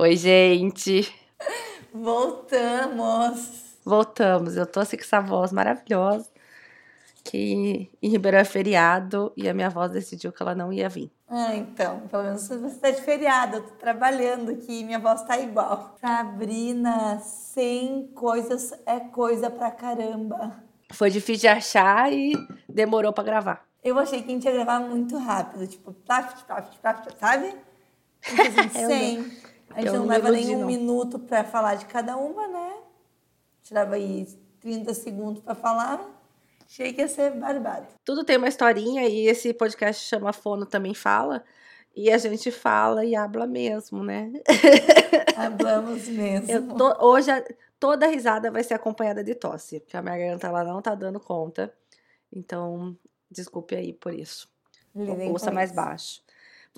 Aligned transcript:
Oi, 0.00 0.14
gente. 0.14 1.12
Voltamos. 1.92 3.80
Voltamos. 3.84 4.56
Eu 4.56 4.64
tô 4.64 4.78
assim 4.78 4.96
com 4.96 5.02
essa 5.02 5.20
voz 5.20 5.50
maravilhosa. 5.50 6.30
Que 7.24 7.90
em 8.00 8.08
Ribeirão 8.08 8.38
é 8.38 8.44
feriado 8.44 9.32
e 9.36 9.48
a 9.48 9.52
minha 9.52 9.68
voz 9.68 9.90
decidiu 9.90 10.32
que 10.32 10.40
ela 10.40 10.54
não 10.54 10.72
ia 10.72 10.88
vir. 10.88 11.10
Ah, 11.28 11.52
então. 11.56 12.02
Pelo 12.08 12.22
menos 12.22 12.46
você 12.46 12.64
está 12.66 12.92
de 12.92 13.02
feriado. 13.02 13.56
Eu 13.56 13.62
tô 13.64 13.74
trabalhando 13.74 14.52
aqui 14.52 14.82
e 14.82 14.84
minha 14.84 15.00
voz 15.00 15.22
tá 15.22 15.36
igual. 15.36 15.96
Sabrina, 16.00 17.18
100 17.18 18.12
coisas 18.14 18.72
é 18.86 19.00
coisa 19.00 19.50
pra 19.50 19.72
caramba. 19.72 20.62
Foi 20.92 21.10
difícil 21.10 21.40
de 21.40 21.48
achar 21.48 22.12
e 22.12 22.34
demorou 22.68 23.12
pra 23.12 23.24
gravar. 23.24 23.66
Eu 23.82 23.98
achei 23.98 24.22
que 24.22 24.30
a 24.30 24.32
gente 24.32 24.44
ia 24.44 24.52
gravar 24.52 24.78
muito 24.78 25.18
rápido. 25.18 25.66
Tipo, 25.66 25.92
plaf, 25.92 26.44
plaf, 26.44 26.78
plaf, 26.78 27.04
sabe? 27.18 27.52
Assim, 28.22 28.86
100. 28.86 29.57
A 29.78 29.80
gente 29.82 29.92
não 29.92 30.00
não 30.00 30.06
leva 30.08 30.30
nem 30.30 30.56
um 30.56 30.66
minuto 30.66 31.18
pra 31.18 31.44
falar 31.44 31.76
de 31.76 31.86
cada 31.86 32.16
uma, 32.16 32.48
né? 32.48 32.76
Tirava 33.62 33.94
aí 33.94 34.26
30 34.60 34.92
segundos 34.94 35.42
pra 35.42 35.54
falar. 35.54 36.04
Achei 36.66 36.92
que 36.92 37.00
ia 37.00 37.08
ser 37.08 37.30
barbado. 37.32 37.86
Tudo 38.04 38.24
tem 38.24 38.36
uma 38.36 38.48
historinha 38.48 39.06
e 39.08 39.26
esse 39.26 39.54
podcast 39.54 40.04
chama 40.04 40.32
Fono 40.32 40.66
Também 40.66 40.94
Fala. 40.94 41.44
E 41.96 42.10
a 42.10 42.18
gente 42.18 42.50
fala 42.50 43.04
e 43.04 43.16
habla 43.16 43.46
mesmo, 43.46 44.04
né? 44.04 44.32
Hablamos 45.36 46.08
mesmo. 46.08 46.76
Tô- 46.76 47.06
hoje 47.06 47.30
a- 47.30 47.44
toda 47.80 48.06
risada 48.06 48.50
vai 48.50 48.62
ser 48.62 48.74
acompanhada 48.74 49.22
de 49.24 49.34
tosse, 49.34 49.80
porque 49.80 49.96
a 49.96 50.02
minha 50.02 50.16
garganta 50.16 50.46
ela 50.46 50.64
não 50.64 50.80
tá 50.82 50.94
dando 50.94 51.18
conta. 51.18 51.72
Então, 52.32 52.96
desculpe 53.30 53.74
aí 53.74 53.92
por 53.92 54.12
isso. 54.12 54.48
Lidem 54.94 55.30
Ouça 55.30 55.50
mais 55.50 55.70
isso. 55.70 55.76
baixo. 55.76 56.22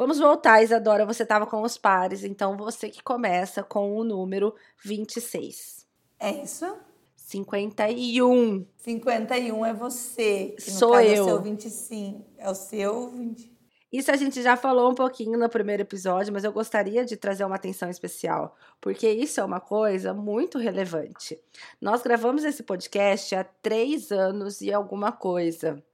Vamos 0.01 0.19
voltar, 0.19 0.63
Isadora. 0.63 1.05
Você 1.05 1.25
estava 1.25 1.47
com 1.47 1.61
os 1.61 1.77
pares, 1.77 2.25
então 2.25 2.57
você 2.57 2.89
que 2.89 3.03
começa 3.03 3.63
com 3.63 3.95
o 3.95 4.03
número 4.03 4.55
26. 4.83 5.87
É 6.19 6.43
isso? 6.43 6.75
51. 7.15 8.67
51 8.79 9.67
é 9.67 9.75
você. 9.75 10.55
Que 10.57 10.71
Sou 10.71 10.93
caso 10.93 11.05
eu. 11.05 11.15
É 11.15 11.21
o 11.21 11.25
seu 11.27 11.43
25. 11.43 12.27
É 12.39 12.51
o 12.51 12.55
seu 12.55 13.11
20. 13.11 13.53
Isso 13.93 14.11
a 14.11 14.17
gente 14.17 14.41
já 14.41 14.57
falou 14.57 14.91
um 14.91 14.95
pouquinho 14.95 15.39
no 15.39 15.51
primeiro 15.51 15.83
episódio, 15.83 16.33
mas 16.33 16.45
eu 16.45 16.53
gostaria 16.53 17.05
de 17.05 17.19
trazer 17.19 17.45
uma 17.45 17.57
atenção 17.57 17.91
especial, 17.91 18.57
porque 18.81 19.07
isso 19.07 19.39
é 19.39 19.45
uma 19.45 19.61
coisa 19.61 20.15
muito 20.15 20.57
relevante. 20.57 21.39
Nós 21.79 22.01
gravamos 22.01 22.43
esse 22.43 22.63
podcast 22.63 23.35
há 23.35 23.45
três 23.45 24.11
anos 24.11 24.63
e 24.63 24.73
alguma 24.73 25.13
coisa. 25.13 25.85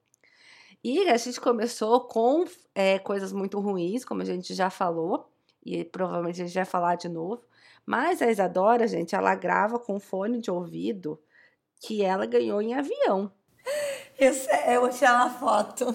E 0.82 1.08
a 1.08 1.16
gente 1.16 1.40
começou 1.40 2.00
com 2.02 2.44
é, 2.74 2.98
coisas 2.98 3.32
muito 3.32 3.58
ruins, 3.58 4.04
como 4.04 4.22
a 4.22 4.24
gente 4.24 4.54
já 4.54 4.70
falou, 4.70 5.28
e 5.64 5.84
provavelmente 5.84 6.42
a 6.42 6.46
gente 6.46 6.54
vai 6.54 6.64
falar 6.64 6.96
de 6.96 7.08
novo. 7.08 7.42
Mas 7.84 8.22
a 8.22 8.30
Isadora, 8.30 8.86
gente, 8.86 9.14
ela 9.14 9.34
grava 9.34 9.78
com 9.78 9.98
fone 9.98 10.40
de 10.40 10.50
ouvido 10.50 11.20
que 11.80 12.02
ela 12.02 12.26
ganhou 12.26 12.60
em 12.60 12.74
avião. 12.74 13.30
Eu, 14.18 14.32
eu 14.72 14.80
vou 14.80 14.90
tirar 14.90 15.26
uma 15.26 15.30
foto. 15.30 15.86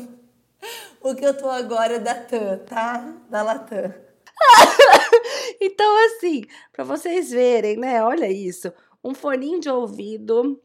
O 1.01 1.15
que 1.15 1.25
eu 1.25 1.35
tô 1.35 1.49
agora 1.49 1.95
é 1.95 1.99
da 1.99 2.13
TAM, 2.13 2.59
tá? 2.59 3.17
Da 3.29 3.41
Latam. 3.41 3.93
Então, 5.63 6.05
assim, 6.07 6.41
para 6.73 6.83
vocês 6.83 7.29
verem, 7.29 7.77
né? 7.77 8.03
Olha 8.03 8.27
isso. 8.31 8.73
Um 9.03 9.13
foninho 9.13 9.59
de 9.59 9.69
ouvido. 9.69 10.59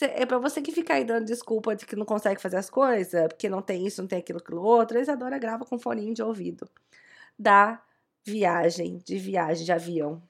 É 0.00 0.24
para 0.24 0.38
você 0.38 0.62
que 0.62 0.70
fica 0.70 0.94
aí 0.94 1.04
dando 1.04 1.26
desculpa 1.26 1.74
de 1.74 1.84
que 1.84 1.96
não 1.96 2.06
consegue 2.06 2.40
fazer 2.40 2.56
as 2.56 2.70
coisas, 2.70 3.26
porque 3.28 3.48
não 3.48 3.60
tem 3.60 3.86
isso, 3.86 4.00
não 4.00 4.08
tem 4.08 4.20
aquilo, 4.20 4.38
aquilo 4.38 4.62
outro. 4.62 4.96
A 4.96 5.00
Isadora 5.00 5.38
grava 5.38 5.64
com 5.64 5.78
foninho 5.78 6.14
de 6.14 6.22
ouvido. 6.22 6.68
Da 7.38 7.82
viagem, 8.24 8.98
de 8.98 9.18
viagem, 9.18 9.64
de 9.64 9.72
avião. 9.72 10.22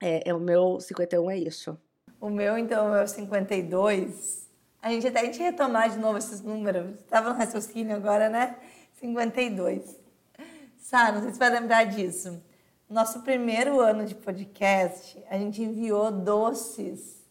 É, 0.00 0.28
é 0.28 0.34
o 0.34 0.40
meu 0.40 0.78
51 0.78 1.30
é 1.30 1.38
isso. 1.38 1.78
O 2.20 2.28
meu, 2.28 2.58
então, 2.58 2.88
o 2.88 2.92
meu 2.92 3.08
52. 3.08 4.48
A 4.82 4.90
gente 4.90 5.06
até 5.06 5.20
a 5.20 5.24
gente 5.24 5.40
retomar 5.40 5.88
de 5.90 5.98
novo 5.98 6.18
esses 6.18 6.42
números. 6.42 7.00
Tava 7.08 7.30
no 7.30 7.36
raciocínio 7.36 7.96
agora, 7.96 8.28
né? 8.28 8.56
52. 8.94 9.98
Sá, 10.76 11.10
não 11.12 11.22
sei 11.22 11.32
se 11.32 11.38
vai 11.38 11.50
lembrar 11.50 11.84
disso. 11.84 12.42
Nosso 12.90 13.22
primeiro 13.22 13.80
ano 13.80 14.04
de 14.04 14.14
podcast, 14.14 15.22
a 15.30 15.38
gente 15.38 15.62
enviou 15.62 16.10
doces 16.10 17.21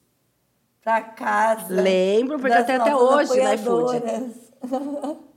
pra 0.82 1.02
casa. 1.02 1.74
Lembro, 1.74 2.40
porque 2.40 2.54
eu 2.54 2.58
das 2.58 2.66
tenho 2.66 2.82
até 2.82 2.92
nossas 2.92 3.30
hoje 3.30 3.42
no 3.42 3.54
iFood. 3.54 5.22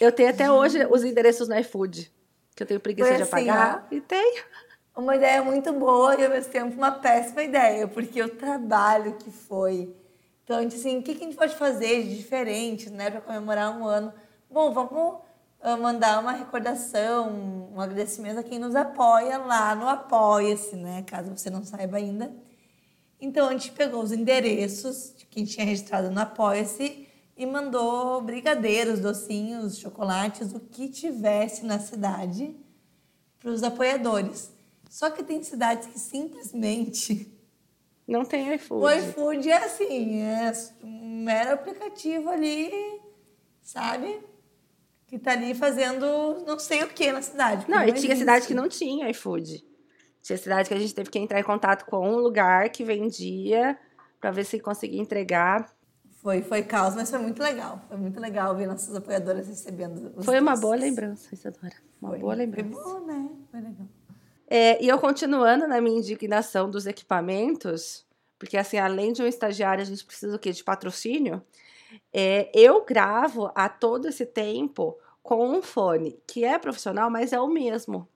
Eu 0.00 0.12
tenho 0.12 0.30
até 0.30 0.50
hoje 0.50 0.86
os 0.86 1.04
endereços 1.04 1.48
no 1.48 1.56
iFood, 1.58 2.12
que 2.54 2.62
eu 2.62 2.66
tenho 2.66 2.80
preguiça 2.80 3.08
Foi 3.08 3.16
de 3.16 3.22
assim, 3.22 3.48
apagar. 3.48 3.86
E 3.90 4.00
tenho. 4.00 4.44
Uma 4.96 5.14
ideia 5.14 5.42
muito 5.42 5.72
boa 5.72 6.16
e 6.16 6.24
ao 6.24 6.30
mesmo 6.30 6.52
tempo 6.52 6.76
uma 6.76 6.90
péssima 6.90 7.42
ideia, 7.42 7.86
porque 7.86 8.20
o 8.20 8.28
trabalho 8.28 9.14
que 9.14 9.30
foi. 9.30 9.94
Então, 10.42 10.56
a 10.56 10.62
gente, 10.62 10.76
assim, 10.76 10.98
o 10.98 11.02
que 11.02 11.14
que 11.14 11.22
a 11.22 11.26
gente 11.26 11.36
pode 11.36 11.54
fazer 11.54 12.02
de 12.02 12.16
diferente, 12.16 12.90
né, 12.90 13.10
para 13.10 13.20
comemorar 13.20 13.76
um 13.76 13.86
ano? 13.86 14.12
Bom, 14.50 14.72
vamos 14.72 15.18
ah, 15.60 15.76
mandar 15.76 16.20
uma 16.20 16.32
recordação, 16.32 17.70
um 17.72 17.80
agradecimento 17.80 18.40
a 18.40 18.42
quem 18.42 18.58
nos 18.58 18.74
apoia 18.74 19.38
lá 19.38 19.74
no 19.74 19.88
Apoia-se, 19.88 20.74
né, 20.74 21.04
caso 21.06 21.36
você 21.36 21.50
não 21.50 21.62
saiba 21.62 21.98
ainda. 21.98 22.32
Então, 23.20 23.48
a 23.48 23.52
gente 23.52 23.72
pegou 23.72 24.02
os 24.02 24.12
endereços 24.12 25.12
de 25.16 25.26
quem 25.26 25.44
tinha 25.44 25.66
registrado 25.66 26.10
no 26.10 26.20
Apoia-se 26.20 27.06
e 27.36 27.46
mandou 27.46 28.20
brigadeiros, 28.20 29.00
docinhos, 29.00 29.78
chocolates, 29.78 30.52
o 30.52 30.60
que 30.60 30.88
tivesse 30.88 31.64
na 31.64 31.78
cidade 31.78 32.54
para 33.38 33.50
os 33.50 33.62
apoiadores. 33.62 34.50
Só 34.90 35.10
que 35.10 35.22
tem 35.22 35.42
cidades 35.42 35.86
que 35.88 35.98
simplesmente 35.98 37.30
Não 38.06 38.24
tem 38.24 38.54
iFood. 38.54 38.82
o 38.84 38.90
iFood 38.90 39.50
é 39.50 39.56
assim, 39.64 40.20
é 40.22 40.52
um 40.82 41.22
mero 41.24 41.52
aplicativo 41.54 42.28
ali, 42.30 42.70
sabe? 43.60 44.18
Que 45.06 45.18
tá 45.18 45.32
ali 45.32 45.54
fazendo 45.54 46.44
não 46.46 46.58
sei 46.58 46.82
o 46.84 46.88
que 46.88 47.12
na 47.12 47.22
cidade. 47.22 47.66
Não, 47.68 47.82
e 47.82 47.86
tinha 47.86 47.96
existe. 47.96 48.16
cidade 48.18 48.46
que 48.46 48.54
não 48.54 48.68
tinha 48.68 49.08
iFood. 49.10 49.64
Tinha 50.28 50.36
cidade 50.36 50.68
que 50.68 50.74
a 50.74 50.78
gente 50.78 50.94
teve 50.94 51.08
que 51.08 51.18
entrar 51.18 51.40
em 51.40 51.42
contato 51.42 51.86
com 51.86 52.06
um 52.06 52.16
lugar 52.16 52.68
que 52.68 52.84
vendia 52.84 53.78
pra 54.20 54.30
ver 54.30 54.44
se 54.44 54.60
conseguia 54.60 55.00
entregar. 55.00 55.72
Foi, 56.20 56.42
foi 56.42 56.62
caos, 56.62 56.94
mas 56.94 57.08
foi 57.08 57.18
muito 57.18 57.42
legal. 57.42 57.80
Foi 57.88 57.96
muito 57.96 58.20
legal 58.20 58.54
ver 58.54 58.66
nossas 58.66 58.94
apoiadoras 58.94 59.48
recebendo 59.48 60.12
os 60.14 60.26
Foi 60.26 60.38
uma 60.38 60.50
doces. 60.50 60.60
boa 60.60 60.76
lembrança, 60.76 61.34
Isadora. 61.34 61.72
Uma 62.02 62.10
Foi. 62.10 62.18
boa 62.18 62.34
lembrança. 62.34 62.68
Foi 62.70 62.82
bom, 62.92 63.06
né? 63.06 63.30
Foi 63.50 63.60
legal. 63.60 63.86
É, 64.46 64.84
e 64.84 64.88
eu 64.88 64.98
continuando 64.98 65.66
na 65.66 65.80
minha 65.80 65.98
indignação 65.98 66.68
dos 66.68 66.86
equipamentos, 66.86 68.04
porque 68.38 68.58
assim, 68.58 68.76
além 68.76 69.14
de 69.14 69.22
um 69.22 69.26
estagiário, 69.26 69.80
a 69.80 69.86
gente 69.86 70.04
precisa 70.04 70.36
o 70.36 70.38
quê? 70.38 70.52
De 70.52 70.62
patrocínio. 70.62 71.42
É, 72.12 72.50
eu 72.52 72.84
gravo 72.84 73.50
há 73.54 73.66
todo 73.66 74.08
esse 74.08 74.26
tempo 74.26 74.94
com 75.22 75.48
um 75.48 75.62
fone 75.62 76.20
que 76.26 76.44
é 76.44 76.58
profissional, 76.58 77.08
mas 77.08 77.32
é 77.32 77.40
o 77.40 77.48
mesmo. 77.48 78.06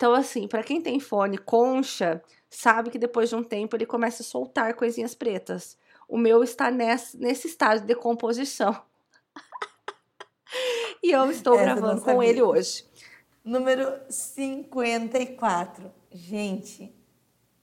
Então, 0.00 0.14
assim, 0.14 0.48
para 0.48 0.62
quem 0.62 0.80
tem 0.80 0.98
fone 0.98 1.36
concha, 1.36 2.22
sabe 2.48 2.88
que 2.88 2.98
depois 2.98 3.28
de 3.28 3.36
um 3.36 3.42
tempo 3.42 3.76
ele 3.76 3.84
começa 3.84 4.22
a 4.22 4.24
soltar 4.24 4.72
coisinhas 4.72 5.14
pretas. 5.14 5.76
O 6.08 6.16
meu 6.16 6.42
está 6.42 6.70
nesse, 6.70 7.18
nesse 7.18 7.48
estágio 7.48 7.82
de 7.82 7.88
decomposição. 7.88 8.82
e 11.04 11.12
eu 11.12 11.30
estou 11.30 11.52
Essa 11.52 11.64
gravando 11.64 12.00
com 12.00 12.22
ele 12.22 12.40
hoje. 12.40 12.86
Número 13.44 14.00
54. 14.08 15.92
Gente, 16.10 16.96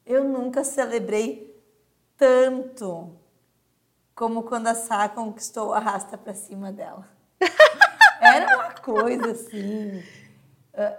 eu 0.06 0.24
nunca 0.24 0.64
celebrei 0.64 1.60
tanto 2.16 3.18
como 4.14 4.44
quando 4.44 4.68
a 4.68 4.76
Sá 4.76 5.10
conquistou 5.10 5.74
a 5.74 5.80
rasta 5.80 6.16
pra 6.16 6.36
cima 6.36 6.72
dela. 6.72 7.10
Era 8.22 8.58
uma 8.58 8.74
coisa 8.74 9.32
assim. 9.32 10.04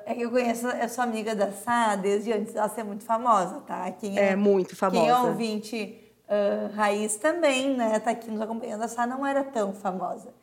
É 0.07 0.15
que 0.15 0.23
eu 0.23 0.31
conheço, 0.31 0.67
eu 0.67 0.89
sou 0.89 1.05
amiga 1.05 1.37
da 1.37 1.53
Sá 1.53 1.95
desde 1.95 2.33
antes 2.33 2.53
dela 2.53 2.69
ser 2.69 2.83
muito 2.83 3.05
famosa, 3.05 3.61
tá? 3.61 3.91
Quem 3.93 4.19
É 4.19 4.35
muito 4.35 4.75
famosa. 4.75 5.01
Quem 5.01 5.09
é 5.09 5.17
ouvinte 5.17 6.09
ah, 6.29 6.71
raiz 6.75 7.17
também, 7.17 7.75
né? 7.75 7.99
Tá 7.99 8.11
aqui 8.11 8.31
nos 8.31 8.41
acompanhando. 8.41 8.83
A 8.83 8.89
Sá 8.89 9.07
não 9.07 9.25
era 9.27 9.43
tão 9.43 9.73
famosa. 9.73 10.35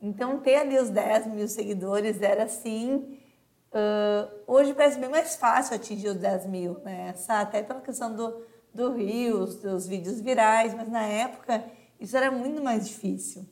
Então, 0.00 0.38
ter 0.38 0.56
ali 0.56 0.78
os 0.78 0.90
10 0.90 1.28
mil 1.28 1.48
seguidores 1.48 2.20
era 2.20 2.44
assim. 2.44 3.18
ah, 3.72 4.28
hoje 4.46 4.74
parece 4.74 4.98
bem 4.98 5.08
mais 5.08 5.36
fácil 5.36 5.76
atingir 5.76 6.08
os 6.08 6.16
10 6.16 6.46
mil, 6.46 6.78
né? 6.80 7.14
Sá, 7.14 7.40
até 7.40 7.62
pela 7.62 7.80
questão 7.80 8.14
do, 8.14 8.42
do 8.74 8.92
Rios, 8.92 9.56
dos 9.56 9.86
vídeos 9.86 10.20
virais, 10.20 10.74
mas 10.74 10.88
na 10.88 11.02
época 11.04 11.64
isso 11.98 12.16
era 12.16 12.30
muito 12.30 12.62
mais 12.62 12.86
difícil. 12.88 13.46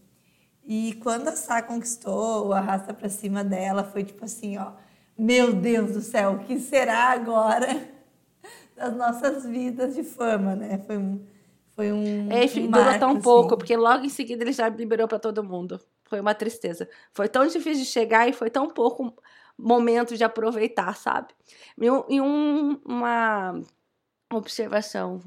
E 0.64 0.94
quando 1.02 1.28
a 1.28 1.32
Sá 1.36 1.62
conquistou 1.62 2.48
o 2.48 2.52
arrasta 2.52 2.92
pra 2.92 3.08
cima 3.08 3.42
dela, 3.42 3.84
foi 3.84 4.04
tipo 4.04 4.24
assim, 4.24 4.58
ó, 4.58 4.72
meu 5.18 5.52
Deus 5.52 5.92
do 5.92 6.00
céu, 6.00 6.32
o 6.34 6.38
que 6.44 6.58
será 6.58 7.10
agora 7.10 7.66
das 8.76 8.94
nossas 8.96 9.44
vidas 9.44 9.94
de 9.94 10.04
fama, 10.04 10.54
né? 10.54 10.78
Foi 10.86 10.96
um, 10.96 11.26
foi 11.74 11.92
um, 11.92 12.30
É, 12.30 12.44
um 12.44 12.70
durou 12.70 12.84
marco, 12.84 13.00
tão 13.00 13.10
assim. 13.12 13.20
pouco, 13.20 13.56
porque 13.56 13.76
logo 13.76 14.04
em 14.04 14.08
seguida 14.08 14.44
ele 14.44 14.52
já 14.52 14.68
liberou 14.68 15.08
pra 15.08 15.18
todo 15.18 15.42
mundo. 15.42 15.80
Foi 16.04 16.20
uma 16.20 16.34
tristeza. 16.34 16.88
Foi 17.12 17.28
tão 17.28 17.46
difícil 17.46 17.84
de 17.84 17.90
chegar 17.90 18.28
e 18.28 18.32
foi 18.32 18.48
tão 18.50 18.68
pouco 18.70 19.12
momento 19.58 20.16
de 20.16 20.22
aproveitar, 20.24 20.94
sabe? 20.96 21.34
Em 22.08 22.20
um- 22.20 22.80
uma, 22.84 23.60
observação. 24.32 25.20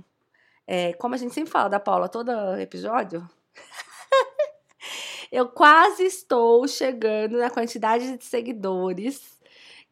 É, 0.66 0.94
como 0.94 1.16
a 1.16 1.18
gente 1.18 1.34
sempre 1.34 1.52
fala 1.52 1.68
da 1.70 1.80
Paula 1.80 2.08
todo 2.08 2.32
episódio, 2.60 3.28
eu 5.32 5.48
quase 5.50 6.04
estou 6.04 6.68
chegando 6.68 7.38
na 7.38 7.50
quantidade 7.50 8.18
de 8.18 8.24
seguidores 8.24 9.41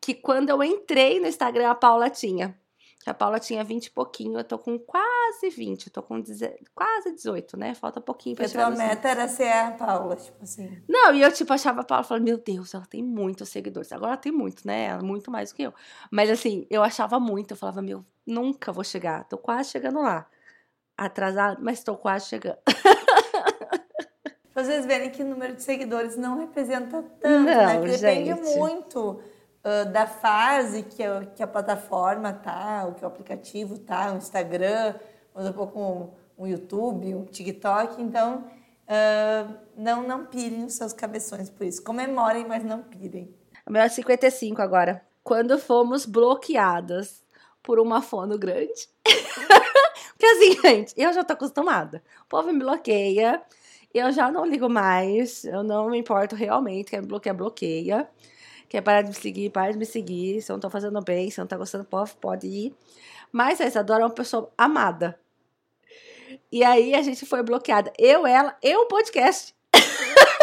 que 0.01 0.13
quando 0.13 0.49
eu 0.49 0.63
entrei 0.63 1.19
no 1.19 1.27
Instagram 1.27 1.69
a 1.69 1.75
Paula 1.75 2.09
tinha. 2.09 2.55
A 3.05 3.13
Paula 3.13 3.39
tinha 3.39 3.63
20 3.63 3.85
e 3.85 3.91
pouquinho, 3.91 4.37
eu 4.37 4.43
tô 4.43 4.59
com 4.59 4.77
quase 4.77 5.49
20, 5.49 5.87
eu 5.87 5.93
tô 5.93 6.03
com 6.03 6.21
quase 6.75 7.11
18, 7.13 7.57
né? 7.57 7.73
Falta 7.73 8.01
pouquinho 8.01 8.35
pra 8.35 8.47
chegar. 8.47 8.67
A 8.67 8.71
meta 8.71 9.07
era 9.07 9.27
ser 9.27 9.51
a 9.51 9.71
Paula, 9.71 10.15
tipo 10.17 10.43
assim. 10.43 10.83
Não, 10.87 11.13
e 11.13 11.21
eu 11.21 11.31
tipo 11.31 11.51
achava 11.53 11.81
a 11.81 11.83
Paula, 11.83 12.03
falando, 12.03 12.25
meu 12.25 12.37
Deus, 12.37 12.73
ela 12.73 12.85
tem 12.85 13.01
muitos 13.01 13.49
seguidores. 13.49 13.91
Agora 13.91 14.11
ela 14.11 14.17
tem 14.17 14.31
muito, 14.31 14.67
né? 14.67 14.97
Muito 14.99 15.31
mais 15.31 15.49
do 15.49 15.55
que 15.55 15.63
eu. 15.63 15.73
Mas 16.11 16.29
assim, 16.29 16.67
eu 16.69 16.83
achava 16.83 17.19
muito, 17.19 17.51
eu 17.51 17.57
falava, 17.57 17.81
meu, 17.81 18.05
nunca 18.27 18.71
vou 18.71 18.83
chegar, 18.83 19.23
tô 19.23 19.37
quase 19.37 19.71
chegando 19.71 20.01
lá. 20.01 20.27
Atrasado, 20.97 21.63
mas 21.63 21.81
tô 21.81 21.95
quase 21.95 22.27
chegando. 22.27 22.59
Vocês 24.53 24.85
verem 24.85 25.09
que 25.09 25.23
o 25.23 25.25
número 25.25 25.55
de 25.55 25.63
seguidores 25.63 26.17
não 26.17 26.37
representa 26.37 27.01
tanto, 27.01 27.43
né? 27.45 27.55
não, 27.55 27.81
né? 27.81 27.97
Depende 27.97 28.33
muito 28.57 29.21
uh, 29.63 29.91
da 29.91 30.05
fase 30.07 30.83
que 30.83 31.03
a, 31.03 31.25
que 31.25 31.43
a 31.43 31.47
plataforma 31.47 32.33
tá, 32.33 32.85
o 32.87 32.93
que 32.93 33.03
o 33.03 33.07
aplicativo 33.07 33.77
tá, 33.79 34.11
o 34.13 34.17
Instagram, 34.17 34.95
ou 35.33 35.43
um 35.43 35.53
pouco 35.53 36.13
um, 36.37 36.47
YouTube, 36.47 37.15
um 37.15 37.25
TikTok. 37.25 38.01
Então, 38.01 38.45
uh, 38.87 39.55
não, 39.75 40.03
não 40.03 40.25
pirem 40.25 40.65
os 40.65 40.73
seus 40.73 40.93
cabeções 40.93 41.49
por 41.49 41.65
isso. 41.65 41.83
Comemorem, 41.83 42.45
mas 42.47 42.63
não 42.63 42.81
pirem. 42.81 43.33
O 43.65 43.71
meu 43.71 43.81
é 43.81 43.89
55 43.89 44.61
agora. 44.61 45.03
Quando 45.23 45.59
fomos 45.59 46.05
bloqueadas 46.05 47.23
por 47.61 47.79
uma 47.79 48.01
fono 48.01 48.37
grande. 48.37 48.89
Porque 50.17 50.25
assim, 50.25 50.61
gente, 50.61 50.93
eu 50.97 51.13
já 51.13 51.23
tô 51.23 51.33
acostumada. 51.33 52.03
O 52.23 52.25
povo 52.25 52.51
me 52.51 52.59
bloqueia, 52.59 53.41
eu 53.93 54.11
já 54.11 54.31
não 54.31 54.45
ligo 54.45 54.69
mais, 54.69 55.45
eu 55.45 55.63
não 55.63 55.89
me 55.89 55.97
importo 55.97 56.35
realmente, 56.35 56.91
quer 56.91 57.01
me 57.01 57.07
bloquear, 57.07 57.35
bloqueia. 57.35 58.09
Quer 58.69 58.81
parar 58.81 59.01
de 59.01 59.09
me 59.09 59.15
seguir, 59.15 59.49
para 59.49 59.71
de 59.71 59.79
me 59.79 59.85
seguir. 59.85 60.41
Se 60.43 60.51
eu 60.51 60.53
não 60.53 60.61
tô 60.61 60.69
fazendo 60.69 61.01
bem, 61.01 61.31
se 61.31 61.39
eu 61.39 61.43
não 61.43 61.47
tá 61.47 61.57
gostando, 61.57 61.83
pode, 61.83 62.13
pode 62.21 62.47
ir. 62.47 62.75
Mas 63.31 63.59
a 63.59 63.65
Isadora 63.65 64.03
é 64.03 64.05
uma 64.05 64.13
pessoa 64.13 64.51
amada. 64.55 65.19
E 66.51 66.63
aí 66.63 66.93
a 66.93 67.01
gente 67.01 67.25
foi 67.25 67.41
bloqueada. 67.41 67.91
Eu, 67.97 68.27
ela 68.27 68.55
e 68.61 68.75
o 68.75 68.85
podcast. 68.85 69.55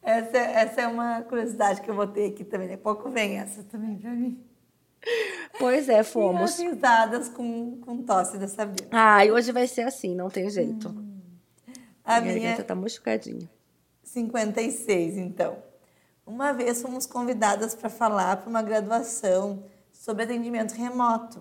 Essa, 0.00 0.38
essa 0.38 0.80
é 0.80 0.86
uma 0.86 1.20
curiosidade 1.20 1.82
que 1.82 1.90
eu 1.90 1.94
vou 1.94 2.06
ter 2.06 2.30
aqui 2.30 2.42
também. 2.42 2.66
Daqui 2.66 2.80
a 2.80 2.82
pouco 2.82 3.10
vem 3.10 3.38
essa 3.38 3.62
também 3.64 3.98
pra 3.98 4.10
mim. 4.10 4.42
Pois 5.58 5.86
é, 5.86 6.00
fomos. 6.02 6.58
E 6.58 6.64
as 6.64 6.72
risadas 6.72 7.28
com, 7.28 7.78
com 7.82 8.02
tosse 8.02 8.38
da 8.38 8.48
Sabrina. 8.48 8.88
Ah, 8.90 9.26
e 9.26 9.30
hoje 9.30 9.52
vai 9.52 9.66
ser 9.66 9.82
assim, 9.82 10.14
não 10.14 10.30
tem 10.30 10.48
jeito. 10.48 10.88
Hum. 10.88 11.20
A 12.02 12.22
minha, 12.22 12.34
minha 12.36 12.64
tá 12.64 12.74
machucadinha. 12.74 13.50
56, 14.02 15.18
então. 15.18 15.62
Uma 16.28 16.52
vez 16.52 16.82
fomos 16.82 17.06
convidadas 17.06 17.74
para 17.74 17.88
falar 17.88 18.36
para 18.36 18.50
uma 18.50 18.60
graduação 18.60 19.64
sobre 19.90 20.24
atendimento 20.24 20.72
remoto. 20.72 21.38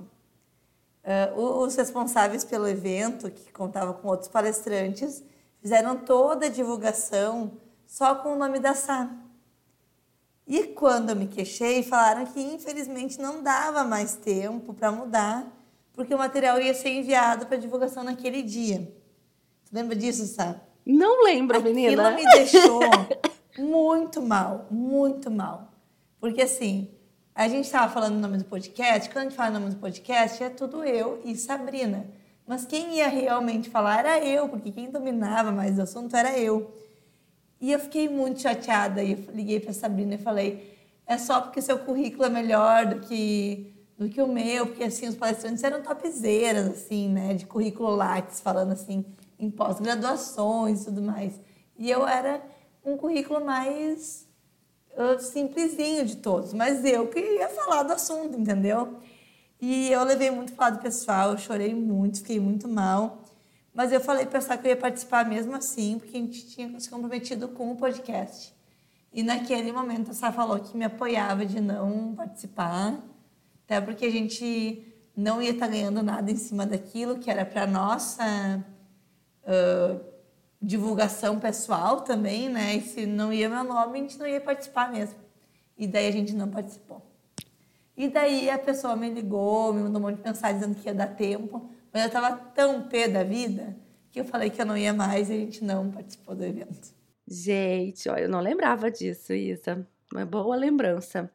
Uh, 1.04 1.42
os 1.62 1.76
responsáveis 1.76 2.46
pelo 2.46 2.66
evento, 2.66 3.30
que 3.30 3.52
contava 3.52 3.94
com 3.94 4.08
outros 4.08 4.30
palestrantes, 4.30 5.22
fizeram 5.60 5.98
toda 5.98 6.46
a 6.46 6.50
divulgação 6.50 7.52
só 7.86 8.16
com 8.16 8.32
o 8.32 8.38
nome 8.38 8.60
da 8.60 8.74
Sá. 8.74 9.12
E 10.48 10.64
quando 10.68 11.10
eu 11.10 11.18
me 11.18 11.28
queixei, 11.28 11.84
falaram 11.84 12.26
que 12.26 12.40
infelizmente 12.40 13.20
não 13.20 13.44
dava 13.44 13.84
mais 13.84 14.16
tempo 14.16 14.74
para 14.74 14.90
mudar, 14.90 15.46
porque 15.92 16.16
o 16.16 16.18
material 16.18 16.62
ia 16.62 16.74
ser 16.74 16.92
enviado 16.92 17.46
para 17.46 17.58
divulgação 17.58 18.06
naquele 18.06 18.42
dia. 18.42 18.90
Você 19.66 19.76
lembra 19.76 19.98
disso, 19.98 20.26
Sá? 20.26 20.62
Não 20.86 21.26
lembro, 21.26 21.58
Aquilo 21.58 21.76
menina. 21.76 22.08
Aquilo 22.08 22.26
me 22.26 22.32
deixou 22.32 22.80
muito 23.58 24.22
mal, 24.22 24.68
muito 24.70 25.30
mal. 25.32 25.72
Porque 26.20 26.42
assim, 26.42 26.90
a 27.34 27.48
gente 27.48 27.66
estava 27.66 27.92
falando 27.92 28.16
o 28.16 28.20
nome 28.20 28.38
do 28.38 28.46
podcast, 28.46 29.10
quando 29.10 29.18
a 29.18 29.30
gente 29.30 29.36
fala 29.36 29.58
o 29.58 29.60
nome 29.60 29.74
do 29.74 29.80
podcast, 29.80 30.44
é 30.44 30.50
tudo 30.50 30.84
eu 30.84 31.22
e 31.24 31.36
Sabrina. 31.36 32.08
Mas 32.48 32.66
quem 32.66 32.96
ia 32.96 33.08
realmente 33.08 33.70
falar 33.70 34.00
era 34.00 34.26
eu, 34.26 34.48
porque 34.48 34.72
quem 34.72 34.90
dominava 34.90 35.52
mais 35.52 35.78
o 35.78 35.82
assunto 35.82 36.16
era 36.16 36.38
eu. 36.40 36.74
E 37.60 37.72
eu 37.72 37.80
fiquei 37.80 38.08
muito 38.08 38.42
chateada 38.42 39.04
e 39.04 39.14
liguei 39.34 39.60
para 39.60 39.74
Sabrina 39.74 40.16
e 40.16 40.18
falei: 40.18 40.78
é 41.06 41.18
só 41.18 41.42
porque 41.42 41.62
seu 41.62 41.80
currículo 41.80 42.26
é 42.26 42.30
melhor 42.30 42.86
do 42.86 43.00
que 43.02 43.74
do 43.98 44.08
que 44.08 44.22
o 44.22 44.28
meu, 44.28 44.68
porque 44.68 44.84
assim 44.84 45.08
os 45.08 45.16
palestrantes 45.16 45.64
eram 45.64 45.82
topzeiras 45.82 46.68
assim, 46.68 47.10
né, 47.10 47.34
de 47.34 47.48
currículo 47.48 47.96
Lattes, 47.96 48.40
falando 48.40 48.72
assim 48.72 49.04
em 49.40 49.50
pós-graduações 49.50 50.84
e 50.84 50.86
tudo 50.86 51.02
mais. 51.02 51.40
E 51.78 51.90
eu 51.90 52.08
era 52.08 52.42
um 52.88 52.98
currículo 52.98 53.44
mais 53.44 54.28
uh, 54.94 55.20
simplesinho 55.20 56.06
de 56.06 56.18
todos, 56.18 56.54
mas 56.54 56.86
eu 56.86 57.08
que 57.08 57.20
ia 57.20 57.50
falar 57.50 57.84
do 57.84 57.94
assunto, 57.94 58.40
entendeu? 58.40 59.00
E 59.60 59.92
eu 59.92 60.04
levei 60.04 60.32
muito 60.32 60.54
para 60.54 60.66
lado 60.70 60.82
pessoal, 60.82 61.32
eu 61.32 61.38
chorei 61.38 61.76
muito, 61.76 62.20
fiquei 62.20 62.40
muito 62.40 62.68
mal. 62.68 63.24
Mas 63.74 63.92
eu 63.92 64.00
falei 64.00 64.26
para 64.26 64.40
que 64.58 64.68
eu 64.68 64.72
ia 64.72 64.78
participar 64.78 65.26
mesmo 65.26 65.56
assim, 65.56 66.00
porque 66.00 66.16
a 66.16 66.20
gente 66.20 66.48
tinha 66.48 66.80
se 66.80 66.90
comprometido 66.90 67.50
com 67.50 67.72
o 67.72 67.76
podcast. 67.76 68.56
E 69.14 69.22
naquele 69.22 69.72
momento 69.72 70.12
a 70.12 70.14
Sá 70.14 70.32
falou 70.32 70.60
que 70.60 70.78
me 70.78 70.86
apoiava 70.86 71.46
de 71.46 71.60
não 71.60 72.16
participar, 72.16 73.00
até 73.66 73.82
porque 73.82 74.06
a 74.06 74.12
gente 74.12 74.84
não 75.16 75.42
ia 75.42 75.52
estar 75.52 75.66
tá 75.66 75.72
ganhando 75.72 76.02
nada 76.02 76.32
em 76.32 76.36
cima 76.36 76.66
daquilo, 76.66 77.20
que 77.20 77.30
era 77.30 77.46
para 77.46 77.68
nossa 77.68 78.64
uh, 79.44 80.17
divulgação 80.62 81.40
pessoal 81.40 82.02
também, 82.02 82.50
né? 82.50 82.76
E 82.76 82.82
se 82.82 83.06
não 83.06 83.32
ia 83.32 83.50
meu 83.50 83.64
nome, 83.64 84.00
a 84.00 84.02
gente 84.02 84.18
não 84.18 84.28
ia 84.28 84.42
participar 84.42 84.92
mesmo. 84.92 85.20
E 85.78 85.88
daí 85.88 86.08
a 86.08 86.12
gente 86.12 86.34
não 86.34 86.50
participou. 86.50 87.06
E 87.96 88.08
daí 88.08 88.50
a 88.50 88.58
pessoa 88.58 88.96
me 88.96 89.10
ligou, 89.10 89.74
me 89.74 89.82
mandou 89.82 90.02
um 90.02 90.06
monte 90.06 90.18
de 90.18 90.24
mensagem 90.24 90.60
dizendo 90.60 90.76
que 90.76 90.88
ia 90.88 90.94
dar 90.94 91.16
tempo, 91.16 91.70
mas 91.92 92.04
eu 92.04 92.08
estava 92.08 92.36
tão 92.36 92.88
pé 92.88 93.08
da 93.08 93.24
vida 93.24 93.76
que 94.12 94.20
eu 94.20 94.26
falei 94.26 94.50
que 94.50 94.62
eu 94.62 94.66
não 94.66 94.78
ia 94.78 94.94
mais 94.94 95.30
e 95.30 95.34
a 95.34 95.38
gente 95.38 95.64
não 95.64 95.92
participou 95.92 96.36
do 96.36 96.44
evento. 96.44 96.96
Gente, 97.28 98.08
olha, 98.10 98.22
eu 98.22 98.30
não 98.30 98.40
lembrava 98.40 98.90
disso, 98.90 99.34
Isa. 99.34 99.86
Uma 100.12 100.26
boa 100.26 100.56
lembrança. 100.56 101.30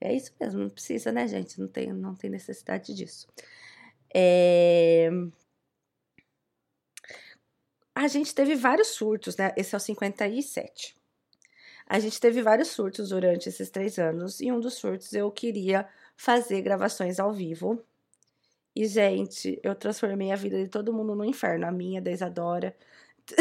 É 0.00 0.12
isso 0.12 0.32
mesmo, 0.40 0.60
não 0.60 0.70
precisa, 0.70 1.12
né, 1.12 1.28
gente? 1.28 1.60
Não 1.60 1.68
tem, 1.68 1.92
não 1.92 2.14
tem 2.14 2.28
necessidade 2.28 2.92
disso. 2.92 3.28
É 4.12 5.10
a 7.94 8.08
gente 8.08 8.34
teve 8.34 8.54
vários 8.54 8.88
surtos, 8.88 9.36
né? 9.36 9.52
Esse 9.56 9.74
é 9.74 9.78
o 9.78 9.80
57. 9.80 10.96
A 11.86 11.98
gente 11.98 12.18
teve 12.20 12.40
vários 12.40 12.68
surtos 12.68 13.10
durante 13.10 13.48
esses 13.48 13.68
três 13.70 13.98
anos, 13.98 14.40
e 14.40 14.50
um 14.50 14.60
dos 14.60 14.74
surtos 14.74 15.12
eu 15.12 15.30
queria 15.30 15.86
fazer 16.16 16.62
gravações 16.62 17.20
ao 17.20 17.32
vivo. 17.32 17.82
E, 18.74 18.86
gente, 18.86 19.60
eu 19.62 19.74
transformei 19.74 20.32
a 20.32 20.36
vida 20.36 20.56
de 20.62 20.68
todo 20.68 20.92
mundo 20.92 21.14
no 21.14 21.24
inferno, 21.24 21.66
a 21.66 21.72
minha, 21.72 22.00
da 22.00 22.10
Isadora. 22.10 22.74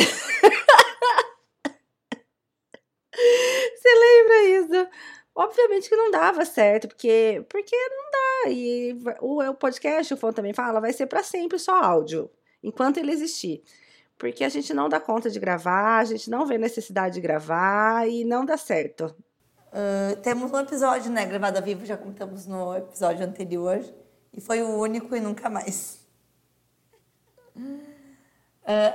Você 3.76 3.90
lembra 3.96 4.44
isso? 4.44 4.90
Obviamente 5.34 5.88
que 5.88 5.96
não 5.96 6.12
dava 6.12 6.44
certo, 6.44 6.90
porque, 6.90 7.46
porque 7.48 7.76
não 7.76 8.12
dá. 8.12 8.50
E 8.52 8.98
o, 9.22 9.42
o 9.42 9.56
podcast, 9.56 10.14
o 10.14 10.18
Fon 10.18 10.34
também 10.34 10.54
fala, 10.54 10.82
vai 10.82 10.92
ser 10.92 11.08
para 11.08 11.24
sempre 11.24 11.58
só 11.58 11.82
áudio, 11.82 12.30
enquanto 12.62 12.98
ele 12.98 13.12
existir 13.14 13.64
porque 14.22 14.44
a 14.44 14.50
gente 14.50 14.72
não 14.72 14.88
dá 14.88 15.00
conta 15.00 15.32
de 15.32 15.40
gravar, 15.40 15.98
a 15.98 16.06
gente 16.06 16.30
não 16.30 16.46
vê 16.46 16.56
necessidade 16.56 17.16
de 17.16 17.22
gravar 17.22 18.08
e 18.08 18.24
não 18.24 18.46
dá 18.46 18.56
certo. 18.56 19.16
Uh, 19.74 20.16
temos 20.22 20.52
um 20.52 20.60
episódio, 20.60 21.12
né, 21.12 21.26
gravado 21.26 21.58
ao 21.58 21.64
vivo, 21.64 21.84
já 21.88 21.98
comentamos 21.98 22.46
no 22.46 22.78
episódio 22.78 23.26
anterior, 23.26 23.84
e 24.32 24.40
foi 24.40 24.62
o 24.62 24.78
único 24.78 25.16
e 25.16 25.20
nunca 25.20 25.50
mais. 25.50 26.08
Uh, 27.56 27.82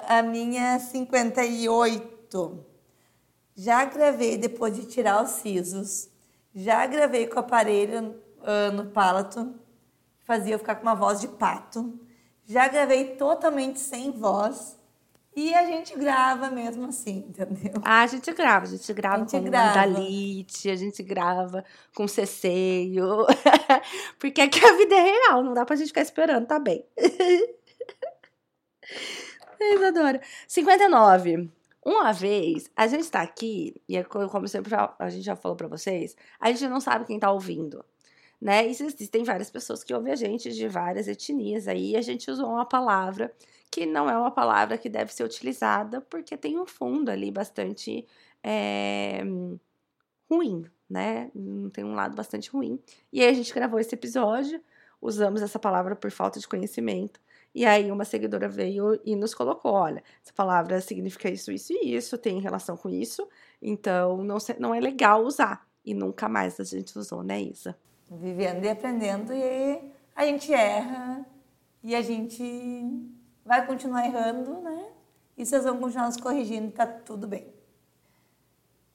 a 0.07 0.23
minha 0.23 0.79
58. 0.79 2.65
Já 3.57 3.85
gravei 3.85 4.39
depois 4.39 4.77
de 4.77 4.87
tirar 4.87 5.25
os 5.25 5.31
sisos. 5.31 6.09
Já 6.55 6.87
gravei 6.87 7.27
com 7.27 7.35
o 7.35 7.41
aparelho 7.41 8.15
uh, 8.43 8.71
no 8.73 8.87
palato, 8.93 9.57
fazia 10.21 10.55
eu 10.55 10.61
ficar 10.61 10.77
com 10.77 10.83
uma 10.83 10.95
voz 10.95 11.21
de 11.21 11.27
pato. 11.27 11.99
Já 12.45 12.69
gravei 12.69 13.17
totalmente 13.17 13.81
sem 13.81 14.13
voz. 14.13 14.76
E 15.37 15.53
a 15.55 15.67
gente 15.67 15.95
grava 15.95 16.51
mesmo 16.51 16.87
assim, 16.87 17.27
entendeu? 17.29 17.75
Ah, 17.85 18.01
a 18.01 18.07
gente 18.07 18.33
grava, 18.33 18.65
a 18.65 18.69
gente 18.69 18.91
grava 18.95 19.17
a 19.17 19.19
gente 19.19 19.33
com 19.33 19.45
grava. 19.45 19.75
Dalite, 19.75 20.71
a 20.71 20.77
gente 20.77 21.03
grava 21.03 21.63
com 21.95 22.09
ceceio. 22.09 23.27
Porque 24.19 24.41
aqui 24.41 24.65
a 24.65 24.73
vida 24.73 24.95
é 24.95 25.03
real, 25.03 25.43
não 25.45 25.53
dá 25.53 25.67
pra 25.67 25.77
gente 25.77 25.89
ficar 25.89 26.01
esperando, 26.01 26.47
tá 26.47 26.59
bem. 26.59 26.87
Eu 29.61 29.87
adoro. 29.87 30.21
59. 30.49 31.51
Uma 31.85 32.13
vez, 32.13 32.71
a 32.75 32.87
gente 32.87 33.09
tá 33.11 33.21
aqui, 33.21 33.81
e 33.89 33.97
é 33.97 34.03
como 34.05 34.49
sempre 34.49 34.75
a 34.75 35.09
gente 35.11 35.23
já 35.25 35.37
falou 35.37 35.57
pra 35.57 35.69
vocês, 35.69 36.17
a 36.41 36.51
gente 36.51 36.67
não 36.67 36.81
sabe 36.81 37.05
quem 37.05 37.19
tá 37.21 37.31
ouvindo. 37.31 37.85
né? 38.41 38.67
E 38.67 38.71
existem 38.71 39.23
várias 39.23 39.51
pessoas 39.51 39.85
que 39.85 39.95
ouvem 39.95 40.13
a 40.13 40.17
gente 40.17 40.51
de 40.53 40.67
várias 40.69 41.07
etnias 41.09 41.69
aí, 41.69 41.95
a 41.97 42.03
gente 42.03 42.31
usou 42.31 42.49
uma 42.49 42.67
palavra 42.67 43.33
que 43.71 43.87
não 43.87 44.09
é 44.09 44.17
uma 44.17 44.31
palavra 44.31 44.79
que 44.79 44.89
deve 44.89 45.13
ser 45.13 45.25
utilizada 45.25 46.01
porque 46.01 46.37
tem 46.37 46.59
um 46.59 46.67
fundo 46.67 47.11
ali 47.11 47.31
bastante 47.31 48.07
é, 48.43 49.23
ruim, 50.31 50.65
né? 50.89 51.31
Tem 51.73 51.85
um 51.85 51.95
lado 51.95 52.15
bastante 52.15 52.51
ruim. 52.51 52.81
E 53.13 53.21
aí 53.23 53.29
a 53.29 53.35
gente 53.35 53.53
gravou 53.53 53.79
esse 53.81 53.95
episódio, 53.95 54.61
usamos 55.01 55.43
essa 55.43 55.59
palavra 55.59 55.97
por 55.97 56.11
falta 56.11 56.39
de 56.39 56.49
conhecimento. 56.49 57.21
E 57.55 57.65
aí 57.65 57.91
uma 57.91 58.05
seguidora 58.05 58.49
veio 58.49 59.01
e 59.05 59.17
nos 59.17 59.35
colocou, 59.35 59.73
olha, 59.73 60.03
essa 60.23 60.33
palavra 60.33 60.81
significa 60.81 61.31
isso, 61.31 61.51
isso 61.51 61.73
e 61.73 61.95
isso, 61.95 62.19
tem 62.19 62.39
relação 62.39 62.77
com 62.77 62.89
isso, 62.89 63.27
então 63.63 64.23
não, 64.23 64.37
não 64.59 64.75
é 64.75 64.81
legal 64.81 65.25
usar. 65.25 65.67
E 65.85 65.95
nunca 65.95 66.29
mais 66.29 66.61
a 66.61 66.65
gente 66.65 66.99
usou, 66.99 67.23
né, 67.23 67.41
Isa? 67.41 67.75
Vivendo 68.11 68.65
e 68.65 68.69
aprendendo, 68.69 69.33
e 69.33 69.81
a 70.15 70.27
gente 70.27 70.53
erra, 70.53 71.25
e 71.83 71.95
a 71.95 72.03
gente 72.03 73.16
vai 73.47 73.65
continuar 73.67 74.05
errando, 74.05 74.61
né? 74.61 74.89
E 75.37 75.47
vocês 75.47 75.65
vão 75.65 75.79
continuar 75.79 76.07
nos 76.07 76.17
corrigindo, 76.17 76.73
tá 76.73 76.87
tudo 76.87 77.27
bem. 77.29 77.55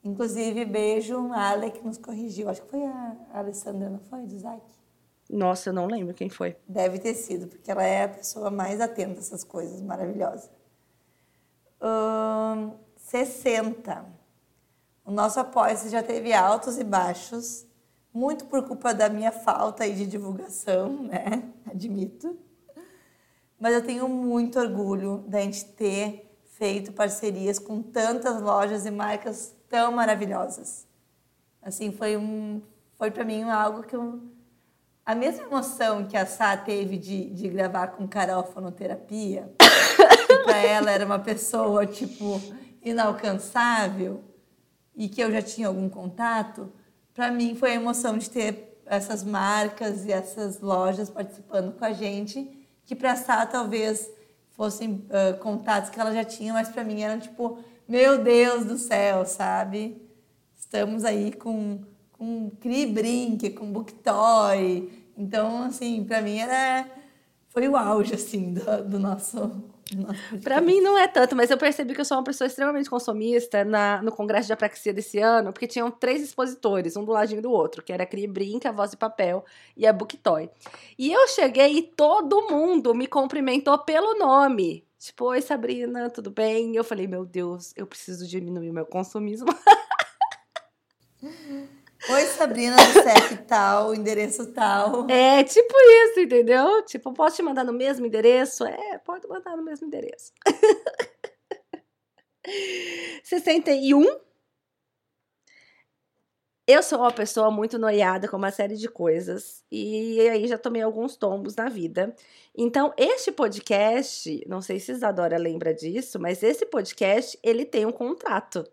Inclusive, 0.03 0.65
beijo 0.65 1.31
a 1.31 1.49
Ale 1.49 1.71
que 1.71 1.85
nos 1.85 1.97
corrigiu. 1.97 2.49
Acho 2.49 2.61
que 2.63 2.69
foi 2.69 2.83
a 2.83 3.15
Alessandra, 3.33 3.89
não 3.89 3.99
foi? 3.99 4.25
Do 4.25 4.35
Isaac? 4.35 4.61
Nossa, 5.29 5.69
eu 5.69 5.73
não 5.73 5.85
lembro 5.85 6.13
quem 6.13 6.29
foi. 6.29 6.57
Deve 6.67 6.99
ter 6.99 7.13
sido, 7.13 7.47
porque 7.47 7.71
ela 7.71 7.83
é 7.83 8.03
a 8.03 8.09
pessoa 8.09 8.51
mais 8.51 8.81
atenta 8.81 9.19
a 9.19 9.19
essas 9.19 9.43
coisas, 9.43 9.81
maravilhosa. 9.81 10.49
Hum, 11.81 12.71
60. 12.97 14.05
O 15.05 15.11
nosso 15.11 15.39
apoio 15.39 15.77
já 15.89 16.03
teve 16.03 16.33
altos 16.33 16.77
e 16.77 16.83
baixos, 16.83 17.65
muito 18.13 18.45
por 18.45 18.67
culpa 18.67 18.93
da 18.93 19.07
minha 19.07 19.31
falta 19.31 19.89
de 19.89 20.05
divulgação, 20.05 21.03
né? 21.03 21.43
Admito. 21.69 22.37
Mas 23.61 23.75
eu 23.75 23.83
tenho 23.83 24.09
muito 24.09 24.59
orgulho 24.59 25.23
da 25.27 25.39
gente 25.39 25.63
ter 25.65 26.35
feito 26.57 26.91
parcerias 26.91 27.59
com 27.59 27.79
tantas 27.79 28.41
lojas 28.41 28.87
e 28.87 28.91
marcas 28.91 29.55
tão 29.69 29.91
maravilhosas. 29.91 30.87
Assim, 31.61 31.91
foi 31.91 32.17
um 32.17 32.59
foi 32.97 33.11
para 33.11 33.23
mim 33.23 33.43
algo 33.43 33.83
que 33.83 33.95
eu 33.95 34.19
a 35.05 35.13
mesma 35.13 35.43
emoção 35.43 36.05
que 36.07 36.17
a 36.17 36.25
Sá 36.25 36.57
teve 36.57 36.97
de, 36.97 37.29
de 37.31 37.49
gravar 37.49 37.87
com 37.89 38.07
Carol 38.07 38.43
Fonoterapia, 38.43 39.51
que 40.27 40.37
para 40.43 40.57
ela 40.57 40.91
era 40.91 41.05
uma 41.05 41.19
pessoa, 41.19 41.85
tipo, 41.85 42.39
inalcançável, 42.83 44.23
e 44.95 45.09
que 45.09 45.21
eu 45.21 45.31
já 45.31 45.41
tinha 45.41 45.67
algum 45.67 45.89
contato, 45.89 46.71
para 47.13 47.31
mim 47.31 47.55
foi 47.55 47.71
a 47.71 47.75
emoção 47.75 48.17
de 48.17 48.29
ter 48.29 48.81
essas 48.85 49.23
marcas 49.23 50.05
e 50.05 50.11
essas 50.11 50.59
lojas 50.59 51.09
participando 51.09 51.73
com 51.73 51.85
a 51.85 51.93
gente, 51.93 52.60
que 52.91 52.95
para 52.95 53.15
Sá 53.15 53.45
talvez 53.45 54.11
fossem 54.49 55.05
uh, 55.07 55.37
contatos 55.39 55.89
que 55.89 55.97
ela 55.97 56.13
já 56.13 56.25
tinha, 56.25 56.51
mas 56.51 56.67
para 56.67 56.83
mim 56.83 57.01
eram 57.01 57.21
tipo, 57.21 57.59
meu 57.87 58.21
Deus 58.21 58.65
do 58.65 58.77
céu, 58.77 59.25
sabe? 59.25 60.05
Estamos 60.59 61.05
aí 61.05 61.31
com 61.31 61.79
com 62.11 62.51
Cri 62.59 62.85
Brinque, 62.85 63.51
com 63.51 63.71
Book 63.71 63.93
Toy. 63.93 64.91
Então, 65.17 65.63
assim, 65.63 66.03
para 66.03 66.21
mim 66.21 66.37
era 66.37 66.85
foi 67.47 67.69
o 67.69 67.77
auge 67.77 68.13
assim 68.13 68.53
do, 68.53 68.83
do 68.83 68.99
nosso 68.99 69.70
para 70.43 70.61
mim 70.61 70.81
não 70.81 70.97
é 70.97 71.07
tanto, 71.07 71.35
mas 71.35 71.49
eu 71.51 71.57
percebi 71.57 71.93
que 71.93 72.01
eu 72.01 72.05
sou 72.05 72.17
uma 72.17 72.23
pessoa 72.23 72.47
extremamente 72.47 72.89
consumista 72.89 73.63
na, 73.63 74.01
no 74.01 74.11
Congresso 74.11 74.47
de 74.47 74.53
Apraxia 74.53 74.93
desse 74.93 75.19
ano, 75.19 75.51
porque 75.51 75.67
tinham 75.67 75.91
três 75.91 76.21
expositores, 76.21 76.95
um 76.95 77.03
do 77.03 77.11
ladinho 77.11 77.41
do 77.41 77.51
outro, 77.51 77.83
que 77.83 77.91
era 77.91 78.03
a 78.03 78.05
Cria 78.05 78.27
Brinca, 78.27 78.69
a 78.69 78.71
Voz 78.71 78.91
de 78.91 78.97
Papel 78.97 79.43
e 79.75 79.85
a 79.85 79.93
Booktoy. 79.93 80.49
E 80.97 81.11
eu 81.11 81.27
cheguei 81.27 81.77
e 81.77 81.81
todo 81.83 82.47
mundo 82.49 82.93
me 82.95 83.07
cumprimentou 83.07 83.77
pelo 83.79 84.17
nome. 84.17 84.85
Tipo, 84.97 85.25
oi 85.25 85.41
Sabrina, 85.41 86.09
tudo 86.09 86.29
bem? 86.29 86.73
E 86.73 86.75
eu 86.75 86.83
falei, 86.83 87.07
meu 87.07 87.25
Deus, 87.25 87.73
eu 87.75 87.87
preciso 87.87 88.27
diminuir 88.27 88.69
o 88.69 88.73
meu 88.73 88.85
consumismo. 88.85 89.47
Oi, 92.09 92.25
Sabrina, 92.25 92.75
do 92.75 92.93
CEP 92.93 93.43
tal, 93.47 93.93
endereço 93.93 94.51
tal. 94.53 95.07
É, 95.09 95.43
tipo 95.43 95.73
isso, 96.07 96.21
entendeu? 96.21 96.83
Tipo, 96.83 97.13
posso 97.13 97.35
te 97.35 97.43
mandar 97.43 97.63
no 97.63 97.71
mesmo 97.71 98.05
endereço? 98.05 98.65
É, 98.65 98.97
pode 98.97 99.27
mandar 99.27 99.55
no 99.55 99.63
mesmo 99.63 99.85
endereço. 99.85 100.33
61. 103.23 104.03
Eu 106.67 106.81
sou 106.81 106.99
uma 106.99 107.11
pessoa 107.11 107.51
muito 107.51 107.77
noiada 107.77 108.27
com 108.27 108.37
uma 108.37 108.51
série 108.51 108.77
de 108.77 108.87
coisas 108.87 109.63
e 109.71 110.19
aí 110.21 110.47
já 110.47 110.57
tomei 110.57 110.81
alguns 110.81 111.15
tombos 111.15 111.55
na 111.55 111.69
vida. 111.69 112.15
Então, 112.55 112.93
este 112.97 113.31
podcast, 113.31 114.43
não 114.47 114.61
sei 114.61 114.79
se 114.79 114.91
Isadora 114.91 115.37
lembra 115.37 115.73
disso, 115.73 116.19
mas 116.19 116.41
esse 116.41 116.65
podcast, 116.65 117.37
ele 117.43 117.65
tem 117.65 117.85
um 117.85 117.91
contrato 117.91 118.65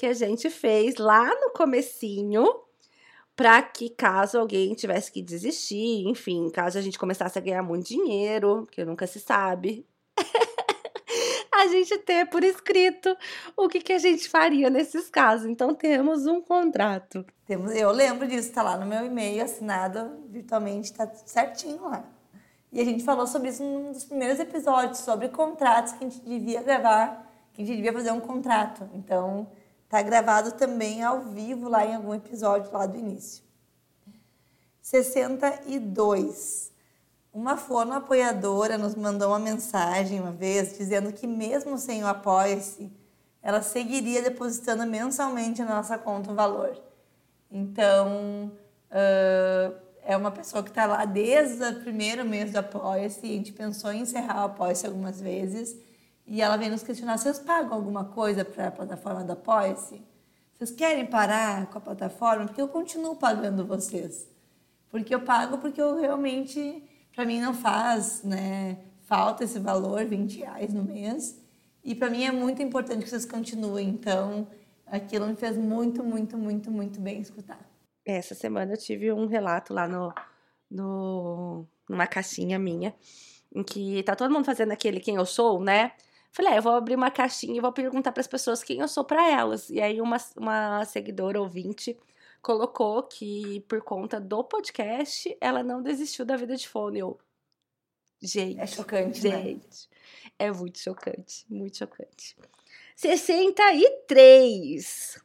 que 0.00 0.06
a 0.06 0.14
gente 0.14 0.48
fez 0.48 0.96
lá 0.96 1.26
no 1.26 1.50
comecinho 1.50 2.46
para 3.36 3.60
que 3.60 3.90
caso 3.90 4.38
alguém 4.38 4.72
tivesse 4.72 5.12
que 5.12 5.20
desistir, 5.20 6.08
enfim, 6.08 6.48
caso 6.48 6.78
a 6.78 6.80
gente 6.80 6.98
começasse 6.98 7.38
a 7.38 7.42
ganhar 7.42 7.62
muito 7.62 7.88
dinheiro, 7.88 8.66
que 8.72 8.82
nunca 8.82 9.06
se 9.06 9.20
sabe, 9.20 9.86
a 11.52 11.66
gente 11.66 11.98
ter 11.98 12.30
por 12.30 12.42
escrito 12.42 13.14
o 13.54 13.68
que, 13.68 13.80
que 13.80 13.92
a 13.92 13.98
gente 13.98 14.26
faria 14.26 14.70
nesses 14.70 15.10
casos. 15.10 15.46
Então 15.46 15.74
temos 15.74 16.24
um 16.24 16.40
contrato. 16.40 17.26
Temos, 17.44 17.74
eu 17.76 17.90
lembro 17.90 18.26
disso, 18.26 18.48
está 18.48 18.62
lá 18.62 18.78
no 18.78 18.86
meu 18.86 19.04
e-mail 19.04 19.44
assinado 19.44 20.24
virtualmente, 20.30 20.92
está 20.92 21.06
certinho 21.26 21.82
lá. 21.82 22.06
E 22.72 22.80
a 22.80 22.84
gente 22.84 23.04
falou 23.04 23.26
sobre 23.26 23.50
isso 23.50 23.62
num 23.62 23.92
dos 23.92 24.04
primeiros 24.04 24.40
episódios, 24.40 25.00
sobre 25.00 25.28
contratos 25.28 25.92
que 25.92 26.06
a 26.06 26.08
gente 26.08 26.20
devia 26.20 26.62
gravar, 26.62 27.30
que 27.52 27.60
a 27.60 27.66
gente 27.66 27.76
devia 27.76 27.92
fazer 27.92 28.12
um 28.12 28.20
contrato. 28.20 28.88
Então, 28.94 29.46
Está 29.90 30.02
gravado 30.02 30.52
também 30.52 31.02
ao 31.02 31.22
vivo 31.22 31.68
lá 31.68 31.84
em 31.84 31.96
algum 31.96 32.14
episódio 32.14 32.70
lá 32.72 32.86
do 32.86 32.96
início. 32.96 33.42
62. 34.80 36.70
Uma 37.34 37.56
forma 37.56 37.96
apoiadora 37.96 38.78
nos 38.78 38.94
mandou 38.94 39.30
uma 39.30 39.40
mensagem 39.40 40.20
uma 40.20 40.30
vez 40.30 40.78
dizendo 40.78 41.12
que 41.12 41.26
mesmo 41.26 41.76
sem 41.76 42.04
o 42.04 42.06
Apoia-se, 42.06 42.88
ela 43.42 43.60
seguiria 43.62 44.22
depositando 44.22 44.86
mensalmente 44.86 45.60
na 45.60 45.74
nossa 45.74 45.98
conta 45.98 46.30
um 46.30 46.36
valor. 46.36 46.80
Então, 47.50 48.52
uh, 48.92 49.74
é 50.04 50.16
uma 50.16 50.30
pessoa 50.30 50.62
que 50.62 50.68
está 50.68 50.86
lá 50.86 51.04
desde 51.04 51.64
o 51.64 51.80
primeiro 51.80 52.24
mês 52.24 52.52
do 52.52 52.58
Apoia-se. 52.58 53.26
A 53.26 53.28
gente 53.28 53.52
pensou 53.52 53.90
em 53.90 54.02
encerrar 54.02 54.42
o 54.42 54.44
Apoia-se 54.44 54.86
algumas 54.86 55.20
vezes 55.20 55.89
e 56.30 56.40
ela 56.40 56.56
vem 56.56 56.70
nos 56.70 56.84
questionar: 56.84 57.18
vocês 57.18 57.40
pagam 57.40 57.74
alguma 57.74 58.04
coisa 58.04 58.44
para 58.44 58.68
a 58.68 58.70
plataforma 58.70 59.24
da 59.24 59.32
Apoia-se? 59.32 60.00
Vocês 60.54 60.70
querem 60.70 61.04
parar 61.04 61.66
com 61.66 61.78
a 61.78 61.80
plataforma? 61.80 62.46
Porque 62.46 62.62
eu 62.62 62.68
continuo 62.68 63.16
pagando 63.16 63.66
vocês. 63.66 64.28
Porque 64.88 65.12
eu 65.12 65.22
pago 65.22 65.58
porque 65.58 65.82
eu 65.82 65.98
realmente, 65.98 66.84
para 67.12 67.24
mim 67.24 67.40
não 67.40 67.52
faz 67.52 68.22
né, 68.22 68.78
falta 69.06 69.42
esse 69.42 69.58
valor, 69.58 70.04
20 70.04 70.38
reais 70.38 70.72
no 70.72 70.84
mês. 70.84 71.40
E 71.82 71.96
para 71.96 72.08
mim 72.08 72.24
é 72.24 72.30
muito 72.30 72.62
importante 72.62 73.02
que 73.02 73.10
vocês 73.10 73.24
continuem. 73.24 73.88
Então, 73.88 74.46
aquilo 74.86 75.26
me 75.26 75.34
fez 75.34 75.56
muito, 75.56 76.04
muito, 76.04 76.38
muito, 76.38 76.70
muito 76.70 77.00
bem 77.00 77.20
escutar. 77.20 77.58
Essa 78.04 78.36
semana 78.36 78.74
eu 78.74 78.78
tive 78.78 79.12
um 79.12 79.26
relato 79.26 79.74
lá 79.74 79.88
no, 79.88 80.14
no 80.70 81.66
numa 81.88 82.06
caixinha 82.06 82.58
minha, 82.58 82.94
em 83.52 83.64
que 83.64 84.02
tá 84.04 84.14
todo 84.14 84.32
mundo 84.32 84.44
fazendo 84.44 84.70
aquele 84.70 85.00
quem 85.00 85.16
eu 85.16 85.26
sou, 85.26 85.60
né? 85.60 85.92
Falei, 86.32 86.52
ah, 86.52 86.56
eu 86.56 86.62
vou 86.62 86.72
abrir 86.72 86.94
uma 86.94 87.10
caixinha 87.10 87.56
e 87.56 87.60
vou 87.60 87.72
perguntar 87.72 88.12
para 88.12 88.20
as 88.20 88.28
pessoas 88.28 88.62
quem 88.62 88.80
eu 88.80 88.88
sou 88.88 89.04
para 89.04 89.28
elas. 89.28 89.68
E 89.68 89.80
aí 89.80 90.00
uma, 90.00 90.16
uma 90.36 90.84
seguidora 90.84 91.40
ouvinte 91.40 91.98
colocou 92.40 93.02
que 93.02 93.60
por 93.68 93.82
conta 93.82 94.20
do 94.20 94.44
podcast 94.44 95.36
ela 95.40 95.62
não 95.62 95.82
desistiu 95.82 96.24
da 96.24 96.36
vida 96.36 96.56
de 96.56 96.68
fone. 96.68 97.00
Eu, 97.00 97.18
gente, 98.22 98.60
é 98.60 98.66
chocante, 98.66 99.28
né? 99.28 99.42
gente, 99.42 99.66
né? 99.66 99.72
é 100.38 100.52
muito 100.52 100.78
chocante, 100.78 101.44
muito 101.48 101.78
chocante. 101.78 102.36
63. 102.94 105.20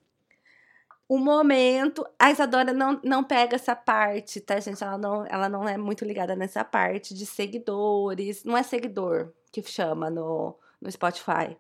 O 1.08 1.20
momento, 1.20 2.04
a 2.18 2.32
Isadora 2.32 2.74
não, 2.74 3.00
não 3.04 3.24
pega 3.24 3.56
essa 3.56 3.76
parte, 3.76 4.42
tá, 4.42 4.60
gente? 4.60 4.84
Ela 4.84 4.98
não, 4.98 5.24
ela 5.28 5.48
não 5.48 5.70
é 5.70 5.78
muito 5.78 6.04
ligada 6.04 6.36
nessa 6.36 6.64
parte 6.64 7.14
de 7.14 7.28
seguidores. 7.28 8.44
Não 8.44 8.58
é 8.58 8.64
seguidor 8.64 9.32
que 9.52 9.62
chama 9.62 10.10
no, 10.10 10.58
no 10.86 10.92
Spotify. 10.92 11.58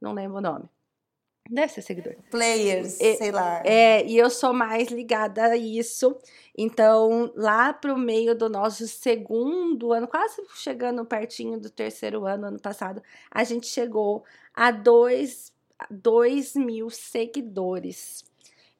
Não 0.00 0.12
lembro 0.12 0.38
o 0.38 0.40
nome. 0.40 0.68
Deve 1.50 1.72
ser 1.72 1.82
seguidor. 1.82 2.14
Players, 2.30 3.00
e, 3.00 3.16
sei 3.16 3.32
lá. 3.32 3.62
É, 3.64 4.04
e 4.04 4.18
eu 4.18 4.28
sou 4.28 4.52
mais 4.52 4.88
ligada 4.88 5.44
a 5.44 5.56
isso. 5.56 6.14
Então, 6.56 7.32
lá 7.34 7.72
pro 7.72 7.96
meio 7.96 8.34
do 8.34 8.50
nosso 8.50 8.86
segundo 8.86 9.92
ano, 9.92 10.06
quase 10.06 10.42
chegando 10.56 11.04
pertinho 11.06 11.58
do 11.58 11.70
terceiro 11.70 12.26
ano, 12.26 12.48
ano 12.48 12.60
passado, 12.60 13.02
a 13.30 13.44
gente 13.44 13.66
chegou 13.66 14.24
a 14.54 14.70
dois, 14.70 15.50
dois 15.90 16.54
mil 16.54 16.90
seguidores. 16.90 18.24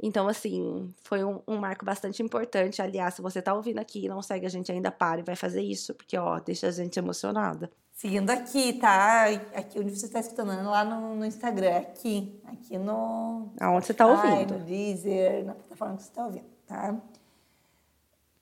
Então, 0.01 0.29
assim, 0.29 0.95
foi 1.03 1.25
um, 1.25 1.41
um, 1.49 1.57
marco 1.57 1.85
bastante 1.85 2.23
importante. 2.23 2.83
Aliás, 2.83 3.15
se 3.15 3.23
você 3.23 3.41
tá 3.41 3.55
ouvindo 3.55 3.79
aqui 3.79 4.05
e 4.05 4.09
não 4.09 4.23
segue 4.23 4.47
a 4.47 4.51
gente 4.51 4.71
ainda, 4.71 4.93
pare 4.93 5.23
e 5.23 5.25
vai 5.25 5.35
fazer 5.35 5.63
isso, 5.63 5.95
porque, 5.95 6.17
ó, 6.17 6.39
deixa 6.39 6.69
a 6.69 6.71
gente 6.71 6.99
emocionada. 6.99 7.71
Seguindo 7.99 8.31
aqui, 8.31 8.75
tá? 8.75 9.25
Aqui 9.57 9.81
onde 9.81 9.91
você 9.91 10.07
está 10.07 10.21
escutando, 10.21 10.71
lá 10.71 10.85
no, 10.85 11.17
no, 11.17 11.25
Instagram, 11.25 11.79
aqui. 11.79 12.41
Aqui 12.45 12.79
no. 12.79 13.53
Aonde 13.61 13.87
você 13.87 13.91
está 13.91 14.07
ouvindo? 14.07 14.57
No 14.57 14.65
Deezer, 14.65 15.45
na 15.45 15.55
plataforma 15.55 15.97
que 15.97 16.05
você 16.05 16.09
está 16.09 16.25
ouvindo, 16.25 16.47
tá? 16.65 16.95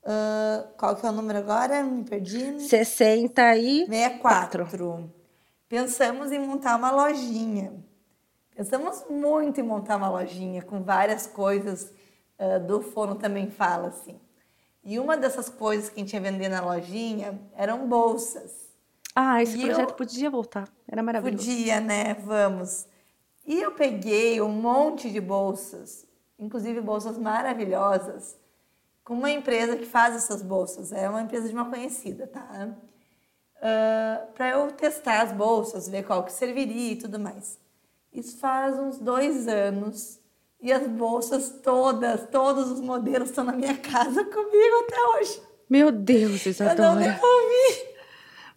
Uh, 0.03 0.67
qual 0.77 0.95
que 0.95 1.03
é 1.03 1.09
o 1.09 1.11
número 1.11 1.39
agora? 1.39 1.81
Me 1.81 2.03
perdi. 2.03 2.59
64. 2.59 3.87
64. 3.87 5.11
Pensamos 5.67 6.31
em 6.31 6.37
montar 6.37 6.75
uma 6.75 6.91
lojinha. 6.91 7.73
Pensamos 8.55 9.05
muito 9.09 9.59
em 9.59 9.63
montar 9.63 9.97
uma 9.97 10.09
lojinha 10.09 10.61
com 10.61 10.83
várias 10.83 11.25
coisas 11.25 11.91
uh, 12.37 12.59
do 12.63 12.79
Fono 12.83 13.15
também 13.15 13.49
fala 13.49 13.87
assim. 13.87 14.19
E 14.83 14.99
uma 14.99 15.17
dessas 15.17 15.49
coisas 15.49 15.89
que 15.89 15.99
a 15.99 16.03
gente 16.03 16.13
ia 16.13 16.21
vender 16.21 16.47
na 16.47 16.61
lojinha 16.61 17.41
eram 17.55 17.87
bolsas. 17.87 18.66
Ah, 19.19 19.41
esse 19.41 19.57
e 19.57 19.65
projeto 19.65 19.89
eu... 19.89 19.95
podia 19.95 20.29
voltar. 20.29 20.69
Era 20.87 21.01
maravilhoso. 21.01 21.43
Podia, 21.43 21.81
né? 21.81 22.13
Vamos. 22.23 22.85
E 23.47 23.59
eu 23.59 23.71
peguei 23.71 24.39
um 24.39 24.49
monte 24.49 25.09
de 25.09 25.19
bolsas, 25.19 26.05
inclusive 26.37 26.79
bolsas 26.81 27.17
maravilhosas, 27.17 28.37
com 29.03 29.15
uma 29.15 29.31
empresa 29.31 29.75
que 29.75 29.87
faz 29.87 30.15
essas 30.15 30.43
bolsas. 30.43 30.91
É 30.91 31.09
uma 31.09 31.23
empresa 31.23 31.47
de 31.47 31.53
uma 31.55 31.67
conhecida, 31.67 32.27
tá? 32.27 32.47
Uh, 32.69 32.75
ah, 33.59 34.27
para 34.35 34.49
eu 34.51 34.71
testar 34.73 35.23
as 35.23 35.31
bolsas, 35.31 35.89
ver 35.89 36.05
qual 36.05 36.23
que 36.23 36.31
serviria 36.31 36.91
e 36.91 36.95
tudo 36.97 37.17
mais. 37.17 37.57
Isso 38.13 38.37
faz 38.37 38.77
uns 38.77 38.99
dois 38.99 39.47
anos. 39.47 40.19
E 40.61 40.71
as 40.71 40.85
bolsas 40.87 41.49
todas, 41.63 42.29
todos 42.29 42.69
os 42.69 42.81
modelos 42.81 43.29
estão 43.29 43.43
na 43.43 43.53
minha 43.53 43.77
casa 43.81 44.23
comigo 44.25 44.75
até 44.83 45.07
hoje. 45.07 45.41
Meu 45.67 45.91
Deus, 45.91 46.45
Isadora. 46.45 46.77
Eu 46.77 46.93
não 46.93 47.01
devolvi. 47.01 47.96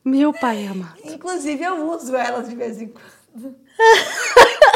Meu 0.05 0.33
pai 0.33 0.67
ama. 0.67 0.97
Inclusive, 1.05 1.63
eu 1.63 1.91
uso 1.91 2.17
elas 2.17 2.49
de 2.49 2.57
vez 2.57 2.81
em 2.81 2.89
quando. 2.89 3.57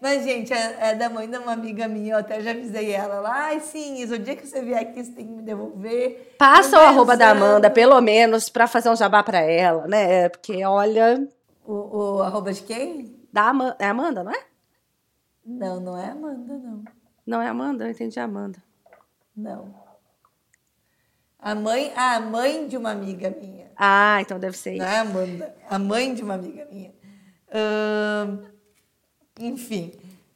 Mas, 0.00 0.22
gente, 0.22 0.52
é, 0.52 0.90
é, 0.90 0.94
da 0.94 1.10
mãe 1.10 1.28
de 1.28 1.36
uma 1.36 1.52
amiga 1.52 1.88
minha, 1.88 2.14
eu 2.14 2.18
até 2.18 2.40
já 2.40 2.52
avisei 2.52 2.92
ela 2.92 3.20
lá. 3.20 3.46
Ai, 3.46 3.58
sim, 3.60 3.96
Isa, 3.96 4.14
o 4.14 4.18
dia 4.18 4.36
que 4.36 4.46
você 4.46 4.62
vier 4.62 4.80
aqui, 4.80 5.02
você 5.02 5.10
tem 5.10 5.26
que 5.26 5.32
me 5.32 5.42
devolver. 5.42 6.36
Passa 6.38 6.78
o 6.78 6.80
arroba 6.80 7.16
da 7.16 7.30
Amanda, 7.30 7.68
pelo 7.68 8.00
menos, 8.00 8.48
pra 8.48 8.68
fazer 8.68 8.90
um 8.90 8.96
jabá 8.96 9.24
pra 9.24 9.40
ela, 9.40 9.88
né? 9.88 10.28
Porque, 10.28 10.64
olha. 10.64 11.28
O, 11.66 12.18
o 12.18 12.22
arroba 12.22 12.52
de 12.52 12.62
quem? 12.62 13.18
Da 13.32 13.48
Amanda. 13.48 13.76
É 13.80 13.86
Amanda, 13.86 14.22
não 14.22 14.30
é? 14.30 14.40
Não, 15.44 15.80
não 15.80 15.98
é 15.98 16.10
Amanda, 16.10 16.58
não. 16.58 16.84
Não 17.26 17.42
é 17.42 17.48
Amanda? 17.48 17.84
Eu 17.84 17.90
entendi 17.90 18.20
a 18.20 18.24
Amanda. 18.24 18.62
Não. 19.36 19.74
A 21.40 21.54
mãe, 21.54 21.92
a 21.96 22.20
mãe 22.20 22.68
de 22.68 22.76
uma 22.76 22.90
amiga 22.92 23.30
minha. 23.30 23.57
Ah, 23.78 24.18
então 24.20 24.40
deve 24.40 24.58
ser 24.58 24.72
isso. 24.72 24.84
Não 24.84 24.90
é 24.90 24.98
Amanda? 24.98 25.54
A 25.70 25.78
mãe 25.78 26.12
de 26.12 26.22
uma 26.24 26.34
amiga 26.34 26.66
minha. 26.70 26.92
Uh, 27.48 28.44
enfim, 29.38 29.92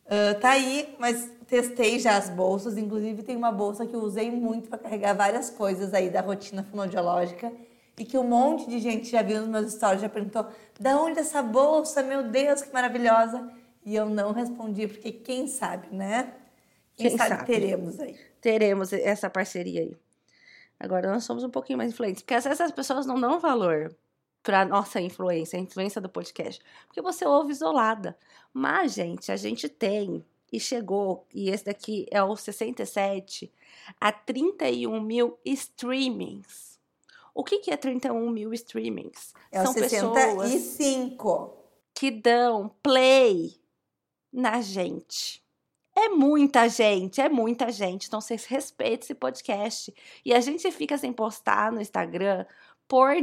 uh, 0.07 0.41
tá 0.41 0.51
aí, 0.51 0.95
mas 0.99 1.29
testei 1.49 1.99
já 1.99 2.17
as 2.17 2.31
bolsas. 2.31 2.79
Inclusive, 2.79 3.25
tem 3.25 3.37
uma 3.37 3.51
bolsa 3.51 3.85
que 3.85 3.95
eu 3.95 4.01
usei 4.01 4.31
muito 4.31 4.69
para 4.69 4.79
carregar 4.79 5.15
várias 5.15 5.51
coisas 5.51 5.93
aí 5.93 6.09
da 6.09 6.21
rotina 6.21 6.63
fonoaudiológica 6.63 7.53
e 7.99 8.05
que 8.05 8.17
um 8.17 8.25
monte 8.25 8.71
de 8.71 8.79
gente 8.79 9.11
já 9.11 9.23
viu 9.23 9.41
nos 9.41 9.49
meus 9.49 9.73
stories, 9.73 10.01
já 10.01 10.09
perguntou: 10.09 10.47
da 10.79 10.97
onde 10.97 11.19
essa 11.19 11.43
bolsa? 11.43 12.01
Meu 12.01 12.23
Deus, 12.23 12.63
que 12.63 12.73
maravilhosa! 12.73 13.51
E 13.85 13.97
eu 13.97 14.09
não 14.09 14.33
respondi, 14.33 14.87
porque 14.87 15.11
quem 15.11 15.49
sabe, 15.49 15.89
né? 15.91 16.33
Quem, 16.95 17.09
quem 17.09 17.19
sabe, 17.19 17.31
sabe 17.31 17.47
teremos 17.47 17.99
aí. 17.99 18.17
Teremos 18.41 18.93
essa 18.93 19.29
parceria 19.29 19.81
aí. 19.81 19.97
Agora 20.83 21.13
nós 21.13 21.23
somos 21.23 21.45
um 21.45 21.49
pouquinho 21.49 21.79
mais 21.79 21.93
influentes. 21.93 22.23
Porque 22.23 22.35
às 22.35 22.43
vezes 22.43 22.61
as 22.61 22.73
pessoas 22.73 23.07
não 23.07 23.21
dão 23.21 23.39
valor 23.39 23.97
para 24.43 24.65
nossa 24.65 25.01
influência, 25.01 25.57
a 25.57 25.63
influência 25.63 26.01
do 26.01 26.09
podcast. 26.09 26.61
Porque 26.89 27.01
você 27.01 27.25
ouve 27.25 27.53
isolada. 27.53 28.19
Mas, 28.53 28.95
gente, 28.95 29.31
a 29.31 29.37
gente 29.37 29.69
tem 29.69 30.25
e 30.53 30.59
chegou, 30.59 31.25
e 31.33 31.51
esse 31.51 31.65
daqui 31.65 32.05
é 32.11 32.23
o 32.23 32.37
67, 32.37 33.51
a 34.01 34.11
31 34.11 35.01
mil 35.01 35.39
streamings. 35.45 36.81
O 37.33 37.45
que, 37.45 37.61
que 37.61 37.71
é 37.71 37.77
31 37.77 38.29
mil 38.29 38.53
streamings? 38.53 39.33
É 39.53 39.63
São 39.63 39.73
65. 39.73 40.13
pessoas 40.13 41.51
que 41.95 42.11
dão 42.11 42.75
play 42.83 43.55
na 44.33 44.61
gente. 44.61 45.42
É 46.05 46.09
muita 46.09 46.69
gente, 46.69 47.21
é 47.21 47.29
muita 47.29 47.71
gente. 47.71 48.09
Então, 48.09 48.21
vocês 48.21 48.45
respeitem 48.45 48.99
esse 49.05 49.15
podcast. 49.15 49.95
E 50.25 50.35
a 50.35 50.41
gente 50.41 50.71
fica 50.73 50.99
sem 50.99 51.13
postar 51.13 51.71
no 51.71 51.81
Instagram 51.81 52.45
por 52.89 53.15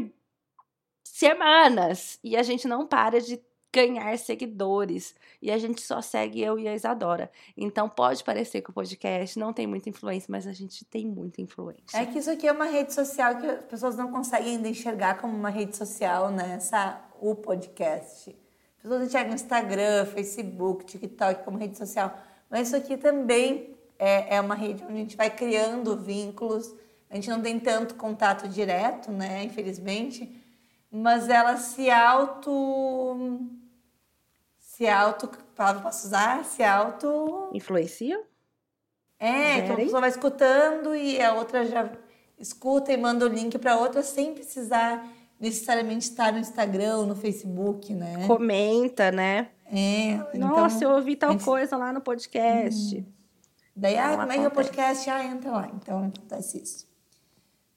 semanas. 1.04 2.18
E 2.24 2.38
a 2.38 2.44
gente 2.44 2.68
não 2.68 2.88
para 2.88 3.20
de 3.20 3.42
ganhar 3.72 4.18
seguidores. 4.18 5.14
E 5.42 5.52
a 5.52 5.58
gente 5.58 5.82
só 5.82 6.02
segue 6.02 6.42
eu 6.42 6.58
e 6.58 6.68
a 6.68 6.74
Isadora. 6.74 7.30
Então 7.56 7.88
pode 7.90 8.24
parecer 8.24 8.62
que 8.62 8.70
o 8.70 8.74
podcast 8.74 9.38
não 9.38 9.54
tem 9.54 9.68
muita 9.68 9.90
influência, 9.90 10.28
mas 10.30 10.48
a 10.48 10.54
gente 10.54 10.84
tem 10.86 11.06
muita 11.06 11.42
influência. 11.42 11.98
É 11.98 12.06
que 12.06 12.20
isso 12.20 12.32
aqui 12.32 12.48
é 12.48 12.52
uma 12.52 12.66
rede 12.66 12.94
social 12.94 13.38
que 13.38 13.46
as 13.46 13.66
pessoas 13.66 13.96
não 13.96 14.12
conseguem 14.12 14.56
ainda 14.56 14.68
enxergar 14.68 15.20
como 15.20 15.36
uma 15.36 15.50
rede 15.50 15.76
social, 15.78 16.32
né? 16.32 16.56
Essa, 16.56 17.02
o 17.20 17.36
podcast. 17.36 18.36
As 18.78 18.84
pessoas 18.84 19.08
enxergam 19.08 19.36
Instagram, 19.36 20.06
Facebook, 20.06 20.86
TikTok 20.86 21.44
como 21.44 21.58
rede 21.58 21.78
social. 21.78 22.18
Mas 22.50 22.68
isso 22.68 22.76
aqui 22.76 22.98
também 22.98 23.76
é, 23.98 24.36
é 24.36 24.42
uma 24.42 24.56
rede 24.56 24.84
onde 24.84 24.94
a 24.94 24.98
gente 24.98 25.18
vai 25.18 25.30
criando 25.30 25.98
vínculos. 25.98 26.74
A 27.10 27.16
gente 27.16 27.30
não 27.30 27.42
tem 27.42 27.60
tanto 27.60 27.96
contato 27.96 28.48
direto, 28.48 29.12
né? 29.12 29.44
Infelizmente. 29.44 30.36
Mas 30.92 31.30
ela 31.30 31.58
se 31.58 31.90
auto. 31.90 33.42
Se 34.58 34.88
auto. 34.88 35.30
Palavra 35.56 35.84
posso 35.84 36.08
usar? 36.08 36.44
Se 36.46 36.64
auto. 36.64 37.50
Influencia? 37.54 38.20
É, 39.20 39.62
que 39.62 39.72
a 39.74 39.76
pessoa 39.76 40.00
vai 40.00 40.10
escutando 40.10 40.96
e 40.96 41.22
a 41.22 41.34
outra 41.34 41.66
já 41.66 41.92
escuta 42.40 42.94
e 42.94 42.98
manda 42.98 43.26
o 43.26 43.28
link 43.28 43.58
para 43.60 43.78
outra 43.78 44.02
sem 44.02 44.34
precisar 44.34 45.06
necessariamente 45.38 46.06
estar 46.10 46.32
no 46.32 46.40
Instagram 46.40 47.06
no 47.06 47.16
Facebook, 47.16 47.94
né? 47.94 48.26
Comenta, 48.26 49.12
né? 49.12 49.50
É. 49.72 50.38
Nossa, 50.38 50.78
então, 50.78 50.90
eu 50.90 50.96
ouvi 50.96 51.16
tal 51.16 51.32
gente... 51.32 51.46
coisa 51.46 51.78
lá 51.78 51.94
no 51.94 52.02
podcast. 52.02 52.98
Hum. 52.98 53.06
Daí, 53.76 53.98
ah, 53.98 54.18
como 54.18 54.32
é 54.32 54.38
que 54.38 54.44
é 54.44 54.48
o 54.48 54.52
podcast? 54.52 55.10
Ah, 55.10 55.24
entra 55.24 55.52
lá. 55.52 55.72
Então, 55.74 56.06
acontece 56.06 56.62
isso. 56.62 56.88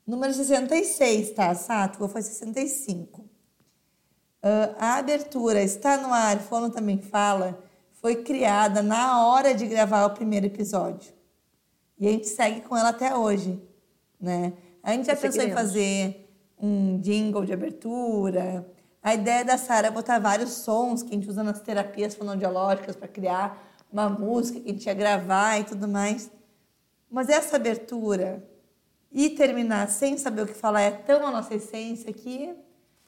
Número 0.06 0.32
66, 0.32 1.30
tá, 1.30 1.54
Sato? 1.54 2.08
Foi 2.08 2.22
65. 2.22 3.20
Uh, 3.20 4.74
a 4.78 4.96
abertura 4.96 5.62
está 5.62 5.96
no 5.96 6.12
ar, 6.12 6.40
Fono 6.40 6.68
também 6.68 7.00
fala, 7.00 7.62
foi 7.92 8.16
criada 8.16 8.82
na 8.82 9.24
hora 9.24 9.54
de 9.54 9.64
gravar 9.66 10.04
o 10.06 10.10
primeiro 10.10 10.46
episódio. 10.46 11.12
E 11.96 12.08
a 12.08 12.10
gente 12.10 12.26
segue 12.26 12.62
com 12.62 12.76
ela 12.76 12.88
até 12.88 13.14
hoje, 13.14 13.62
né? 14.20 14.52
A 14.82 14.92
gente 14.92 15.06
já 15.06 15.14
pensou 15.14 15.44
em 15.44 15.52
fazer 15.52 16.28
um 16.58 16.98
jingle 16.98 17.44
de 17.44 17.52
abertura, 17.52 18.66
a 19.02 19.14
ideia 19.14 19.44
da 19.44 19.58
Sara 19.58 19.88
é 19.88 19.90
botar 19.90 20.20
vários 20.20 20.50
sons 20.50 21.02
que 21.02 21.10
a 21.10 21.14
gente 21.14 21.28
usa 21.28 21.42
nas 21.42 21.60
terapias 21.60 22.14
fonoaudiológicas 22.14 22.94
para 22.94 23.08
criar 23.08 23.60
uma 23.90 24.08
música 24.08 24.60
que 24.60 24.70
a 24.70 24.72
gente 24.72 24.86
ia 24.86 24.94
gravar 24.94 25.58
e 25.58 25.64
tudo 25.64 25.88
mais. 25.88 26.30
Mas 27.10 27.28
essa 27.28 27.56
abertura 27.56 28.48
e 29.10 29.30
terminar 29.30 29.88
sem 29.90 30.16
saber 30.16 30.42
o 30.42 30.46
que 30.46 30.54
falar 30.54 30.82
é 30.82 30.92
tão 30.92 31.26
a 31.26 31.32
nossa 31.32 31.54
essência 31.54 32.12
que 32.12 32.54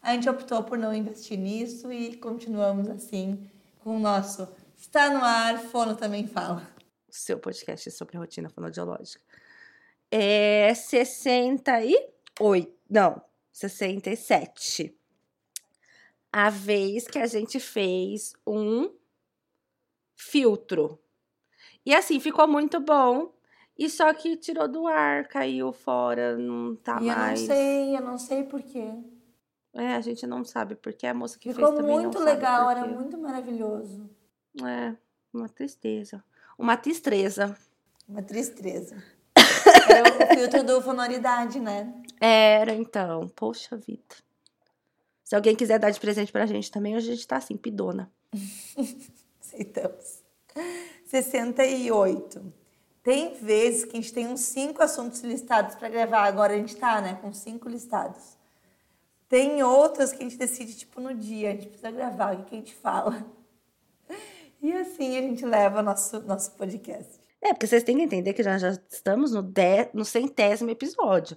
a 0.03 0.13
gente 0.13 0.29
optou 0.29 0.65
por 0.65 0.77
não 0.77 0.93
investir 0.93 1.39
nisso 1.39 1.93
e 1.93 2.17
continuamos 2.17 2.89
assim 2.91 3.49
com 3.79 3.97
o 3.97 4.01
nosso 4.01 4.49
Está 4.77 5.09
no 5.09 5.25
ar, 5.25 5.59
Fono 5.59 5.95
também 5.97 6.27
fala. 6.27 6.69
O 7.09 7.15
seu 7.15 7.39
podcast 7.39 7.91
sobre 7.93 8.19
rotina 8.19 8.51
fonoaudiológica. 8.51 9.25
É 10.11 10.75
68, 10.75 12.71
não, 12.91 13.23
67 13.51 14.95
a 16.37 16.51
vez 16.51 17.07
que 17.07 17.17
a 17.17 17.29
gente 17.29 17.61
fez 17.61 18.33
um 18.45 18.93
filtro. 20.17 20.99
E 21.87 21.95
assim, 21.95 22.19
ficou 22.19 22.49
muito 22.49 22.81
bom. 22.81 23.33
E 23.79 23.89
só 23.89 24.13
que 24.13 24.37
tirou 24.37 24.67
do 24.67 24.85
ar, 24.89 25.29
caiu 25.29 25.73
fora, 25.73 26.37
não 26.37 26.75
tá 26.75 26.99
e 27.01 27.07
mais. 27.07 27.41
Eu 27.43 27.47
não 27.49 27.55
sei, 27.55 27.97
eu 27.97 28.01
não 28.01 28.19
sei 28.19 28.43
porquê. 28.43 28.95
É, 29.75 29.95
a 29.95 30.01
gente 30.01 30.27
não 30.27 30.45
sabe 30.45 30.75
porque 30.75 31.07
a 31.07 31.15
moça 31.15 31.39
que 31.39 31.53
ficou 31.53 31.69
fez 31.69 31.79
também 31.79 32.01
muito 32.01 32.19
legal, 32.19 32.69
era 32.69 32.85
muito 32.85 33.17
maravilhoso. 33.17 34.11
É, 34.61 34.97
uma 35.33 35.49
tristeza. 35.49 36.25
Uma 36.59 36.77
tristeza. 36.77 37.57
Uma 38.09 38.23
tristeza. 38.23 39.01
Era 39.89 40.33
o 40.33 40.37
filtro 40.37 40.65
do 40.65 40.83
fonoridade, 40.83 41.61
né? 41.61 41.95
Era, 42.21 42.75
então. 42.75 43.29
Poxa 43.37 43.77
vida. 43.77 44.17
Se 45.25 45.35
alguém 45.35 45.57
quiser 45.57 45.79
dar 45.79 45.91
de 45.91 45.99
presente 45.99 46.31
pra 46.31 46.45
gente 46.45 46.71
também, 46.71 46.95
hoje 46.95 47.11
a 47.11 47.15
gente 47.15 47.27
tá 47.27 47.39
assim, 47.39 47.57
pidona. 47.57 48.13
Aceitamos. 49.41 50.23
68. 51.07 52.53
Tem 53.03 53.35
vezes 53.35 53.85
que 53.85 53.97
a 53.97 54.01
gente 54.01 54.13
tem 54.13 54.27
uns 54.29 54.41
cinco 54.41 54.83
assuntos 54.83 55.23
listados 55.23 55.75
para 55.77 55.89
gravar. 55.89 56.25
Agora 56.25 56.53
a 56.53 56.57
gente 56.57 56.77
tá, 56.77 57.01
né, 57.01 57.19
com 57.21 57.33
cinco 57.33 57.69
listados. 57.69 58.37
Tem 59.29 59.63
outras 59.63 60.13
que 60.13 60.19
a 60.19 60.29
gente 60.29 60.37
decide, 60.37 60.77
tipo, 60.77 61.01
no 61.01 61.15
dia. 61.15 61.51
A 61.51 61.53
gente 61.53 61.69
precisa 61.69 61.91
gravar, 61.91 62.35
o 62.35 62.45
que 62.45 62.55
a 62.55 62.59
gente 62.59 62.75
fala. 62.75 63.25
E 64.63 64.73
assim 64.73 65.19
a 65.19 65.21
gente 65.21 65.45
leva 65.45 65.83
nosso, 65.83 66.23
nosso 66.23 66.53
podcast. 66.53 67.21
É, 67.47 67.53
porque 67.53 67.67
vocês 67.67 67.83
têm 67.85 67.99
que 67.99 68.03
entender 68.03 68.33
que 68.33 68.43
nós 68.43 68.63
já 68.63 68.71
estamos 68.91 69.33
no, 69.33 69.43
de, 69.43 69.91
no 69.93 70.03
centésimo 70.03 70.71
episódio. 70.71 71.37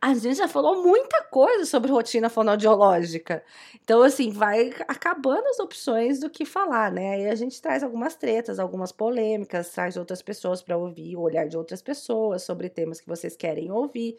A 0.00 0.14
gente 0.14 0.36
já 0.36 0.46
falou 0.46 0.80
muita 0.80 1.24
coisa 1.24 1.64
sobre 1.66 1.90
rotina 1.90 2.30
fonoaudiológica. 2.30 3.42
Então, 3.82 4.00
assim, 4.00 4.30
vai 4.30 4.72
acabando 4.86 5.48
as 5.48 5.58
opções 5.58 6.20
do 6.20 6.30
que 6.30 6.44
falar, 6.44 6.92
né? 6.92 7.14
Aí 7.14 7.28
a 7.28 7.34
gente 7.34 7.60
traz 7.60 7.82
algumas 7.82 8.14
tretas, 8.14 8.60
algumas 8.60 8.92
polêmicas, 8.92 9.70
traz 9.70 9.96
outras 9.96 10.22
pessoas 10.22 10.62
para 10.62 10.76
ouvir 10.76 11.16
o 11.16 11.22
olhar 11.22 11.48
de 11.48 11.56
outras 11.56 11.82
pessoas 11.82 12.44
sobre 12.44 12.68
temas 12.68 13.00
que 13.00 13.08
vocês 13.08 13.34
querem 13.34 13.72
ouvir. 13.72 14.16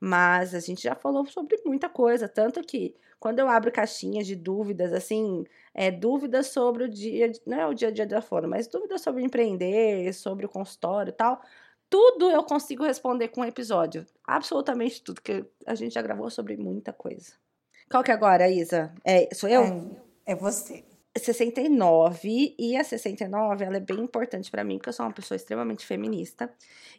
Mas 0.00 0.54
a 0.54 0.60
gente 0.60 0.82
já 0.82 0.94
falou 0.94 1.26
sobre 1.26 1.60
muita 1.64 1.88
coisa, 1.88 2.26
tanto 2.26 2.62
que 2.62 2.96
quando 3.18 3.38
eu 3.38 3.48
abro 3.48 3.70
caixinhas 3.70 4.26
de 4.26 4.34
dúvidas, 4.34 4.94
assim, 4.94 5.44
é, 5.74 5.90
dúvidas 5.90 6.46
sobre 6.46 6.84
o 6.84 6.88
dia, 6.88 7.30
não 7.46 7.60
é 7.60 7.66
o 7.66 7.74
dia 7.74 7.88
a 7.88 7.90
dia 7.90 8.06
da 8.06 8.22
fono, 8.22 8.48
mas 8.48 8.66
dúvidas 8.66 9.02
sobre 9.02 9.22
empreender, 9.22 10.12
sobre 10.14 10.46
o 10.46 10.48
consultório 10.48 11.10
e 11.10 11.12
tal, 11.12 11.42
tudo 11.90 12.30
eu 12.30 12.42
consigo 12.42 12.82
responder 12.82 13.28
com 13.28 13.42
um 13.42 13.44
episódio. 13.44 14.06
Absolutamente 14.24 15.02
tudo, 15.02 15.20
que 15.20 15.44
a 15.66 15.74
gente 15.74 15.92
já 15.92 16.00
gravou 16.00 16.30
sobre 16.30 16.56
muita 16.56 16.94
coisa. 16.94 17.32
Qual 17.90 18.02
que 18.02 18.10
é 18.10 18.14
agora, 18.14 18.48
Isa? 18.48 18.94
É, 19.04 19.28
sou 19.34 19.50
eu? 19.50 19.64
É, 20.24 20.32
é 20.32 20.34
você. 20.34 20.84
69 21.18 22.54
e 22.56 22.76
a 22.76 22.84
69 22.84 23.64
ela 23.64 23.76
é 23.76 23.80
bem 23.80 23.98
importante 23.98 24.50
para 24.50 24.62
mim 24.62 24.76
porque 24.76 24.90
eu 24.90 24.92
sou 24.92 25.04
uma 25.04 25.12
pessoa 25.12 25.34
extremamente 25.34 25.84
feminista 25.84 26.48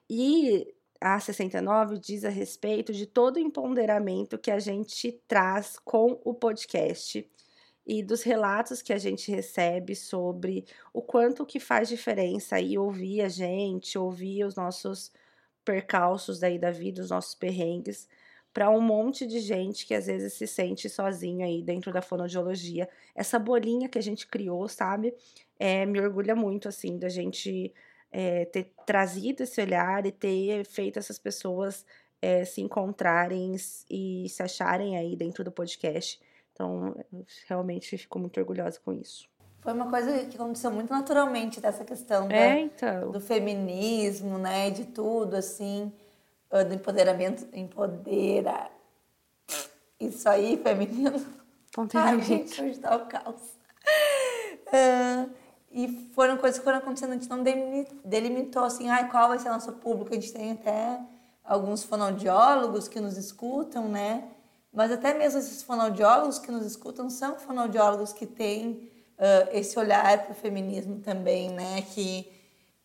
e 0.10 0.68
a 1.02 1.20
69 1.20 1.98
diz 1.98 2.24
a 2.24 2.30
respeito 2.30 2.94
de 2.94 3.08
todo 3.08 3.38
o 3.38 3.40
empoderamento 3.40 4.38
que 4.38 4.52
a 4.52 4.60
gente 4.60 5.12
traz 5.28 5.80
com 5.84 6.22
o 6.24 6.32
podcast 6.32 7.28
e 7.86 8.04
dos 8.04 8.22
relatos 8.22 8.84
que 8.84 8.94
a 8.94 9.00
gente 9.00 9.32
recebe 9.32 9.96
sobre 9.96 10.64
o 10.94 11.02
quanto 11.02 11.44
que 11.44 11.60
faz 11.60 11.90
diferença 11.90 12.58
aí 12.58 12.78
ouvir 12.78 13.22
a 13.22 13.30
gente, 13.30 13.98
ouvir 13.98 14.46
os 14.46 14.56
nossos 14.56 15.12
percalços 15.66 16.40
daí 16.40 16.60
da 16.60 16.70
vida, 16.70 17.02
os 17.02 17.10
nossos 17.10 17.34
perrengues, 17.34 18.08
para 18.54 18.70
um 18.70 18.82
monte 18.82 19.26
de 19.26 19.40
gente 19.40 19.88
que 19.88 19.96
às 19.96 20.06
vezes 20.06 20.34
se 20.34 20.46
sente 20.46 20.88
sozinho 20.88 21.44
aí 21.44 21.64
dentro 21.64 21.92
da 21.92 22.02
fonoaudiologia. 22.02 22.88
Essa 23.16 23.40
bolinha 23.40 23.90
que 23.90 23.98
a 23.98 24.02
gente 24.02 24.28
criou, 24.28 24.68
sabe? 24.68 25.16
É, 25.58 25.86
me 25.86 26.00
orgulha 26.00 26.36
muito, 26.36 26.68
assim, 26.68 27.00
da 27.00 27.10
gente 27.10 27.74
é, 28.12 28.46
ter 28.46 28.74
trazido 28.86 29.44
esse 29.44 29.62
olhar 29.62 30.06
e 30.06 30.12
ter 30.12 30.66
feito 30.66 31.00
essas 31.00 31.18
pessoas 31.18 31.86
é, 32.22 32.46
se 32.46 32.62
encontrarem 32.62 33.56
e 33.90 34.28
se 34.30 34.44
acharem 34.44 34.98
aí 34.98 35.16
dentro 35.16 35.44
do 35.44 35.52
podcast. 35.52 36.20
Então, 36.54 36.96
realmente 37.48 37.98
fico 37.98 38.20
muito 38.20 38.40
orgulhosa 38.40 38.80
com 38.84 38.94
isso. 38.94 39.30
Foi 39.62 39.74
uma 39.74 39.90
coisa 39.90 40.26
que 40.26 40.36
aconteceu 40.36 40.72
muito 40.72 40.92
naturalmente 40.92 41.62
dessa 41.62 41.86
questão 41.86 42.28
da, 42.28 42.36
é, 42.36 42.60
então. 42.62 43.12
do 43.12 43.20
feminismo, 43.20 44.38
né, 44.38 44.72
de 44.72 44.86
tudo 44.86 45.36
assim, 45.36 45.92
ah, 46.50 46.64
do 46.64 46.74
empoderamento, 46.74 47.48
empodera. 47.54 48.70
Isso 50.00 50.28
aí, 50.28 50.58
feminino. 50.58 51.24
Ai, 51.94 52.22
gente, 52.22 52.62
hoje 52.62 52.80
tá 52.80 52.96
o 52.96 53.06
caos. 53.06 53.42
Uh, 54.68 55.30
e 55.74 56.10
foram 56.14 56.38
coisas 56.38 56.60
que 56.60 56.66
foram 56.66 56.80
acontecendo, 56.80 57.12
a 57.12 57.14
gente 57.14 57.30
não 57.30 57.44
delimitou 58.04 58.64
assim, 58.64 58.90
ah, 58.90 59.06
qual 59.06 59.30
vai 59.30 59.40
ser 59.40 59.48
o 59.50 59.54
nosso 59.54 59.72
público. 59.74 60.12
A 60.12 60.16
gente 60.16 60.34
tem 60.34 60.52
até 60.52 61.00
alguns 61.44 61.84
fonoaudiólogos 61.84 62.88
que 62.88 63.00
nos 63.00 63.18
escutam, 63.18 63.88
né? 63.88 64.26
Mas 64.74 64.92
até 64.92 65.14
mesmo 65.14 65.40
esses 65.40 65.64
fonoaudiólogos 65.64 66.40
que 66.40 66.52
nos 66.52 66.66
escutam 66.66 67.10
são 67.10 67.40
fonoaudiólogos 67.40 68.12
que 68.12 68.26
têm 68.26 68.90
uh, 69.18 69.50
esse 69.54 69.78
olhar 69.80 70.24
para 70.24 70.32
o 70.32 70.36
feminismo 70.36 71.00
também, 71.00 71.50
né? 71.50 71.82
Que, 71.94 72.30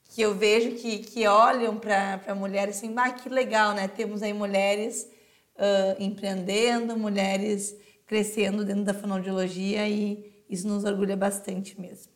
que 0.04 0.22
eu 0.22 0.34
vejo 0.34 0.76
que, 0.76 0.98
que 0.98 1.26
olham 1.26 1.78
para 1.78 2.34
mulheres 2.36 2.76
assim, 2.76 2.94
ah, 2.96 3.10
que 3.10 3.28
legal, 3.28 3.74
né? 3.74 3.88
Temos 3.88 4.22
aí 4.22 4.32
mulheres 4.32 5.10
uh, 5.56 6.00
empreendendo, 6.00 6.96
mulheres 6.96 7.76
crescendo 8.06 8.64
dentro 8.64 8.84
da 8.84 8.94
fonoaudiologia 8.94 9.88
e 9.88 10.44
isso 10.48 10.68
nos 10.68 10.84
orgulha 10.84 11.16
bastante 11.16 11.80
mesmo. 11.80 12.15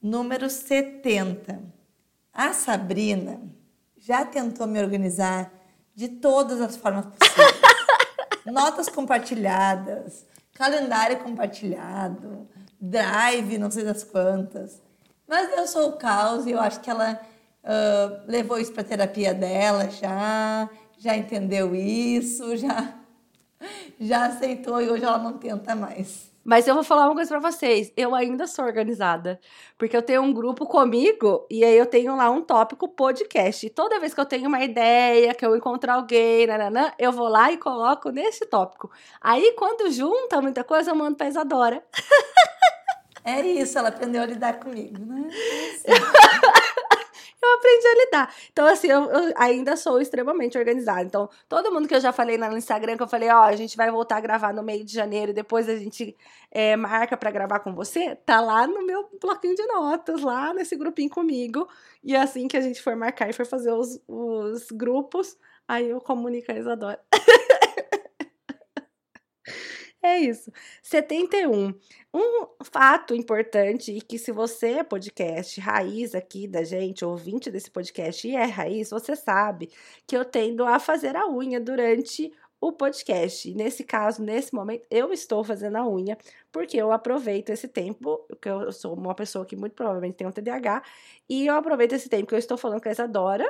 Número 0.00 0.48
70. 0.48 1.60
A 2.32 2.52
Sabrina 2.52 3.40
já 3.96 4.24
tentou 4.24 4.66
me 4.66 4.80
organizar 4.80 5.50
de 5.94 6.08
todas 6.08 6.60
as 6.60 6.76
formas 6.76 7.06
possíveis. 7.06 7.60
Notas 8.44 8.88
compartilhadas, 8.88 10.24
calendário 10.54 11.18
compartilhado, 11.18 12.46
drive, 12.80 13.58
não 13.58 13.70
sei 13.70 13.84
das 13.84 14.04
quantas. 14.04 14.80
Mas 15.26 15.50
eu 15.56 15.66
sou 15.66 15.88
o 15.88 15.92
caos 15.96 16.46
e 16.46 16.52
eu 16.52 16.60
acho 16.60 16.80
que 16.80 16.90
ela 16.90 17.20
uh, 17.64 18.30
levou 18.30 18.58
isso 18.58 18.72
para 18.72 18.84
terapia 18.84 19.34
dela 19.34 19.90
já, 19.90 20.70
já 20.98 21.16
entendeu 21.16 21.74
isso, 21.74 22.56
já, 22.56 22.94
já 23.98 24.26
aceitou 24.26 24.80
e 24.80 24.88
hoje 24.88 25.04
ela 25.04 25.18
não 25.18 25.38
tenta 25.38 25.74
mais. 25.74 26.30
Mas 26.46 26.68
eu 26.68 26.74
vou 26.74 26.84
falar 26.84 27.06
uma 27.06 27.14
coisa 27.16 27.28
para 27.28 27.50
vocês. 27.50 27.92
Eu 27.96 28.14
ainda 28.14 28.46
sou 28.46 28.64
organizada. 28.64 29.40
Porque 29.76 29.96
eu 29.96 30.02
tenho 30.02 30.22
um 30.22 30.32
grupo 30.32 30.64
comigo 30.64 31.44
e 31.50 31.64
aí 31.64 31.76
eu 31.76 31.86
tenho 31.86 32.14
lá 32.14 32.30
um 32.30 32.40
tópico 32.40 32.88
podcast. 32.88 33.66
E 33.66 33.70
toda 33.70 33.98
vez 33.98 34.14
que 34.14 34.20
eu 34.20 34.24
tenho 34.24 34.46
uma 34.46 34.62
ideia, 34.62 35.34
que 35.34 35.44
eu 35.44 35.56
encontro 35.56 35.90
alguém, 35.90 36.46
nananã, 36.46 36.92
eu 37.00 37.10
vou 37.10 37.26
lá 37.26 37.50
e 37.50 37.56
coloco 37.56 38.10
nesse 38.10 38.46
tópico. 38.46 38.88
Aí 39.20 39.54
quando 39.58 39.90
junta 39.90 40.40
muita 40.40 40.62
coisa, 40.62 40.92
eu 40.92 40.94
mando 40.94 41.16
pra 41.16 41.26
Isadora. 41.26 41.82
É 43.24 43.40
isso, 43.44 43.76
ela 43.76 43.88
aprendeu 43.88 44.22
a 44.22 44.26
lidar 44.26 44.60
comigo, 44.60 45.04
né? 45.04 45.28
É 45.84 46.85
eu 47.46 47.54
aprendi 47.54 47.86
a 47.86 48.04
lidar. 48.04 48.34
Então, 48.52 48.66
assim, 48.66 48.88
eu, 48.88 49.04
eu, 49.04 49.32
ainda 49.36 49.76
sou 49.76 50.00
extremamente 50.00 50.58
organizada. 50.58 51.02
Então, 51.02 51.28
todo 51.48 51.72
mundo 51.72 51.88
que 51.88 51.94
eu 51.94 52.00
já 52.00 52.12
falei 52.12 52.36
no 52.36 52.56
Instagram, 52.56 52.96
que 52.96 53.02
eu 53.02 53.08
falei, 53.08 53.28
ó, 53.30 53.42
a 53.42 53.56
gente 53.56 53.76
vai 53.76 53.90
voltar 53.90 54.16
a 54.16 54.20
gravar 54.20 54.52
no 54.52 54.62
meio 54.62 54.84
de 54.84 54.92
janeiro 54.92 55.32
depois 55.32 55.68
a 55.68 55.76
gente 55.76 56.16
é, 56.50 56.76
marca 56.76 57.16
para 57.16 57.30
gravar 57.30 57.60
com 57.60 57.74
você, 57.74 58.16
tá 58.16 58.40
lá 58.40 58.66
no 58.66 58.84
meu 58.84 59.08
bloquinho 59.20 59.54
de 59.54 59.66
notas, 59.66 60.22
lá 60.22 60.52
nesse 60.54 60.76
grupinho 60.76 61.10
comigo. 61.10 61.68
E 62.02 62.14
é 62.14 62.20
assim 62.20 62.48
que 62.48 62.56
a 62.56 62.60
gente 62.60 62.82
for 62.82 62.96
marcar 62.96 63.28
e 63.28 63.32
for 63.32 63.46
fazer 63.46 63.72
os, 63.72 64.00
os 64.08 64.70
grupos, 64.70 65.36
aí 65.68 65.90
eu 65.90 66.00
comunico 66.00 66.52
a 66.52 66.54
Isadora. 66.56 67.00
É 70.06 70.20
isso. 70.20 70.52
71. 70.84 71.74
Um 72.14 72.46
fato 72.62 73.12
importante 73.12 73.90
e 73.90 74.00
que 74.00 74.18
se 74.18 74.30
você 74.30 74.74
é 74.74 74.84
podcast 74.84 75.60
raiz 75.60 76.14
aqui 76.14 76.46
da 76.46 76.62
gente, 76.62 77.04
ouvinte 77.04 77.50
desse 77.50 77.68
podcast 77.68 78.26
e 78.26 78.36
é 78.36 78.44
raiz, 78.44 78.90
você 78.90 79.16
sabe 79.16 79.68
que 80.06 80.16
eu 80.16 80.24
tendo 80.24 80.64
a 80.64 80.78
fazer 80.78 81.16
a 81.16 81.28
unha 81.28 81.60
durante 81.60 82.32
o 82.60 82.70
podcast. 82.70 83.52
Nesse 83.52 83.82
caso, 83.82 84.22
nesse 84.22 84.54
momento, 84.54 84.86
eu 84.88 85.12
estou 85.12 85.42
fazendo 85.42 85.76
a 85.76 85.88
unha 85.88 86.16
porque 86.52 86.76
eu 86.76 86.92
aproveito 86.92 87.50
esse 87.50 87.66
tempo, 87.66 88.24
que 88.40 88.48
eu 88.48 88.70
sou 88.72 88.94
uma 88.94 89.14
pessoa 89.14 89.44
que 89.44 89.56
muito 89.56 89.74
provavelmente 89.74 90.14
tem 90.14 90.26
um 90.26 90.32
TDAH, 90.32 90.84
e 91.28 91.46
eu 91.46 91.54
aproveito 91.56 91.94
esse 91.94 92.08
tempo 92.08 92.28
que 92.28 92.34
eu 92.34 92.38
estou 92.38 92.56
falando 92.56 92.80
com 92.80 92.88
a 92.88 92.92
Isadora 92.92 93.46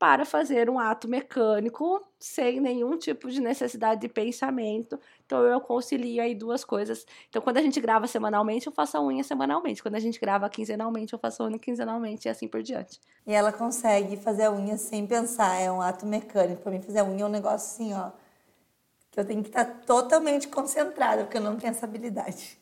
para 0.00 0.24
fazer 0.24 0.68
um 0.70 0.78
ato 0.78 1.06
mecânico 1.06 2.02
sem 2.18 2.58
nenhum 2.58 2.96
tipo 2.96 3.30
de 3.30 3.38
necessidade 3.38 4.00
de 4.00 4.08
pensamento. 4.08 4.98
Então 5.26 5.44
eu 5.44 5.60
concilio 5.60 6.22
aí 6.22 6.34
duas 6.34 6.64
coisas. 6.64 7.04
Então 7.28 7.42
quando 7.42 7.58
a 7.58 7.62
gente 7.62 7.78
grava 7.82 8.06
semanalmente, 8.06 8.66
eu 8.66 8.72
faço 8.72 8.96
a 8.96 9.02
unha 9.02 9.22
semanalmente. 9.22 9.82
Quando 9.82 9.96
a 9.96 10.00
gente 10.00 10.18
grava 10.18 10.48
quinzenalmente, 10.48 11.12
eu 11.12 11.18
faço 11.18 11.42
a 11.42 11.46
unha 11.48 11.58
quinzenalmente 11.58 12.26
e 12.26 12.30
assim 12.30 12.48
por 12.48 12.62
diante. 12.62 12.98
E 13.26 13.34
ela 13.34 13.52
consegue 13.52 14.16
fazer 14.16 14.44
a 14.44 14.50
unha 14.50 14.78
sem 14.78 15.06
pensar, 15.06 15.60
é 15.60 15.70
um 15.70 15.82
ato 15.82 16.06
mecânico. 16.06 16.62
Para 16.62 16.72
mim 16.72 16.80
fazer 16.80 17.00
a 17.00 17.04
unha 17.04 17.24
é 17.24 17.26
um 17.26 17.28
negócio 17.28 17.56
assim, 17.56 17.92
ó, 17.92 18.10
que 19.10 19.20
eu 19.20 19.24
tenho 19.26 19.42
que 19.42 19.50
estar 19.50 19.66
totalmente 19.84 20.48
concentrada, 20.48 21.24
porque 21.24 21.36
eu 21.36 21.42
não 21.42 21.58
tenho 21.58 21.72
essa 21.72 21.84
habilidade. 21.84 22.58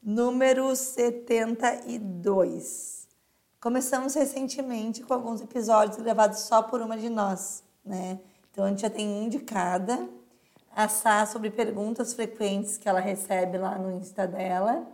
Número 0.00 0.76
72. 0.76 2.97
Começamos 3.60 4.14
recentemente 4.14 5.02
com 5.02 5.12
alguns 5.12 5.40
episódios 5.40 6.00
gravados 6.00 6.38
só 6.42 6.62
por 6.62 6.80
uma 6.80 6.96
de 6.96 7.08
nós, 7.08 7.64
né? 7.84 8.20
Então 8.52 8.64
a 8.64 8.68
gente 8.68 8.82
já 8.82 8.90
tem 8.90 9.08
um 9.08 9.28
de 9.28 9.40
cada. 9.40 10.08
A 10.70 10.86
Sá 10.86 11.26
sobre 11.26 11.50
perguntas 11.50 12.14
frequentes 12.14 12.78
que 12.78 12.88
ela 12.88 13.00
recebe 13.00 13.58
lá 13.58 13.76
no 13.76 13.90
Insta 13.90 14.28
dela. 14.28 14.86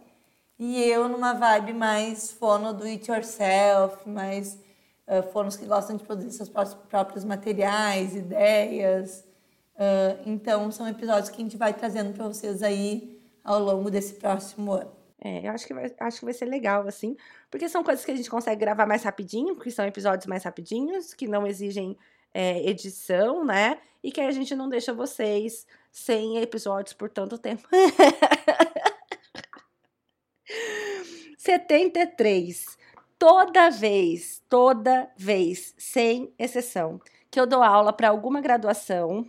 E 0.58 0.82
eu 0.82 1.10
numa 1.10 1.34
vibe 1.34 1.74
mais 1.74 2.30
fono 2.30 2.72
do 2.72 2.84
it 2.84 3.10
yourself, 3.10 4.08
mais 4.08 4.58
uh, 5.06 5.22
fonos 5.30 5.58
que 5.58 5.66
gostam 5.66 5.98
de 5.98 6.04
produzir 6.04 6.30
seus 6.30 6.48
próprios 6.88 7.22
materiais, 7.22 8.16
ideias. 8.16 9.26
Uh, 9.74 10.22
então 10.24 10.70
são 10.72 10.88
episódios 10.88 11.28
que 11.28 11.36
a 11.36 11.44
gente 11.44 11.58
vai 11.58 11.74
trazendo 11.74 12.14
para 12.14 12.26
vocês 12.28 12.62
aí 12.62 13.22
ao 13.44 13.58
longo 13.58 13.90
desse 13.90 14.14
próximo 14.14 14.72
ano. 14.72 15.03
É, 15.24 15.48
eu 15.48 15.52
acho 15.52 15.66
que, 15.66 15.72
vai, 15.72 15.90
acho 16.00 16.18
que 16.18 16.24
vai 16.26 16.34
ser 16.34 16.44
legal, 16.44 16.86
assim, 16.86 17.16
porque 17.50 17.66
são 17.66 17.82
coisas 17.82 18.04
que 18.04 18.10
a 18.10 18.14
gente 18.14 18.28
consegue 18.28 18.60
gravar 18.60 18.84
mais 18.84 19.02
rapidinho, 19.02 19.54
porque 19.54 19.70
são 19.70 19.86
episódios 19.86 20.26
mais 20.26 20.44
rapidinhos, 20.44 21.14
que 21.14 21.26
não 21.26 21.46
exigem 21.46 21.96
é, 22.34 22.58
edição, 22.68 23.42
né? 23.42 23.80
E 24.02 24.12
que 24.12 24.20
a 24.20 24.30
gente 24.30 24.54
não 24.54 24.68
deixa 24.68 24.92
vocês 24.92 25.66
sem 25.90 26.36
episódios 26.36 26.92
por 26.92 27.08
tanto 27.08 27.38
tempo. 27.38 27.66
73. 31.38 32.78
Toda 33.18 33.70
vez, 33.70 34.42
toda 34.46 35.10
vez, 35.16 35.74
sem 35.78 36.34
exceção, 36.38 37.00
que 37.30 37.40
eu 37.40 37.46
dou 37.46 37.62
aula 37.62 37.94
para 37.94 38.10
alguma 38.10 38.42
graduação, 38.42 39.26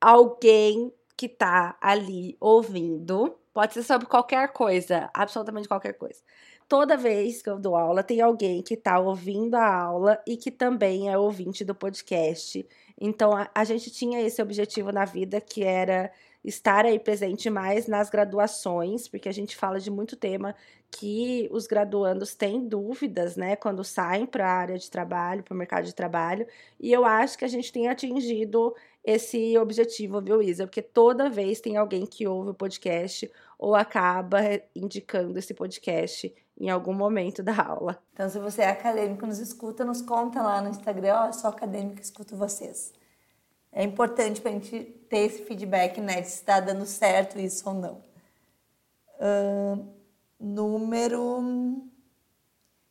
alguém 0.00 0.92
que 1.16 1.28
tá 1.28 1.76
ali 1.80 2.36
ouvindo, 2.38 3.36
pode 3.56 3.72
ser 3.72 3.82
sobre 3.84 4.06
qualquer 4.06 4.52
coisa, 4.52 5.08
absolutamente 5.14 5.66
qualquer 5.66 5.94
coisa. 5.94 6.20
Toda 6.68 6.94
vez 6.94 7.40
que 7.40 7.48
eu 7.48 7.58
dou 7.58 7.74
aula, 7.74 8.02
tem 8.02 8.20
alguém 8.20 8.60
que 8.60 8.76
tá 8.76 8.98
ouvindo 8.98 9.54
a 9.54 9.66
aula 9.66 10.22
e 10.26 10.36
que 10.36 10.50
também 10.50 11.10
é 11.10 11.16
ouvinte 11.16 11.64
do 11.64 11.74
podcast. 11.74 12.68
Então, 13.00 13.34
a, 13.34 13.48
a 13.54 13.64
gente 13.64 13.90
tinha 13.90 14.20
esse 14.20 14.42
objetivo 14.42 14.92
na 14.92 15.06
vida 15.06 15.40
que 15.40 15.64
era 15.64 16.12
estar 16.44 16.84
aí 16.84 16.98
presente 16.98 17.48
mais 17.48 17.86
nas 17.86 18.10
graduações, 18.10 19.08
porque 19.08 19.26
a 19.28 19.32
gente 19.32 19.56
fala 19.56 19.80
de 19.80 19.90
muito 19.90 20.16
tema 20.16 20.54
que 20.90 21.48
os 21.50 21.66
graduandos 21.66 22.34
têm 22.34 22.68
dúvidas, 22.68 23.36
né, 23.36 23.56
quando 23.56 23.82
saem 23.82 24.26
para 24.26 24.46
a 24.46 24.54
área 24.54 24.78
de 24.78 24.90
trabalho, 24.90 25.42
para 25.42 25.54
o 25.54 25.56
mercado 25.56 25.84
de 25.84 25.94
trabalho, 25.94 26.46
e 26.78 26.92
eu 26.92 27.06
acho 27.06 27.38
que 27.38 27.44
a 27.44 27.48
gente 27.48 27.72
tem 27.72 27.88
atingido 27.88 28.74
esse 29.06 29.56
objetivo, 29.56 30.20
viu, 30.20 30.42
Isa? 30.42 30.66
Porque 30.66 30.82
toda 30.82 31.30
vez 31.30 31.60
tem 31.60 31.76
alguém 31.76 32.04
que 32.04 32.26
ouve 32.26 32.50
o 32.50 32.54
podcast 32.54 33.30
ou 33.58 33.74
acaba 33.74 34.38
indicando 34.74 35.38
esse 35.38 35.54
podcast 35.54 36.34
em 36.58 36.70
algum 36.70 36.92
momento 36.92 37.42
da 37.42 37.54
aula. 37.62 38.02
Então, 38.12 38.28
se 38.28 38.38
você 38.38 38.62
é 38.62 38.70
acadêmico, 38.70 39.26
nos 39.26 39.38
escuta, 39.38 39.84
nos 39.84 40.00
conta 40.00 40.42
lá 40.42 40.60
no 40.60 40.70
Instagram, 40.70 41.14
ó, 41.14 41.32
sou 41.32 41.50
acadêmico, 41.50 42.00
escuto 42.00 42.36
vocês. 42.36 42.92
É 43.70 43.82
importante 43.82 44.40
para 44.40 44.50
a 44.50 44.54
gente 44.54 44.80
ter 45.08 45.18
esse 45.18 45.42
feedback, 45.44 46.00
né, 46.00 46.22
de 46.22 46.28
se 46.28 46.36
está 46.36 46.60
dando 46.60 46.86
certo 46.86 47.38
isso 47.38 47.68
ou 47.68 47.74
não. 47.74 48.02
Uh, 49.18 49.86
número 50.40 51.82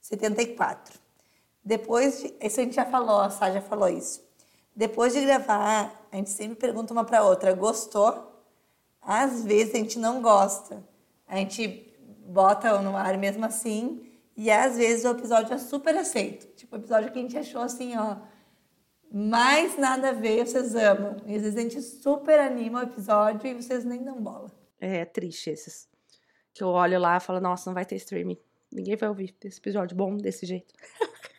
74. 0.01 0.99
Depois 1.63 2.21
de. 2.21 2.35
Isso 2.39 2.59
a 2.59 2.63
gente 2.63 2.75
já 2.75 2.85
falou, 2.85 3.21
a 3.21 3.29
Sá 3.31 3.49
já 3.49 3.61
falou 3.61 3.89
isso. 3.89 4.23
Depois 4.75 5.13
de 5.13 5.21
gravar, 5.21 6.07
a 6.11 6.15
gente 6.15 6.29
sempre 6.29 6.55
pergunta 6.55 6.93
uma 6.93 7.03
para 7.03 7.23
outra: 7.23 7.53
gostou? 7.53 8.34
Às 9.05 9.45
vezes 9.45 9.75
a 9.75 9.77
gente 9.77 9.99
não 9.99 10.21
gosta. 10.21 10.83
A 11.27 11.37
gente 11.37 11.93
bota 12.25 12.81
no 12.81 12.97
ar 12.97 13.17
mesmo 13.17 13.45
assim. 13.45 14.01
E 14.35 14.49
às 14.51 14.77
vezes 14.77 15.05
o 15.05 15.09
episódio 15.09 15.53
é 15.53 15.57
super 15.57 15.95
aceito. 15.95 16.47
Tipo, 16.55 16.75
o 16.75 16.79
episódio 16.79 17.11
que 17.11 17.19
a 17.19 17.21
gente 17.21 17.37
achou 17.37 17.61
assim, 17.61 17.95
ó. 17.95 18.17
Mais 19.13 19.77
nada 19.77 20.09
a 20.09 20.13
ver, 20.13 20.45
vocês 20.45 20.75
amam. 20.75 21.17
E 21.25 21.35
às 21.35 21.41
vezes 21.43 21.57
a 21.57 21.61
gente 21.61 21.81
super 21.81 22.39
anima 22.39 22.79
o 22.79 22.83
episódio 22.83 23.47
e 23.47 23.53
vocês 23.53 23.85
nem 23.85 24.03
dão 24.03 24.21
bola. 24.21 24.51
É, 24.81 24.97
é 24.97 25.05
triste 25.05 25.51
esses. 25.51 25.87
Que 26.53 26.63
eu 26.63 26.69
olho 26.69 26.99
lá 26.99 27.17
e 27.17 27.19
falo, 27.21 27.39
nossa, 27.39 27.69
não 27.69 27.75
vai 27.75 27.85
ter 27.85 27.95
streaming. 27.95 28.37
Ninguém 28.71 28.95
vai 28.95 29.07
ouvir 29.07 29.33
esse 29.43 29.59
episódio 29.59 29.95
bom 29.95 30.17
desse 30.17 30.45
jeito. 30.45 30.73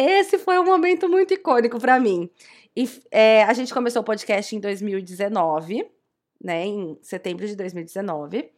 Esse 0.00 0.38
foi 0.38 0.56
um 0.60 0.64
momento 0.64 1.08
muito 1.08 1.34
icônico 1.34 1.80
para 1.80 1.98
mim. 1.98 2.30
E 2.76 2.88
é, 3.10 3.42
a 3.44 3.52
gente 3.52 3.72
começou 3.74 4.02
o 4.02 4.04
podcast 4.04 4.54
em 4.54 4.60
2019, 4.60 5.90
né? 6.42 6.66
Em 6.66 6.98
setembro 7.02 7.46
de 7.46 7.56
2019. 7.56 8.50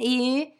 E 0.00 0.52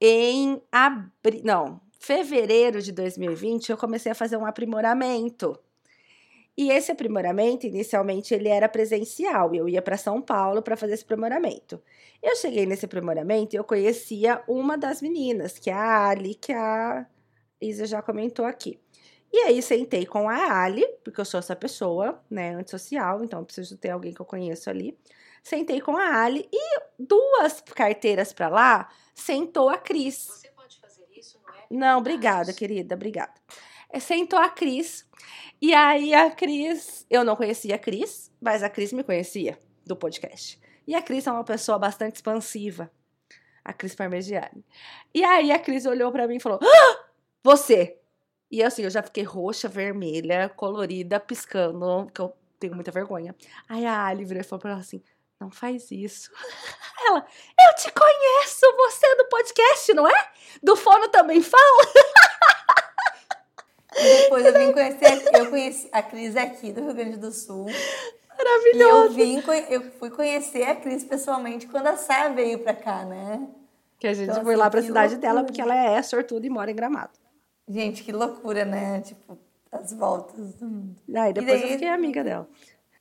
em 0.00 0.60
abril. 0.72 1.42
Não, 1.44 1.80
fevereiro 1.98 2.82
de 2.82 2.90
2020, 2.90 3.70
eu 3.70 3.76
comecei 3.76 4.10
a 4.10 4.14
fazer 4.14 4.36
um 4.36 4.44
aprimoramento. 4.44 5.58
E 6.56 6.70
esse 6.70 6.92
aprimoramento, 6.92 7.66
inicialmente, 7.66 8.34
ele 8.34 8.48
era 8.48 8.68
presencial. 8.68 9.54
Eu 9.54 9.68
ia 9.68 9.80
para 9.80 9.96
São 9.96 10.20
Paulo 10.20 10.60
para 10.60 10.76
fazer 10.76 10.94
esse 10.94 11.04
aprimoramento. 11.04 11.80
Eu 12.22 12.36
cheguei 12.36 12.66
nesse 12.66 12.84
aprimoramento 12.84 13.54
e 13.54 13.58
eu 13.58 13.64
conhecia 13.64 14.42
uma 14.46 14.76
das 14.76 15.00
meninas, 15.00 15.58
que 15.58 15.70
é 15.70 15.74
a 15.74 16.08
Ali, 16.08 16.34
que 16.34 16.52
a 16.52 17.06
Isa 17.60 17.86
já 17.86 18.02
comentou 18.02 18.44
aqui. 18.44 18.81
E 19.32 19.38
aí 19.38 19.62
sentei 19.62 20.04
com 20.04 20.28
a 20.28 20.62
Ali, 20.62 20.86
porque 21.02 21.20
eu 21.20 21.24
sou 21.24 21.38
essa 21.40 21.56
pessoa, 21.56 22.22
né, 22.30 22.54
antissocial, 22.54 23.24
então 23.24 23.44
preciso 23.44 23.78
ter 23.78 23.90
alguém 23.90 24.12
que 24.12 24.20
eu 24.20 24.26
conheço 24.26 24.68
ali. 24.68 24.98
Sentei 25.42 25.80
com 25.80 25.96
a 25.96 26.22
Ali 26.22 26.48
e 26.52 26.80
duas 26.98 27.62
carteiras 27.62 28.32
para 28.32 28.48
lá 28.48 28.88
sentou 29.14 29.68
a 29.70 29.78
Cris. 29.78 30.26
Você 30.26 30.48
pode 30.50 30.78
fazer 30.78 31.06
isso, 31.16 31.40
não 31.44 31.54
é? 31.54 31.66
Não, 31.70 31.98
obrigada, 31.98 32.52
querida, 32.52 32.94
obrigada. 32.94 33.32
É, 33.90 33.98
sentou 33.98 34.38
a 34.38 34.48
Cris. 34.48 35.08
E 35.60 35.72
aí 35.74 36.14
a 36.14 36.30
Cris, 36.30 37.06
eu 37.08 37.24
não 37.24 37.36
conhecia 37.36 37.76
a 37.76 37.78
Cris, 37.78 38.30
mas 38.40 38.62
a 38.62 38.68
Cris 38.68 38.92
me 38.92 39.02
conhecia 39.02 39.58
do 39.84 39.96
podcast. 39.96 40.60
E 40.86 40.94
a 40.94 41.02
Cris 41.02 41.26
é 41.26 41.32
uma 41.32 41.44
pessoa 41.44 41.78
bastante 41.78 42.16
expansiva. 42.16 42.90
A 43.64 43.72
Cris 43.72 43.94
Parmegiani. 43.94 44.64
E 45.14 45.22
aí 45.22 45.52
a 45.52 45.58
Cris 45.58 45.86
olhou 45.86 46.10
para 46.10 46.26
mim 46.26 46.36
e 46.36 46.40
falou: 46.40 46.58
ah, 46.60 47.04
"Você, 47.44 48.01
e 48.52 48.62
assim, 48.62 48.82
eu 48.82 48.90
já 48.90 49.02
fiquei 49.02 49.22
roxa, 49.22 49.66
vermelha, 49.66 50.46
colorida, 50.50 51.18
piscando, 51.18 52.04
porque 52.04 52.20
eu 52.20 52.36
tenho 52.60 52.74
muita 52.74 52.90
vergonha. 52.90 53.34
Aí 53.66 53.86
a 53.86 54.04
Ali 54.04 54.26
virou 54.26 54.42
e 54.42 54.44
falou 54.44 54.60
pra 54.60 54.72
ela 54.72 54.80
assim: 54.80 55.02
não 55.40 55.50
faz 55.50 55.90
isso. 55.90 56.30
Ela, 57.04 57.18
eu 57.18 57.74
te 57.74 57.90
conheço, 57.90 58.76
você 58.76 59.06
é 59.06 59.16
do 59.16 59.24
podcast, 59.24 59.92
não 59.94 60.06
é? 60.06 60.30
Do 60.62 60.76
Fono 60.76 61.08
também 61.08 61.42
fala? 61.42 61.86
depois 63.92 64.46
eu 64.46 64.52
vim 64.52 64.72
conhecer, 64.72 65.36
eu 65.36 65.50
conheci 65.50 65.88
a 65.90 66.00
Cris 66.00 66.36
aqui 66.36 66.72
do 66.72 66.82
Rio 66.82 66.94
Grande 66.94 67.16
do 67.16 67.32
Sul. 67.32 67.66
Maravilhoso. 68.38 69.18
E 69.18 69.34
eu, 69.34 69.42
vim, 69.42 69.42
eu 69.68 69.90
fui 69.98 70.10
conhecer 70.10 70.62
a 70.62 70.76
Cris 70.76 71.02
pessoalmente 71.02 71.66
quando 71.66 71.88
a 71.88 71.96
Sá 71.96 72.28
veio 72.28 72.60
pra 72.60 72.74
cá, 72.74 73.04
né? 73.04 73.48
Que 73.98 74.06
a 74.06 74.14
gente 74.14 74.30
então, 74.30 74.44
foi 74.44 74.54
assim, 74.54 74.62
lá 74.62 74.70
pra 74.70 74.82
cidade 74.82 75.14
loucura. 75.14 75.32
dela, 75.32 75.44
porque 75.44 75.60
ela 75.60 75.74
é 75.74 76.00
sortuda 76.02 76.46
e 76.46 76.50
mora 76.50 76.70
em 76.70 76.76
Gramado. 76.76 77.21
Gente, 77.72 78.04
que 78.04 78.12
loucura, 78.12 78.66
né? 78.66 79.00
Tipo, 79.00 79.38
as 79.70 79.94
voltas 79.94 80.54
do 80.56 80.66
mundo. 80.66 80.96
Ah, 81.14 81.30
e 81.30 81.32
depois 81.32 81.54
e 81.54 81.62
daí... 81.62 81.62
eu 81.62 81.72
fiquei 81.72 81.88
amiga 81.88 82.22
dela. 82.22 82.46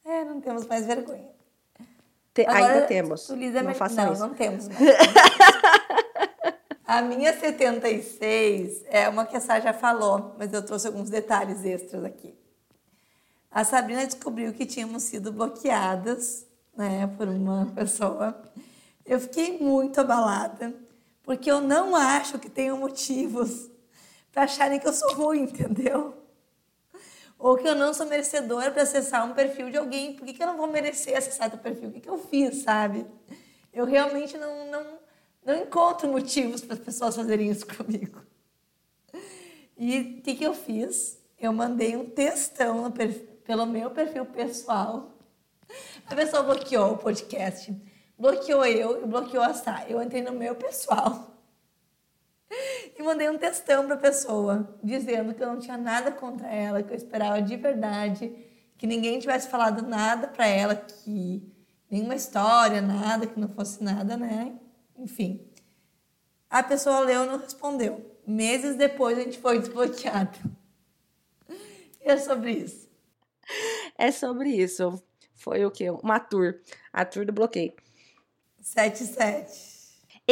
É, 0.05 0.23
não 0.23 0.39
temos 0.39 0.65
mais 0.65 0.85
vergonha. 0.85 1.27
Te... 2.33 2.45
Agora, 2.45 2.73
ainda 2.73 2.87
temos. 2.87 3.29
Lisa 3.31 3.61
não, 3.61 3.75
faça 3.75 4.05
não, 4.05 4.13
isso. 4.13 4.21
não 4.21 4.33
temos 4.33 4.69
mais. 4.71 4.79
a 6.87 7.01
minha 7.01 7.37
76 7.37 8.85
é 8.87 9.09
uma 9.09 9.25
que 9.25 9.35
a 9.35 9.41
Sá 9.41 9.59
já 9.59 9.73
falou, 9.73 10.35
mas 10.39 10.53
eu 10.53 10.65
trouxe 10.65 10.87
alguns 10.87 11.09
detalhes 11.09 11.65
extras 11.65 12.05
aqui. 12.05 12.33
A 13.51 13.65
Sabrina 13.65 14.05
descobriu 14.05 14.53
que 14.53 14.65
tínhamos 14.65 15.03
sido 15.03 15.33
bloqueadas 15.33 16.47
né, 16.77 17.07
por 17.17 17.27
uma 17.27 17.65
pessoa. 17.75 18.41
Eu 19.05 19.19
fiquei 19.19 19.59
muito 19.59 19.99
abalada, 19.99 20.73
porque 21.23 21.51
eu 21.51 21.59
não 21.59 21.93
acho 21.93 22.39
que 22.39 22.49
tenham 22.49 22.77
motivos 22.77 23.70
para 24.31 24.43
acharem 24.43 24.79
que 24.79 24.87
eu 24.87 24.93
sou 24.93 25.13
ruim, 25.13 25.43
entendeu? 25.43 26.15
Ou 27.37 27.57
que 27.57 27.67
eu 27.67 27.75
não 27.75 27.93
sou 27.93 28.05
merecedora 28.05 28.71
para 28.71 28.83
acessar 28.83 29.25
um 29.29 29.33
perfil 29.33 29.69
de 29.69 29.77
alguém. 29.77 30.13
Por 30.13 30.25
que, 30.25 30.33
que 30.33 30.43
eu 30.43 30.47
não 30.47 30.57
vou 30.57 30.67
merecer 30.67 31.17
acessar 31.17 31.49
teu 31.49 31.59
perfil? 31.59 31.89
O 31.89 31.91
que, 31.91 31.99
que 31.99 32.09
eu 32.09 32.17
fiz, 32.17 32.57
sabe? 32.57 33.05
Eu 33.73 33.85
realmente 33.85 34.37
não, 34.37 34.69
não, 34.69 34.99
não 35.43 35.55
encontro 35.55 36.07
motivos 36.07 36.61
para 36.61 36.75
as 36.75 36.79
pessoas 36.79 37.15
fazerem 37.15 37.49
isso 37.49 37.65
comigo. 37.65 38.21
E 39.75 40.19
o 40.19 40.21
que, 40.21 40.35
que 40.35 40.43
eu 40.43 40.53
fiz? 40.53 41.19
Eu 41.39 41.51
mandei 41.51 41.95
um 41.95 42.07
textão 42.07 42.93
pelo 43.43 43.65
meu 43.65 43.89
perfil 43.89 44.25
pessoal. 44.25 45.17
A 46.05 46.13
pessoa 46.13 46.43
bloqueou 46.43 46.93
o 46.93 46.97
podcast, 46.97 47.75
bloqueou 48.19 48.63
eu 48.65 49.03
e 49.03 49.07
bloqueou 49.07 49.43
a 49.43 49.53
Sá. 49.53 49.83
Eu 49.89 50.01
entrei 50.03 50.21
no 50.21 50.33
meu 50.33 50.53
pessoal 50.53 51.31
e 53.01 53.05
mandei 53.05 53.29
um 53.29 53.37
textão 53.37 53.85
para 53.85 53.95
a 53.95 53.99
pessoa, 53.99 54.77
dizendo 54.83 55.33
que 55.33 55.43
eu 55.43 55.47
não 55.47 55.59
tinha 55.59 55.77
nada 55.77 56.11
contra 56.11 56.47
ela, 56.47 56.81
que 56.83 56.91
eu 56.91 56.97
esperava 56.97 57.41
de 57.41 57.55
verdade 57.55 58.49
que 58.81 58.87
ninguém 58.87 59.19
tivesse 59.19 59.47
falado 59.47 59.87
nada 59.87 60.27
para 60.27 60.47
ela, 60.47 60.75
que 60.75 61.47
nenhuma 61.87 62.15
história, 62.15 62.81
nada, 62.81 63.27
que 63.27 63.39
não 63.39 63.47
fosse 63.47 63.83
nada, 63.83 64.17
né? 64.17 64.57
Enfim. 64.97 65.47
A 66.49 66.63
pessoa 66.63 67.01
leu 67.01 67.23
e 67.23 67.27
não 67.27 67.37
respondeu. 67.37 68.19
Meses 68.25 68.75
depois 68.75 69.19
a 69.19 69.21
gente 69.21 69.37
foi 69.37 69.59
desbloqueado. 69.59 70.35
E 72.03 72.09
é 72.09 72.17
sobre 72.17 72.53
isso. 72.53 72.89
É 73.95 74.11
sobre 74.11 74.49
isso. 74.49 74.99
Foi 75.35 75.63
o 75.63 75.69
quê? 75.69 75.91
Uma 75.91 76.19
tour. 76.19 76.59
A 76.91 77.05
tour 77.05 77.23
do 77.23 77.31
bloqueio. 77.31 77.73
77. 78.59 79.70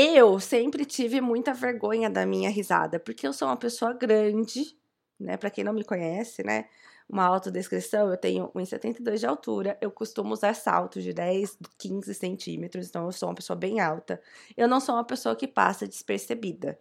Eu 0.02 0.40
sempre 0.40 0.86
tive 0.86 1.20
muita 1.20 1.54
vergonha 1.54 2.10
da 2.10 2.26
minha 2.26 2.50
risada, 2.50 2.98
porque 2.98 3.28
eu 3.28 3.34
sou 3.34 3.50
uma 3.50 3.58
pessoa 3.58 3.92
grande, 3.92 4.78
né? 5.20 5.36
Para 5.36 5.50
quem 5.50 5.62
não 5.62 5.74
me 5.74 5.84
conhece, 5.84 6.42
né? 6.42 6.70
uma 7.10 7.26
autodescrição, 7.26 8.10
eu 8.10 8.18
tenho 8.18 8.50
1,72 8.56 9.18
de 9.18 9.26
altura, 9.26 9.78
eu 9.82 9.92
costumo 9.92 10.32
usar 10.34 10.54
saltos 10.54 11.04
de 11.04 11.12
10, 11.12 11.58
15 11.78 12.14
centímetros, 12.14 12.88
então 12.88 13.06
eu 13.06 13.12
sou 13.12 13.28
uma 13.30 13.36
pessoa 13.36 13.58
bem 13.58 13.80
alta. 13.82 14.22
Eu 14.56 14.68
não 14.70 14.80
sou 14.80 14.96
uma 14.96 15.04
pessoa 15.04 15.36
que 15.36 15.48
passa 15.48 15.88
despercebida. 15.88 16.80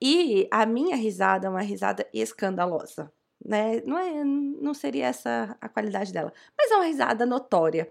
E 0.00 0.48
a 0.50 0.64
minha 0.66 0.96
risada 0.96 1.48
é 1.48 1.50
uma 1.50 1.62
risada 1.62 2.08
escandalosa 2.14 3.12
né? 3.44 3.82
Não, 3.84 3.98
é, 3.98 4.24
não 4.24 4.72
seria 4.72 5.06
essa 5.06 5.56
a 5.60 5.68
qualidade 5.68 6.12
dela, 6.12 6.32
mas 6.56 6.70
é 6.70 6.76
uma 6.76 6.84
risada 6.84 7.26
notória. 7.26 7.90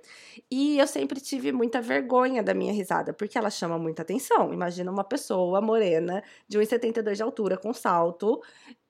E 0.50 0.80
eu 0.80 0.88
sempre 0.88 1.20
tive 1.22 1.52
muita 1.52 1.80
vergonha 1.80 2.42
da 2.42 2.54
minha 2.54 2.74
risada, 2.74 3.14
porque 3.14 3.38
ela 3.38 3.50
chama 3.50 3.78
muita 3.78 4.02
atenção. 4.02 4.52
Imagina 4.52 4.92
uma 4.92 5.04
pessoa 5.04 5.62
morena 5.62 6.24
de 6.48 6.58
1,72 6.58 7.16
de 7.16 7.24
altura 7.24 7.58
com 7.58 7.72
salto, 7.74 8.42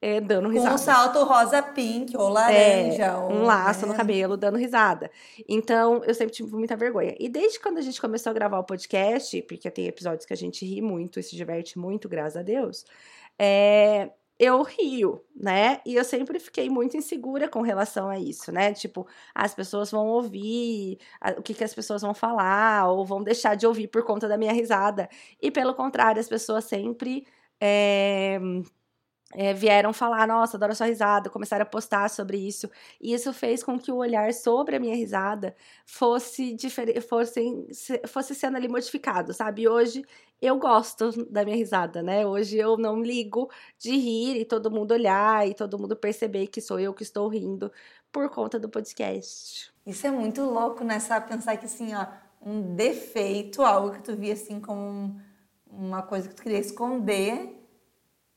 é, 0.01 0.21
dando 0.21 0.47
risada. 0.47 0.69
Com 0.69 0.75
um 0.75 0.77
salto 0.77 1.23
rosa 1.23 1.61
pink 1.61 2.15
ou 2.15 2.29
laranja. 2.29 3.03
É, 3.03 3.17
um 3.17 3.43
laço 3.43 3.85
no 3.85 3.91
né? 3.91 3.97
cabelo, 3.97 4.37
dando 4.37 4.57
risada. 4.57 5.11
Então, 5.47 6.01
eu 6.05 6.15
sempre 6.15 6.33
tive 6.33 6.51
muita 6.51 6.77
vergonha. 6.77 7.15
E 7.19 7.27
desde 7.27 7.59
quando 7.59 7.77
a 7.77 7.81
gente 7.81 7.99
começou 7.99 8.29
a 8.29 8.33
gravar 8.33 8.59
o 8.59 8.63
podcast, 8.63 9.41
porque 9.43 9.69
tem 9.69 9.87
episódios 9.87 10.25
que 10.25 10.33
a 10.33 10.37
gente 10.37 10.65
ri 10.65 10.81
muito 10.81 11.19
e 11.19 11.23
se 11.23 11.35
diverte 11.35 11.77
muito, 11.77 12.07
graças 12.07 12.37
a 12.37 12.41
Deus, 12.41 12.85
é, 13.37 14.11
eu 14.43 14.61
rio, 14.63 15.23
né? 15.35 15.81
E 15.85 15.95
eu 15.95 16.03
sempre 16.03 16.39
fiquei 16.39 16.69
muito 16.69 16.97
insegura 16.97 17.47
com 17.49 17.61
relação 17.61 18.09
a 18.09 18.19
isso, 18.19 18.51
né? 18.51 18.73
Tipo, 18.73 19.07
as 19.33 19.53
pessoas 19.55 19.91
vão 19.91 20.07
ouvir 20.07 20.97
o 21.37 21.41
que, 21.41 21.53
que 21.53 21.63
as 21.63 21.73
pessoas 21.73 22.01
vão 22.01 22.13
falar, 22.13 22.87
ou 22.89 23.05
vão 23.05 23.23
deixar 23.23 23.55
de 23.55 23.65
ouvir 23.67 23.87
por 23.87 24.03
conta 24.03 24.27
da 24.27 24.37
minha 24.37 24.53
risada. 24.53 25.09
E 25.41 25.51
pelo 25.51 25.73
contrário, 25.73 26.19
as 26.19 26.27
pessoas 26.29 26.65
sempre. 26.65 27.25
É 27.61 28.39
é, 29.35 29.53
vieram 29.53 29.91
falar, 29.93 30.27
nossa, 30.27 30.57
adoro 30.57 30.75
sua 30.75 30.87
risada, 30.87 31.29
começaram 31.29 31.63
a 31.63 31.65
postar 31.65 32.09
sobre 32.09 32.37
isso. 32.37 32.69
E 33.01 33.13
isso 33.13 33.33
fez 33.33 33.63
com 33.63 33.79
que 33.79 33.91
o 33.91 33.97
olhar 33.97 34.33
sobre 34.33 34.75
a 34.75 34.79
minha 34.79 34.95
risada 34.95 35.55
fosse 35.85 36.55
fosse, 37.07 38.01
fosse 38.07 38.35
sendo 38.35 38.57
ali 38.57 38.67
modificado, 38.67 39.33
sabe? 39.33 39.67
Hoje 39.67 40.03
eu 40.41 40.57
gosto 40.57 41.11
da 41.31 41.43
minha 41.43 41.57
risada, 41.57 42.03
né? 42.03 42.25
Hoje 42.25 42.57
eu 42.57 42.77
não 42.77 43.01
ligo 43.01 43.49
de 43.79 43.91
rir 43.91 44.37
e 44.37 44.45
todo 44.45 44.69
mundo 44.69 44.91
olhar 44.91 45.47
e 45.47 45.53
todo 45.53 45.79
mundo 45.79 45.95
perceber 45.95 46.47
que 46.47 46.61
sou 46.61 46.79
eu 46.79 46.93
que 46.93 47.03
estou 47.03 47.27
rindo 47.27 47.71
por 48.11 48.29
conta 48.29 48.59
do 48.59 48.69
podcast. 48.69 49.73
Isso 49.85 50.05
é 50.05 50.11
muito 50.11 50.41
louco, 50.43 50.83
né? 50.83 50.99
Sabe 50.99 51.27
pensar 51.27 51.57
que 51.57 51.65
assim, 51.65 51.93
ó, 51.95 52.05
um 52.41 52.75
defeito, 52.75 53.61
algo 53.63 53.91
que 53.91 54.03
tu 54.03 54.15
via 54.15 54.33
assim 54.33 54.59
como 54.59 55.19
uma 55.65 56.03
coisa 56.03 56.29
que 56.29 56.35
tu 56.35 56.43
queria 56.43 56.59
esconder 56.59 57.62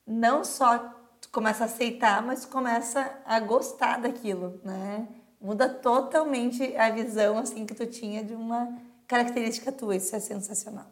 não 0.07 0.45
só 0.45 0.95
começa 1.33 1.65
a 1.65 1.67
aceitar, 1.67 2.23
mas 2.23 2.45
começa 2.45 3.13
a 3.27 3.41
gostar 3.41 4.01
daquilo, 4.01 4.61
né? 4.65 5.07
Muda 5.41 5.69
totalmente 5.69 6.77
a 6.77 6.91
visão 6.91 7.39
assim 7.39 7.67
que 7.67 7.75
tu 7.75 7.87
tinha 7.87 8.25
de 8.25 8.35
uma 8.35 8.75
característica 9.07 9.71
tua, 9.73 9.97
isso 9.97 10.15
é 10.15 10.21
sensacional. 10.21 10.87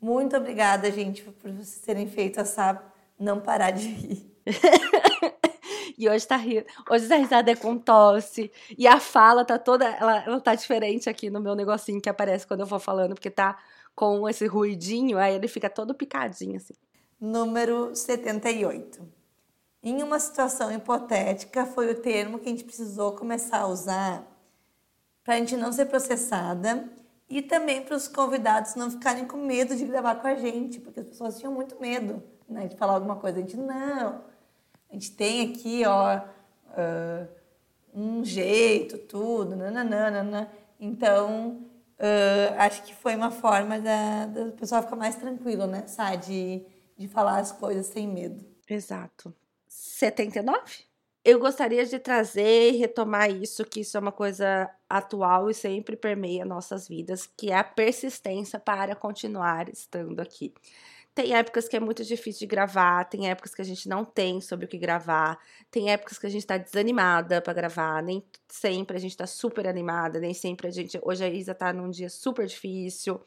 Muito 0.00 0.36
obrigada, 0.36 0.90
gente, 0.90 1.22
por 1.22 1.50
vocês 1.50 1.80
terem 1.80 2.08
feito 2.08 2.40
essa 2.40 2.82
não 3.18 3.40
parar 3.40 3.70
de 3.70 3.88
rir. 3.88 4.36
e 5.98 6.08
hoje 6.08 6.26
tá 6.26 6.36
rindo. 6.36 6.66
Hoje 6.90 7.12
a 7.12 7.16
risada 7.16 7.50
é 7.50 7.56
com 7.56 7.78
tosse. 7.78 8.50
E 8.76 8.86
a 8.86 8.98
fala 8.98 9.44
tá 9.44 9.58
toda. 9.58 9.84
Ela, 9.86 10.24
ela 10.24 10.40
tá 10.40 10.54
diferente 10.54 11.08
aqui 11.08 11.30
no 11.30 11.40
meu 11.40 11.54
negocinho 11.54 12.00
que 12.00 12.08
aparece 12.08 12.46
quando 12.46 12.60
eu 12.60 12.66
vou 12.66 12.80
falando, 12.80 13.14
porque 13.14 13.30
tá 13.30 13.56
com 13.94 14.28
esse 14.28 14.46
ruidinho, 14.46 15.18
aí 15.18 15.34
ele 15.34 15.46
fica 15.46 15.68
todo 15.68 15.94
picadinho 15.94 16.56
assim 16.56 16.74
número 17.22 17.94
78. 17.94 19.00
Em 19.80 20.02
uma 20.02 20.18
situação 20.18 20.72
hipotética, 20.72 21.64
foi 21.64 21.92
o 21.92 21.94
termo 21.94 22.40
que 22.40 22.48
a 22.48 22.50
gente 22.50 22.64
precisou 22.64 23.12
começar 23.12 23.60
a 23.60 23.66
usar 23.68 24.26
para 25.22 25.34
a 25.34 25.36
gente 25.36 25.56
não 25.56 25.72
ser 25.72 25.86
processada 25.86 26.88
e 27.30 27.40
também 27.40 27.80
para 27.82 27.94
os 27.94 28.08
convidados 28.08 28.74
não 28.74 28.90
ficarem 28.90 29.24
com 29.24 29.36
medo 29.36 29.76
de 29.76 29.84
gravar 29.84 30.16
com 30.16 30.26
a 30.26 30.34
gente, 30.34 30.80
porque 30.80 30.98
as 30.98 31.06
pessoas 31.06 31.38
tinham 31.38 31.52
muito 31.52 31.80
medo 31.80 32.20
né, 32.48 32.66
de 32.66 32.76
falar 32.76 32.94
alguma 32.94 33.14
coisa. 33.14 33.38
A 33.38 33.40
gente, 33.42 33.56
não, 33.56 34.20
a 34.90 34.92
gente 34.92 35.12
tem 35.12 35.48
aqui, 35.48 35.84
ó, 35.86 36.18
uh, 36.18 37.28
um 37.94 38.24
jeito, 38.24 38.98
tudo, 38.98 39.54
nananana. 39.54 40.50
Então, 40.80 41.60
uh, 42.00 42.54
acho 42.58 42.82
que 42.82 42.92
foi 42.96 43.14
uma 43.14 43.30
forma 43.30 43.78
da, 43.78 44.26
da 44.26 44.52
pessoa 44.52 44.82
ficar 44.82 44.96
mais 44.96 45.14
tranquilo, 45.14 45.68
né, 45.68 45.84
sabe? 45.86 46.26
De, 46.26 46.71
de 47.02 47.08
falar 47.08 47.40
as 47.40 47.52
coisas 47.52 47.86
sem 47.86 48.06
medo. 48.06 48.44
Exato. 48.68 49.34
79? 49.68 50.60
Eu 51.24 51.38
gostaria 51.38 51.84
de 51.84 51.98
trazer 51.98 52.70
e 52.70 52.76
retomar 52.76 53.30
isso, 53.30 53.64
que 53.64 53.80
isso 53.80 53.96
é 53.96 54.00
uma 54.00 54.12
coisa 54.12 54.70
atual 54.88 55.50
e 55.50 55.54
sempre 55.54 55.96
permeia 55.96 56.44
nossas 56.44 56.88
vidas, 56.88 57.26
que 57.26 57.50
é 57.50 57.56
a 57.56 57.64
persistência 57.64 58.58
para 58.58 58.94
continuar 58.96 59.68
estando 59.68 60.20
aqui. 60.20 60.52
Tem 61.14 61.34
épocas 61.34 61.68
que 61.68 61.76
é 61.76 61.80
muito 61.80 62.02
difícil 62.04 62.40
de 62.40 62.46
gravar, 62.46 63.04
tem 63.04 63.30
épocas 63.30 63.54
que 63.54 63.60
a 63.60 63.64
gente 63.64 63.88
não 63.88 64.04
tem 64.04 64.40
sobre 64.40 64.64
o 64.64 64.68
que 64.68 64.78
gravar, 64.78 65.38
tem 65.70 65.90
épocas 65.90 66.18
que 66.18 66.26
a 66.26 66.30
gente 66.30 66.46
tá 66.46 66.56
desanimada 66.56 67.40
para 67.42 67.52
gravar, 67.52 68.02
nem 68.02 68.24
sempre 68.48 68.96
a 68.96 69.00
gente 69.00 69.16
tá 69.16 69.26
super 69.26 69.68
animada, 69.68 70.18
nem 70.18 70.32
sempre 70.32 70.68
a 70.68 70.70
gente. 70.70 70.98
Hoje 71.02 71.24
a 71.24 71.28
Isa 71.28 71.54
tá 71.54 71.72
num 71.72 71.90
dia 71.90 72.08
super 72.08 72.46
difícil. 72.46 73.20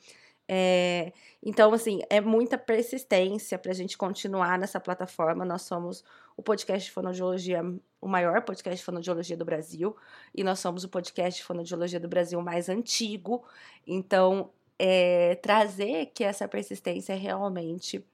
É, 0.47 1.11
então, 1.41 1.73
assim, 1.73 2.01
é 2.09 2.21
muita 2.21 2.57
persistência 2.57 3.57
para 3.57 3.71
a 3.71 3.75
gente 3.75 3.97
continuar 3.97 4.59
nessa 4.59 4.79
plataforma. 4.79 5.43
Nós 5.43 5.63
somos 5.63 6.03
o 6.37 6.43
podcast 6.43 6.85
de 6.85 6.91
fonoaudiologia, 6.91 7.61
o 7.99 8.07
maior 8.07 8.41
podcast 8.41 8.79
de 8.79 8.85
fonoaudiologia 8.85 9.37
do 9.37 9.45
Brasil, 9.45 9.95
e 10.33 10.43
nós 10.43 10.59
somos 10.59 10.83
o 10.83 10.89
podcast 10.89 11.39
de 11.39 11.45
fonoaudiologia 11.45 11.99
do 11.99 12.07
Brasil 12.07 12.39
mais 12.41 12.69
antigo. 12.69 13.43
Então, 13.87 14.51
é, 14.77 15.35
trazer 15.35 16.07
que 16.07 16.23
essa 16.23 16.47
persistência 16.47 17.13
é 17.13 17.17
realmente 17.17 18.05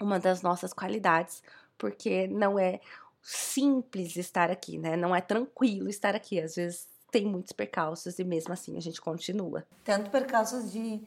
uma 0.00 0.18
das 0.18 0.42
nossas 0.42 0.72
qualidades, 0.72 1.42
porque 1.76 2.26
não 2.28 2.58
é 2.58 2.80
simples 3.22 4.16
estar 4.16 4.50
aqui, 4.50 4.78
né? 4.78 4.96
Não 4.96 5.14
é 5.14 5.20
tranquilo 5.20 5.88
estar 5.88 6.14
aqui. 6.14 6.40
Às 6.40 6.54
vezes 6.54 6.88
tem 7.10 7.24
muitos 7.24 7.52
percalços 7.52 8.18
e 8.18 8.24
mesmo 8.24 8.52
assim 8.52 8.76
a 8.76 8.80
gente 8.80 9.00
continua. 9.00 9.66
Tanto 9.84 10.10
percalços 10.10 10.70
de 10.70 11.00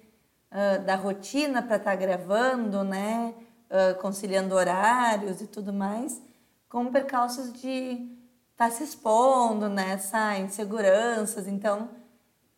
uh, 0.51 0.83
da 0.83 0.95
rotina 0.95 1.61
para 1.61 1.77
estar 1.77 1.91
tá 1.91 1.95
gravando, 1.95 2.83
né? 2.83 3.33
Uh, 3.69 3.99
conciliando 4.01 4.55
horários 4.55 5.41
e 5.41 5.47
tudo 5.47 5.71
mais, 5.71 6.19
com 6.67 6.91
percalços 6.91 7.53
de 7.53 8.09
estar 8.51 8.69
tá 8.69 8.71
se 8.71 8.83
expondo, 8.83 9.69
né? 9.69 9.99
inseguranças. 10.43 11.47
Então, 11.47 11.89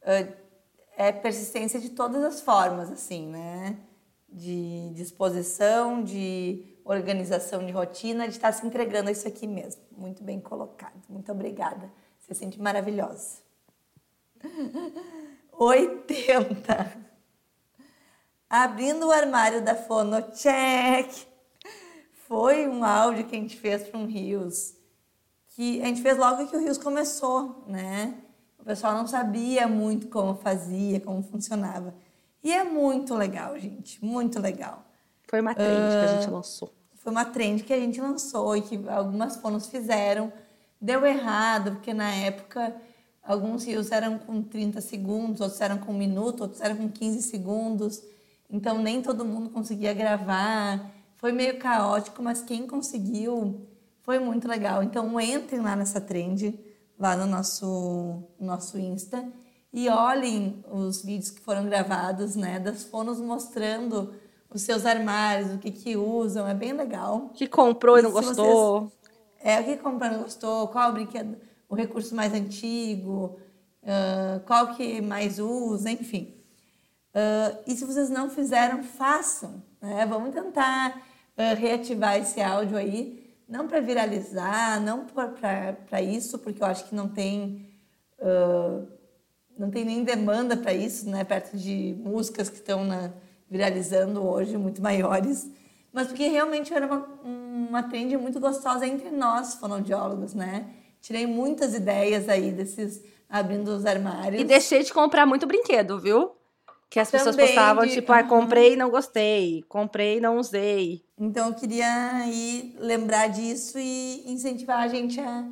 uh, 0.04 0.34
é 0.96 1.12
persistência 1.12 1.80
de 1.80 1.90
todas 1.90 2.24
as 2.24 2.42
formas, 2.42 2.92
assim, 2.92 3.28
né? 3.28 3.78
De 4.30 4.92
disposição, 4.94 6.04
de 6.04 6.66
organização 6.86 7.66
de 7.66 7.72
rotina, 7.72 8.28
de 8.28 8.36
estar 8.36 8.52
tá 8.52 8.54
se 8.54 8.66
entregando 8.66 9.10
a 9.10 9.12
isso 9.12 9.28
aqui 9.28 9.46
mesmo. 9.46 9.82
Muito 9.98 10.24
bem 10.24 10.40
colocado. 10.40 11.02
Muito 11.10 11.32
obrigada. 11.32 11.92
Você 12.20 12.34
sente 12.34 12.60
maravilhosa. 12.62 13.40
80. 15.52 17.11
Abrindo 18.52 19.08
o 19.08 19.12
armário 19.12 19.64
da 19.64 19.74
Fonocheck. 19.74 21.26
Foi 22.28 22.68
um 22.68 22.84
áudio 22.84 23.26
que 23.26 23.34
a 23.34 23.40
gente 23.40 23.56
fez 23.56 23.84
para 23.84 23.98
um 23.98 24.06
Rios. 24.06 24.74
Que 25.56 25.82
a 25.82 25.86
gente 25.86 26.02
fez 26.02 26.18
logo 26.18 26.46
que 26.48 26.58
o 26.58 26.60
Rios 26.60 26.78
começou, 26.78 27.64
né? 27.66 28.14
O 28.60 28.66
pessoal 28.66 28.94
não 28.94 29.08
sabia 29.08 29.70
muito 29.70 30.10
como 30.10 30.36
fazia, 30.36 31.00
como 31.00 31.24
funcionava. 31.24 31.96
E 32.44 32.52
é 32.52 32.62
muito 32.62 33.16
legal, 33.16 33.58
gente. 33.58 34.04
Muito 34.04 34.38
legal. 34.38 34.84
Foi 35.30 35.40
uma 35.40 35.56
trend 35.56 35.72
uh, 35.72 35.90
que 35.90 36.12
a 36.12 36.20
gente 36.20 36.28
ah, 36.28 36.32
lançou. 36.32 36.74
Foi 36.96 37.12
uma 37.14 37.24
trend 37.24 37.64
que 37.64 37.72
a 37.72 37.80
gente 37.80 38.02
lançou 38.02 38.58
e 38.58 38.62
que 38.64 38.90
algumas 38.90 39.38
fonos 39.38 39.68
fizeram. 39.68 40.30
Deu 40.82 41.06
errado, 41.06 41.72
porque 41.72 41.94
na 41.94 42.14
época 42.16 42.76
alguns 43.24 43.64
rios 43.64 43.94
eram 43.94 44.20
com 44.20 44.44
30 44.44 44.82
segundos, 44.82 45.40
outros 45.40 45.62
eram 45.62 45.78
com 45.78 45.94
um 45.94 45.98
minuto, 45.98 46.42
outros 46.42 46.60
eram 46.60 46.76
com 46.76 46.90
15 46.90 47.22
segundos. 47.22 48.04
Então 48.52 48.80
nem 48.80 49.02
todo 49.02 49.24
mundo 49.24 49.50
conseguia 49.50 49.94
gravar. 49.94 50.92
Foi 51.16 51.32
meio 51.32 51.58
caótico, 51.58 52.22
mas 52.22 52.42
quem 52.42 52.68
conseguiu 52.68 53.68
foi 54.04 54.20
muito 54.20 54.48
legal. 54.48 54.84
Então 54.84 55.20
entrem 55.20 55.62
lá 55.62 55.76
nessa 55.76 56.02
trend, 56.02 56.60
lá 57.00 57.16
no 57.16 57.26
nosso, 57.26 58.24
nosso 58.40 58.78
Insta, 58.78 59.26
e 59.74 59.88
olhem 59.88 60.64
os 60.70 61.02
vídeos 61.02 61.32
que 61.32 61.40
foram 61.40 61.66
gravados, 61.66 62.36
né, 62.36 62.60
das 62.60 62.84
fonos 62.84 63.20
mostrando 63.20 64.14
os 64.54 64.64
seus 64.64 64.86
armários, 64.86 65.54
o 65.54 65.58
que 65.58 65.72
que 65.72 65.96
usam, 65.96 66.46
é 66.46 66.54
bem 66.54 66.74
legal. 66.74 67.30
Que 67.34 67.48
comprou 67.48 67.98
e 67.98 68.02
não 68.02 68.12
gostou. 68.12 68.82
Vocês, 68.82 68.92
é, 69.42 69.62
o 69.62 69.64
que 69.64 69.78
comprou 69.78 70.10
e 70.10 70.14
não 70.14 70.24
gostou, 70.24 70.68
qual 70.68 70.90
o 70.90 70.94
brinquedo, 70.94 71.38
o 71.70 71.76
recurso 71.76 72.14
mais 72.14 72.34
antigo, 72.34 73.40
uh, 73.84 74.42
qual 74.46 74.76
que 74.76 75.00
mais 75.02 75.40
usa, 75.40 75.90
enfim. 75.90 76.36
Uh, 77.14 77.58
e 77.68 77.76
se 77.76 77.86
vocês 77.86 78.10
não 78.10 78.30
fizeram, 78.30 78.84
façam. 78.84 79.62
Né? 79.82 80.06
Vamos 80.06 80.34
tentar 80.34 80.98
uh, 80.98 81.56
reativar 81.58 82.18
esse 82.18 82.42
áudio 82.42 82.78
aí 82.78 83.22
não 83.48 83.68
para 83.68 83.82
viralizar, 83.82 84.80
não 84.80 85.06
para 85.06 86.02
isso, 86.02 86.40
porque 86.40 86.64
eu 86.64 86.68
acho 86.68 86.88
que 86.88 86.96
não 86.96 87.10
tem 87.10 87.68
uh, 88.20 88.88
não 89.58 89.70
tem 89.70 89.84
nem 89.84 90.04
demanda 90.04 90.56
para 90.56 90.74
isso, 90.74 91.10
né? 91.10 91.24
Perto 91.26 91.58
de 91.58 91.96
músicas 92.00 92.50
que 92.50 92.56
estão 92.56 92.88
viralizando 93.50 94.26
hoje, 94.26 94.58
muito 94.58 94.82
maiores, 94.82 95.52
mas 95.92 96.08
porque 96.08 96.28
realmente 96.28 96.74
era 96.74 96.88
uma, 96.88 97.06
uma 97.24 97.84
trend 97.84 98.16
muito 98.18 98.40
gostosa 98.40 98.88
entre 98.88 99.12
nós, 99.12 99.56
fonoaudiólogos, 99.56 100.34
né? 100.34 100.68
Tirei 101.02 101.28
muitas 101.28 101.74
ideias 101.74 102.30
aí 102.30 102.52
desses 102.52 103.04
abrindo 103.30 103.70
os 103.70 103.86
armários. 103.86 104.42
E 104.42 104.46
deixei 104.46 104.84
de 104.84 104.94
comprar 104.94 105.26
muito 105.26 105.46
brinquedo, 105.46 106.00
viu? 106.00 106.32
Que 106.92 107.00
as 107.00 107.10
pessoas 107.10 107.38
Também 107.38 107.48
postavam, 107.48 107.86
de... 107.86 107.94
tipo, 107.94 108.12
ah, 108.12 108.22
comprei 108.22 108.74
e 108.74 108.76
não 108.76 108.90
gostei, 108.90 109.64
comprei 109.70 110.18
e 110.18 110.20
não 110.20 110.38
usei. 110.38 111.02
Então 111.18 111.48
eu 111.48 111.56
queria 111.56 111.88
aí 112.16 112.76
lembrar 112.78 113.28
disso 113.28 113.80
e 113.80 114.30
incentivar 114.30 114.80
a 114.80 114.90
gente 114.90 115.18
a, 115.22 115.48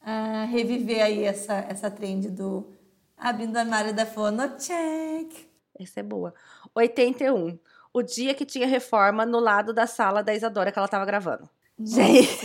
a 0.00 0.44
reviver 0.46 1.04
aí 1.04 1.22
essa, 1.22 1.52
essa 1.68 1.90
trend 1.90 2.30
do 2.30 2.66
abrindo 3.14 3.56
o 3.56 3.58
armário 3.58 3.92
da 3.92 4.06
Fono, 4.06 4.56
check. 4.56 5.50
Essa 5.78 6.00
é 6.00 6.02
boa. 6.02 6.32
81. 6.74 7.58
O 7.92 8.00
dia 8.02 8.32
que 8.32 8.46
tinha 8.46 8.66
reforma 8.66 9.26
no 9.26 9.38
lado 9.38 9.74
da 9.74 9.86
sala 9.86 10.22
da 10.22 10.34
Isadora 10.34 10.72
que 10.72 10.78
ela 10.78 10.88
tava 10.88 11.04
gravando. 11.04 11.46
Gente. 11.78 12.38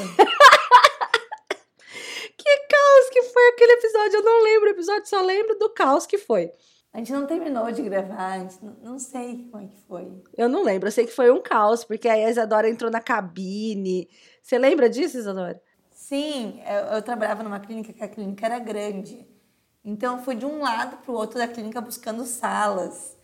que 2.38 2.58
caos 2.68 3.10
que 3.14 3.24
foi 3.24 3.48
aquele 3.48 3.72
episódio. 3.72 4.18
Eu 4.18 4.24
não 4.24 4.44
lembro 4.44 4.68
o 4.68 4.72
episódio, 4.74 5.08
só 5.08 5.22
lembro 5.22 5.58
do 5.58 5.70
caos 5.70 6.06
que 6.06 6.18
foi. 6.18 6.52
A 6.96 7.00
gente 7.00 7.12
não 7.12 7.28
terminou 7.28 7.70
de 7.74 7.82
gravar, 7.82 8.36
a 8.36 8.40
gente 8.40 8.64
não, 8.64 8.74
não 8.82 9.00
sei 9.00 9.50
como 9.52 9.66
é 9.66 9.68
que 9.68 9.76
foi. 9.86 10.10
Eu 10.38 10.48
não 10.48 10.64
lembro, 10.64 10.88
eu 10.88 10.92
sei 10.94 11.06
que 11.06 11.12
foi 11.12 11.30
um 11.30 11.42
caos, 11.42 11.84
porque 11.84 12.08
aí 12.08 12.24
a 12.24 12.30
Isadora 12.30 12.70
entrou 12.70 12.90
na 12.90 13.02
cabine. 13.02 14.08
Você 14.42 14.58
lembra 14.58 14.90
disso, 14.90 15.18
Isadora? 15.18 15.62
Sim, 15.92 16.62
eu, 16.66 16.96
eu 16.96 17.02
trabalhava 17.02 17.44
numa 17.44 17.60
clínica 17.60 17.92
que 17.92 18.02
a 18.02 18.08
clínica 18.08 18.46
era 18.46 18.60
grande. 18.60 19.28
Então, 19.84 20.16
eu 20.16 20.24
fui 20.24 20.36
de 20.36 20.46
um 20.46 20.62
lado 20.62 20.96
para 21.04 21.12
o 21.12 21.18
outro 21.18 21.38
da 21.38 21.50
clínica 21.50 21.82
buscando 21.82 22.24
salas. 22.24 23.18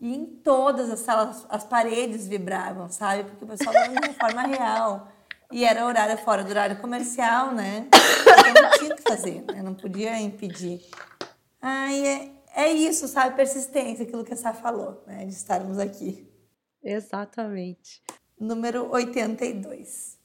E 0.00 0.12
em 0.12 0.26
todas 0.26 0.90
as 0.90 0.98
salas, 0.98 1.46
as 1.48 1.62
paredes 1.62 2.26
vibravam, 2.26 2.88
sabe? 2.90 3.22
Porque 3.22 3.44
o 3.44 3.46
pessoal 3.46 3.72
estava 3.72 4.00
de 4.00 4.18
forma 4.18 4.42
real. 4.48 5.12
E 5.52 5.64
era 5.64 5.86
horário 5.86 6.18
fora 6.18 6.42
do 6.42 6.50
horário 6.50 6.80
comercial, 6.80 7.52
né? 7.52 7.86
Então, 7.86 8.62
não 8.64 8.70
tinha 8.72 8.94
o 8.94 8.96
que 8.96 9.02
fazer, 9.02 9.44
né? 9.46 9.62
Não 9.62 9.74
podia 9.74 10.18
impedir. 10.18 10.80
Ai, 11.60 12.31
é, 12.54 12.70
isso, 12.70 13.08
sabe? 13.08 13.36
Persistência, 13.36 14.04
aquilo 14.04 14.24
que 14.24 14.34
a 14.34 14.36
Sá 14.36 14.52
falou, 14.52 15.02
né? 15.06 15.24
De 15.24 15.32
estarmos 15.32 15.78
aqui. 15.78 16.26
Exatamente. 16.82 18.02
Número 18.38 18.90
82. 18.90 20.18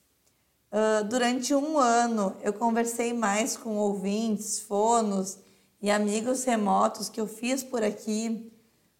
Uh, 0.69 1.03
durante 1.05 1.55
um 1.55 1.77
ano, 1.77 2.35
eu 2.41 2.51
conversei 2.51 3.13
mais 3.13 3.55
com 3.55 3.77
ouvintes, 3.77 4.59
fonos 4.59 5.39
e 5.81 5.89
amigos 5.89 6.43
remotos 6.43 7.07
que 7.07 7.21
eu 7.21 7.27
fiz 7.27 7.63
por 7.63 7.83
aqui 7.83 8.51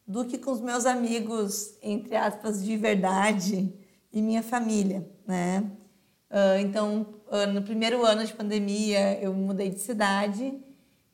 do 0.07 0.23
que 0.23 0.37
com 0.37 0.51
os 0.51 0.61
meus 0.61 0.85
amigos, 0.85 1.75
entre 1.81 2.15
aspas, 2.15 2.63
de 2.63 2.77
verdade 2.77 3.73
e 4.13 4.21
minha 4.21 4.41
família, 4.41 5.05
né? 5.25 5.69
Uh, 6.29 6.59
então, 6.61 7.05
uh, 7.29 7.51
no 7.51 7.61
primeiro 7.61 8.05
ano 8.05 8.23
de 8.23 8.33
pandemia, 8.33 9.19
eu 9.21 9.33
mudei 9.33 9.69
de 9.69 9.79
cidade 9.79 10.57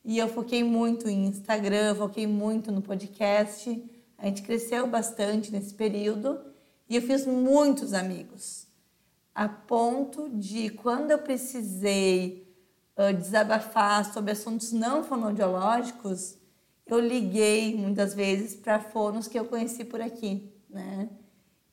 e 0.04 0.18
eu 0.18 0.28
foquei 0.28 0.62
muito 0.62 1.08
em 1.08 1.26
Instagram, 1.26 1.94
foquei 1.94 2.26
muito 2.26 2.70
no 2.70 2.82
podcast. 2.82 3.82
A 4.18 4.26
gente 4.26 4.42
cresceu 4.42 4.86
bastante 4.86 5.50
nesse 5.50 5.72
período 5.72 6.38
e 6.88 6.96
eu 6.96 7.02
fiz 7.02 7.26
muitos 7.26 7.94
amigos, 7.94 8.66
a 9.34 9.48
ponto 9.48 10.28
de 10.28 10.68
quando 10.68 11.10
eu 11.10 11.18
precisei 11.18 12.46
uh, 12.96 13.14
desabafar 13.14 14.12
sobre 14.12 14.32
assuntos 14.32 14.72
não 14.72 15.02
fonoaudiológicos, 15.02 16.36
eu 16.86 17.00
liguei 17.00 17.74
muitas 17.74 18.12
vezes 18.12 18.54
para 18.54 18.78
fonos 18.78 19.26
que 19.26 19.38
eu 19.38 19.46
conheci 19.46 19.84
por 19.84 20.02
aqui, 20.02 20.52
né? 20.68 21.08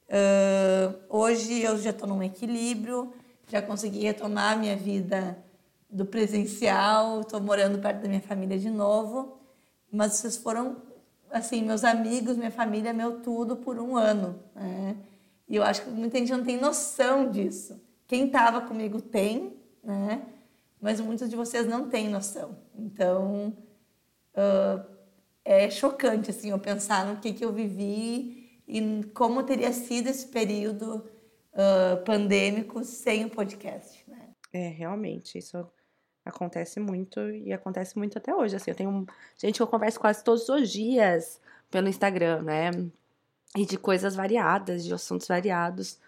Uh, 0.07 0.99
hoje 1.09 1.61
eu 1.61 1.77
já 1.77 1.89
estou 1.89 2.07
num 2.07 2.23
equilíbrio, 2.23 3.13
já 3.47 3.61
consegui 3.61 4.03
retomar 4.03 4.57
minha 4.57 4.75
vida 4.75 5.37
do 5.91 6.05
presencial, 6.05 7.21
estou 7.21 7.41
morando 7.41 7.79
perto 7.79 8.01
da 8.01 8.07
minha 8.07 8.21
família 8.21 8.57
de 8.57 8.69
novo, 8.69 9.37
mas 9.91 10.13
vocês 10.13 10.37
foram, 10.37 10.77
assim, 11.29 11.61
meus 11.61 11.83
amigos, 11.83 12.37
minha 12.37 12.51
família, 12.51 12.93
meu 12.93 13.21
tudo 13.21 13.57
por 13.57 13.77
um 13.77 13.97
ano, 13.97 14.41
né? 14.55 14.95
E 15.49 15.57
eu 15.57 15.63
acho 15.63 15.83
que 15.83 15.89
muita 15.89 16.17
gente 16.17 16.31
não 16.31 16.45
tem 16.45 16.57
noção 16.57 17.29
disso. 17.29 17.81
Quem 18.07 18.27
estava 18.27 18.61
comigo 18.61 19.01
tem, 19.01 19.57
né? 19.83 20.25
Mas 20.79 21.01
muitos 21.01 21.29
de 21.29 21.35
vocês 21.35 21.67
não 21.67 21.89
têm 21.89 22.07
noção. 22.07 22.57
Então, 22.73 23.53
uh, 24.33 24.85
é 25.43 25.69
chocante, 25.69 26.29
assim, 26.29 26.51
eu 26.51 26.59
pensar 26.59 27.05
no 27.05 27.19
que, 27.19 27.33
que 27.33 27.43
eu 27.43 27.51
vivi 27.51 28.61
e 28.65 29.03
como 29.13 29.43
teria 29.43 29.73
sido 29.73 30.07
esse 30.07 30.27
período 30.27 31.05
uh, 31.53 32.01
pandêmico 32.05 32.85
sem 32.85 33.25
o 33.25 33.29
podcast, 33.29 34.09
né? 34.09 34.29
É, 34.53 34.69
realmente, 34.69 35.37
isso 35.37 35.57
Acontece 36.23 36.79
muito 36.79 37.19
e 37.31 37.51
acontece 37.51 37.97
muito 37.97 38.17
até 38.17 38.33
hoje. 38.33 38.55
Assim, 38.55 38.71
eu 38.71 38.75
tenho 38.75 39.05
gente 39.37 39.55
que 39.55 39.61
eu 39.61 39.67
converso 39.67 39.99
quase 39.99 40.23
todos 40.23 40.47
os 40.49 40.69
dias 40.69 41.39
pelo 41.69 41.87
Instagram, 41.87 42.43
né? 42.43 42.71
E 43.55 43.65
de 43.65 43.77
coisas 43.77 44.15
variadas, 44.15 44.83
de 44.85 44.93
assuntos 44.93 45.27
variados. 45.27 45.99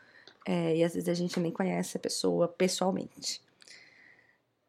É, 0.45 0.77
e 0.77 0.83
às 0.83 0.93
vezes 0.93 1.09
a 1.09 1.13
gente 1.13 1.39
nem 1.39 1.51
conhece 1.51 1.97
a 1.97 1.99
pessoa 1.99 2.47
pessoalmente. 2.47 3.41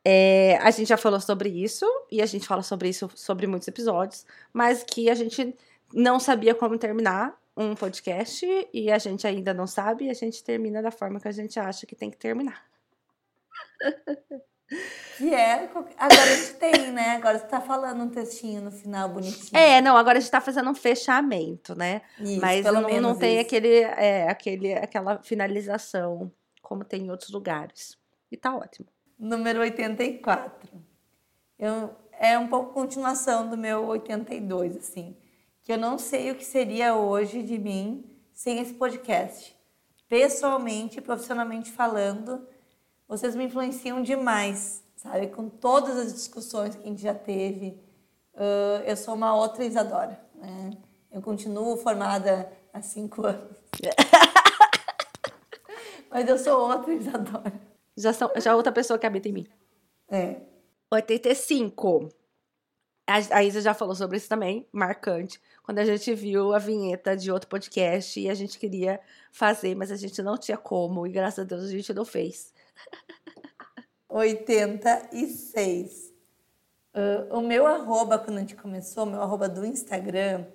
É, 0.05 0.59
a 0.59 0.71
gente 0.71 0.89
já 0.89 0.97
falou 0.97 1.21
sobre 1.21 1.49
isso, 1.49 1.87
e 2.11 2.21
a 2.23 2.27
gente 2.27 2.47
fala 2.47 2.63
sobre 2.63 2.89
isso 2.91 3.11
sobre 3.15 3.47
muitos 3.47 3.69
episódios, 3.69 4.27
mas 4.53 4.83
que 4.85 5.09
a 5.09 5.15
gente 5.15 5.57
não 5.93 6.21
sabia 6.21 6.55
como 6.55 6.79
terminar 6.79 7.39
um 7.57 7.75
podcast 7.75 8.47
e 8.73 8.91
a 8.91 8.99
gente 8.99 9.27
ainda 9.27 9.55
não 9.55 9.67
sabe, 9.67 10.07
e 10.07 10.11
a 10.11 10.15
gente 10.15 10.43
termina 10.45 10.83
da 10.83 10.91
forma 10.91 11.21
que 11.21 11.29
a 11.29 11.33
gente 11.33 11.59
acha 11.59 11.87
que 11.87 11.97
tem 11.97 12.11
que 12.11 12.17
terminar. 12.19 12.65
Que 15.17 15.33
é. 15.33 15.71
Agora 15.97 16.23
a 16.23 16.37
gente 16.37 16.55
tem, 16.55 16.91
né? 16.91 17.11
Agora 17.17 17.39
você 17.39 17.47
tá 17.47 17.61
falando 17.61 18.03
um 18.03 18.09
textinho 18.09 18.63
no 18.63 18.71
final 18.71 19.09
bonitinho. 19.09 19.57
É, 19.57 19.81
não, 19.81 19.97
agora 19.97 20.19
a 20.19 20.21
gente 20.21 20.31
tá 20.31 20.41
fazendo 20.41 20.69
um 20.71 20.75
fechamento, 20.75 21.75
né? 21.75 22.03
Isso, 22.19 22.41
Mas 22.41 22.63
pelo 22.63 22.81
não, 22.81 22.89
menos 22.89 23.03
não 23.03 23.19
tem 23.19 23.39
aquele, 23.39 23.79
é, 23.79 24.29
aquele, 24.29 24.75
aquela 24.75 25.23
finalização 25.23 26.33
como 26.61 26.85
tem 26.85 27.03
em 27.03 27.11
outros 27.11 27.31
lugares. 27.31 27.97
E 28.33 28.37
tá 28.37 28.57
ótimo. 28.57 28.89
Número 29.19 29.61
84. 29.61 30.69
Eu, 31.59 31.95
é 32.19 32.39
um 32.39 32.49
pouco 32.49 32.73
continuação 32.73 33.49
do 33.49 33.57
meu 33.57 33.87
82, 33.87 34.77
assim. 34.77 35.17
Que 35.63 35.73
eu 35.73 35.79
não 35.79 35.99
sei 35.99 36.31
o 36.31 36.35
que 36.35 36.45
seria 36.45 36.95
hoje 36.95 37.43
de 37.43 37.59
mim 37.59 38.05
sem 38.33 38.59
esse 38.59 38.75
podcast. 38.75 39.55
Pessoalmente, 40.09 41.01
profissionalmente 41.01 41.71
falando 41.71 42.47
vocês 43.09 43.35
me 43.35 43.45
influenciam 43.45 44.03
demais, 44.03 44.83
sabe? 44.97 45.29
Com 45.29 45.49
todas 45.49 45.97
as 45.97 46.13
discussões 46.13 46.75
que 46.75 46.83
a 46.83 46.87
gente 46.87 47.03
já 47.03 47.15
teve, 47.15 47.81
uh, 48.35 48.83
eu 48.87 48.97
sou 48.97 49.15
uma 49.15 49.35
outra 49.35 49.65
Isadora, 49.65 50.21
né? 50.35 50.71
Eu 51.11 51.23
continuo 51.23 51.77
formada 51.77 52.51
há 52.73 52.83
cinco 52.83 53.27
anos. 53.27 53.57
Mas 56.11 56.29
eu 56.29 56.39
sou 56.39 56.71
outra 56.71 56.93
Isadora. 56.93 57.53
Já, 57.97 58.13
são, 58.13 58.31
já 58.37 58.51
é 58.51 58.55
outra 58.55 58.73
pessoa 58.73 58.99
que 58.99 59.07
habita 59.07 59.29
em 59.29 59.33
mim. 59.33 59.47
É. 60.09 60.37
85. 60.91 62.09
A, 63.07 63.37
a 63.37 63.45
Isa 63.45 63.61
já 63.61 63.75
falou 63.75 63.95
sobre 63.95 64.17
isso 64.17 64.29
também, 64.29 64.67
marcante. 64.73 65.41
Quando 65.63 65.79
a 65.79 65.85
gente 65.85 66.15
viu 66.15 66.55
a 66.55 66.59
vinheta 66.59 67.17
de 67.17 67.31
outro 67.31 67.49
podcast 67.49 68.19
e 68.19 68.31
a 68.31 68.35
gente 68.35 68.59
queria 68.59 69.01
fazer, 69.31 69.75
mas 69.75 69.91
a 69.91 69.97
gente 69.97 70.23
não 70.23 70.39
tinha 70.39 70.57
como, 70.57 71.07
e 71.07 71.11
graças 71.11 71.41
a 71.41 71.45
Deus 71.45 71.65
a 71.65 71.69
gente 71.69 71.93
não 71.93 72.05
fez. 72.05 72.54
86. 74.09 76.13
Uh, 76.95 77.37
o 77.37 77.41
meu 77.41 77.67
arroba, 77.67 78.19
quando 78.19 78.37
a 78.37 78.41
gente 78.41 78.55
começou, 78.55 79.05
meu 79.05 79.21
arroba 79.21 79.49
do 79.49 79.67
Instagram, 79.67 80.47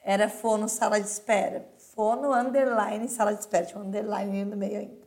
era 0.00 0.28
fono 0.28 0.68
sala 0.68 1.00
de 1.00 1.06
espera. 1.06 1.66
Fono 1.94 2.32
underline 2.32 3.08
sala 3.08 3.32
de 3.32 3.40
espera, 3.40 3.64
tinha 3.64 3.80
um 3.80 3.86
underline 3.86 4.44
no 4.44 4.56
meio 4.56 4.80
ainda. 4.80 5.02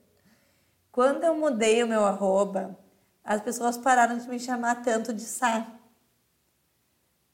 Quando 0.91 1.23
eu 1.23 1.35
mudei 1.35 1.83
o 1.83 1.87
meu 1.87 2.05
arroba, 2.05 2.77
as 3.23 3.41
pessoas 3.41 3.77
pararam 3.77 4.17
de 4.17 4.27
me 4.29 4.39
chamar 4.39 4.81
tanto 4.81 5.13
de 5.13 5.23
Sá. 5.23 5.67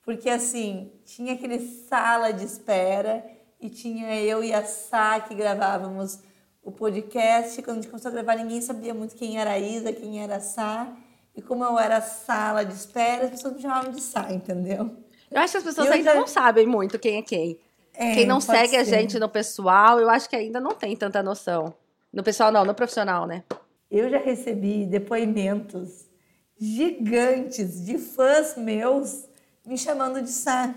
Porque 0.02 0.30
assim, 0.30 0.92
tinha 1.06 1.34
aquele 1.34 1.60
sala 1.88 2.34
de 2.34 2.44
espera 2.44 3.24
e 3.60 3.70
tinha 3.70 4.20
eu 4.20 4.44
e 4.44 4.54
a 4.54 4.66
Sá 4.66 5.20
que 5.20 5.36
gravávamos 5.36 6.20
o 6.64 6.72
podcast. 6.72 7.62
Quando 7.62 7.78
a 7.78 7.82
gente 7.82 7.90
começou 7.90 8.10
a 8.10 8.12
gravar, 8.12 8.36
ninguém 8.36 8.62
sabia 8.62 8.94
muito 8.94 9.16
quem 9.16 9.40
era 9.40 9.52
a 9.52 9.60
Isa, 9.60 9.92
quem 9.94 10.22
era 10.22 10.38
a 10.38 10.40
Sá. 10.40 10.88
E 11.36 11.42
como 11.42 11.64
eu 11.64 11.80
era 11.80 12.02
sala 12.02 12.64
de 12.64 12.74
espera, 12.74 13.26
as 13.26 13.32
pessoas 13.32 13.56
me 13.56 13.62
chamavam 13.62 13.92
de 13.92 14.02
Sá, 14.02 14.32
entendeu? 14.32 14.92
Eu 15.30 15.40
acho 15.40 15.54
que 15.54 15.58
as 15.58 15.64
pessoas 15.64 15.90
ainda 15.90 16.14
já... 16.14 16.20
não 16.20 16.28
sabem 16.28 16.68
muito 16.68 17.00
quem 17.00 17.18
é 17.18 17.22
quem. 17.22 17.60
É, 17.94 18.16
quem 18.16 18.26
não 18.26 18.40
segue 18.42 18.70
ser. 18.70 18.78
a 18.78 18.84
gente 18.84 19.20
no 19.20 19.30
pessoal, 19.30 20.00
eu 20.00 20.10
acho 20.10 20.30
que 20.30 20.36
ainda 20.36 20.60
não 20.60 20.72
tem 20.72 20.96
tanta 20.96 21.22
noção. 21.24 21.74
No 22.12 22.24
pessoal 22.24 22.52
não, 22.52 22.66
no 22.66 22.74
profissional, 22.74 23.26
né? 23.26 23.44
eu 23.92 24.10
já 24.10 24.20
recebi 24.20 24.86
depoimentos 24.86 26.06
gigantes 26.58 27.86
de 27.86 27.98
fãs 27.98 28.56
meus 28.56 29.26
me 29.66 29.78
chamando 29.78 30.22
de 30.22 30.30
Sá. 30.30 30.74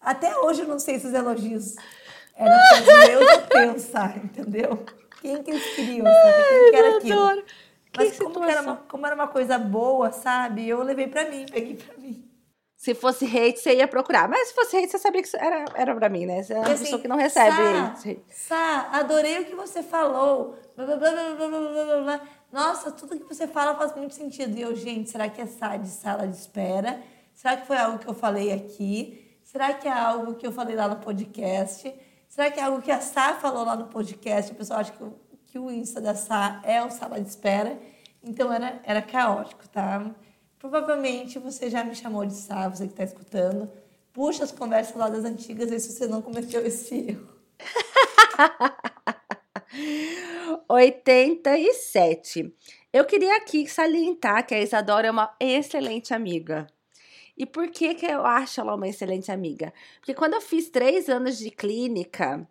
Até 0.00 0.36
hoje 0.38 0.62
eu 0.62 0.68
não 0.68 0.78
sei 0.78 0.98
se 0.98 1.06
os 1.06 1.14
elogios 1.14 1.76
era 2.36 2.58
fazer 2.68 3.12
eu 3.12 3.42
pensar, 3.42 4.16
entendeu? 4.16 4.84
Quem 5.20 5.42
que 5.42 5.50
eles? 5.50 5.74
Quem 5.74 6.02
que 6.02 6.76
era 6.76 6.96
aquilo? 6.98 7.22
Adoro. 7.22 7.44
Mas 7.96 8.18
que 8.18 8.24
como, 8.24 8.44
era 8.44 8.60
uma, 8.60 8.76
como 8.76 9.06
era 9.06 9.14
uma 9.14 9.28
coisa 9.28 9.56
boa, 9.56 10.10
sabe? 10.10 10.68
Eu 10.68 10.82
levei 10.82 11.06
pra 11.06 11.28
mim, 11.30 11.46
peguei 11.50 11.76
pra 11.76 11.96
mim. 11.96 12.28
Se 12.76 12.94
fosse 12.94 13.24
hate, 13.24 13.60
você 13.60 13.76
ia 13.76 13.88
procurar. 13.88 14.28
Mas 14.28 14.48
se 14.48 14.54
fosse 14.54 14.76
hate, 14.76 14.90
você 14.90 14.98
sabia 14.98 15.22
que 15.22 15.36
era, 15.36 15.64
era 15.74 15.94
pra 15.94 16.08
mim, 16.08 16.26
né? 16.26 16.42
Você 16.42 16.52
é 16.52 16.58
uma 16.58 16.66
assim, 16.66 16.84
pessoa 16.84 17.00
que 17.00 17.08
não 17.08 17.16
recebe 17.16 17.56
Sá, 17.56 17.86
hate. 17.86 18.24
Sá, 18.28 18.88
adorei 18.92 19.40
o 19.40 19.44
que 19.46 19.54
você 19.54 19.82
falou. 19.82 20.58
Blá, 20.76 20.84
blá, 20.84 20.96
blá, 20.96 21.10
blá, 21.10 21.48
blá, 21.48 21.60
blá, 21.70 22.00
blá. 22.02 22.20
Nossa, 22.52 22.90
tudo 22.92 23.18
que 23.18 23.24
você 23.24 23.46
fala 23.46 23.74
faz 23.76 23.94
muito 23.96 24.14
sentido. 24.14 24.58
E 24.58 24.62
eu, 24.62 24.74
gente, 24.74 25.08
será 25.08 25.28
que 25.28 25.40
é 25.40 25.46
Sá 25.46 25.76
de 25.76 25.88
sala 25.88 26.26
de 26.26 26.36
espera? 26.36 27.00
Será 27.32 27.56
que 27.56 27.66
foi 27.66 27.76
algo 27.78 27.98
que 27.98 28.08
eu 28.08 28.14
falei 28.14 28.52
aqui? 28.52 29.38
Será 29.44 29.72
que 29.72 29.88
é 29.88 29.92
algo 29.92 30.34
que 30.34 30.46
eu 30.46 30.52
falei 30.52 30.76
lá 30.76 30.88
no 30.88 30.96
podcast? 30.96 31.90
Será 32.34 32.50
que 32.50 32.58
é 32.58 32.64
algo 32.64 32.82
que 32.82 32.90
a 32.90 33.00
Sá 33.00 33.34
falou 33.34 33.64
lá 33.64 33.76
no 33.76 33.86
podcast? 33.86 34.50
O 34.50 34.56
pessoal 34.56 34.80
acha 34.80 34.90
que 34.90 35.04
o, 35.04 35.16
que 35.46 35.56
o 35.56 35.70
Insta 35.70 36.00
da 36.00 36.16
Sá 36.16 36.60
é 36.64 36.82
o 36.82 36.90
sala 36.90 37.20
de 37.20 37.28
espera. 37.28 37.78
Então 38.20 38.52
era, 38.52 38.80
era 38.82 39.00
caótico, 39.00 39.68
tá? 39.68 40.12
Provavelmente 40.58 41.38
você 41.38 41.70
já 41.70 41.84
me 41.84 41.94
chamou 41.94 42.26
de 42.26 42.34
Sá, 42.34 42.68
você 42.68 42.88
que 42.88 42.92
está 42.92 43.04
escutando. 43.04 43.70
Puxa 44.12 44.42
as 44.42 44.50
conversas 44.50 44.96
lá 44.96 45.08
das 45.08 45.24
antigas, 45.24 45.70
vê 45.70 45.78
se 45.78 45.92
você 45.92 46.08
não 46.08 46.20
cometeu 46.20 46.66
esse 46.66 47.08
erro. 47.10 47.28
87. 50.68 52.52
Eu 52.92 53.04
queria 53.04 53.36
aqui 53.36 53.64
salientar 53.68 54.44
que 54.44 54.56
a 54.56 54.60
Isadora 54.60 55.06
é 55.06 55.10
uma 55.12 55.32
excelente 55.38 56.12
amiga. 56.12 56.66
E 57.36 57.44
por 57.44 57.68
que, 57.68 57.94
que 57.94 58.06
eu 58.06 58.24
acho 58.24 58.60
ela 58.60 58.74
uma 58.74 58.88
excelente 58.88 59.30
amiga? 59.30 59.72
Porque 59.98 60.14
quando 60.14 60.34
eu 60.34 60.40
fiz 60.40 60.68
três 60.70 61.08
anos 61.08 61.38
de 61.38 61.50
clínica. 61.50 62.46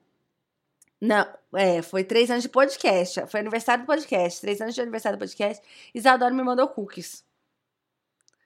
Não, 1.00 1.26
é, 1.56 1.82
foi 1.82 2.04
três 2.04 2.30
anos 2.32 2.44
de 2.44 2.50
podcast. 2.50 3.28
Foi 3.28 3.40
aniversário 3.40 3.84
do 3.84 3.88
podcast. 3.88 4.42
Três 4.42 4.62
anos 4.62 4.76
de 4.76 4.82
aniversário 4.82 5.18
do 5.18 5.22
podcast. 5.22 5.64
Isadora 5.94 6.34
me 6.34 6.44
mandou 6.44 6.68
cookies. 6.68 7.24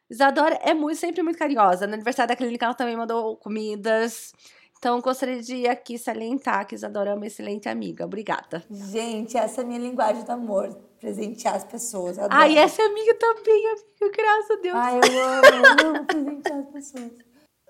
Isadora 0.10 0.56
é 0.64 0.74
muito, 0.74 1.00
sempre 1.00 1.22
muito 1.22 1.38
carinhosa. 1.38 1.86
No 1.86 1.94
aniversário 1.94 2.30
da 2.30 2.36
clínica, 2.36 2.66
ela 2.66 2.74
também 2.74 2.96
mandou 2.96 3.36
comidas. 3.38 4.34
Então, 4.78 5.02
gostaria 5.02 5.42
de 5.42 5.68
aqui 5.68 5.98
salientar 5.98 6.66
que 6.68 6.76
Isadora 6.76 7.12
é 7.12 7.14
uma 7.14 7.26
excelente 7.26 7.68
amiga. 7.68 8.06
Obrigada. 8.06 8.64
Gente, 8.70 9.36
essa 9.36 9.62
é 9.62 9.64
a 9.64 9.68
minha 9.68 9.80
linguagem 9.80 10.24
do 10.24 10.32
amor. 10.32 10.87
Presentear 11.00 11.56
as 11.56 11.64
pessoas. 11.64 12.18
Adoro. 12.18 12.34
Ai, 12.34 12.58
essa 12.58 12.82
é 12.82 12.86
amiga 12.86 13.14
também, 13.16 13.68
amiga. 13.68 14.18
Graças 14.18 14.52
a 14.52 14.56
Deus. 14.56 14.76
Ai, 14.76 14.98
eu 14.98 15.02
amo, 15.02 15.46
eu 15.82 15.90
amo 15.90 16.06
presentear 16.06 16.60
as 16.60 16.70
pessoas. 16.70 17.12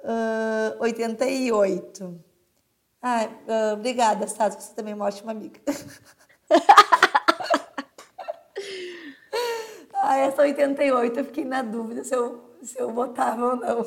Ah, 0.03 0.75
88. 0.79 2.19
Ai, 3.01 3.29
ah, 3.47 3.73
obrigada, 3.73 4.27
Sato, 4.27 4.61
você 4.61 4.73
também 4.73 4.93
é 4.93 4.95
uma 4.95 5.05
ótima 5.05 5.31
amiga. 5.31 5.59
Ai, 9.93 10.21
essa 10.21 10.41
88 10.41 11.19
eu 11.19 11.25
fiquei 11.25 11.43
na 11.43 11.61
dúvida 11.61 12.03
se 12.03 12.15
eu, 12.15 12.55
se 12.63 12.79
eu 12.79 12.91
botava 12.91 13.45
ou 13.45 13.55
não. 13.57 13.85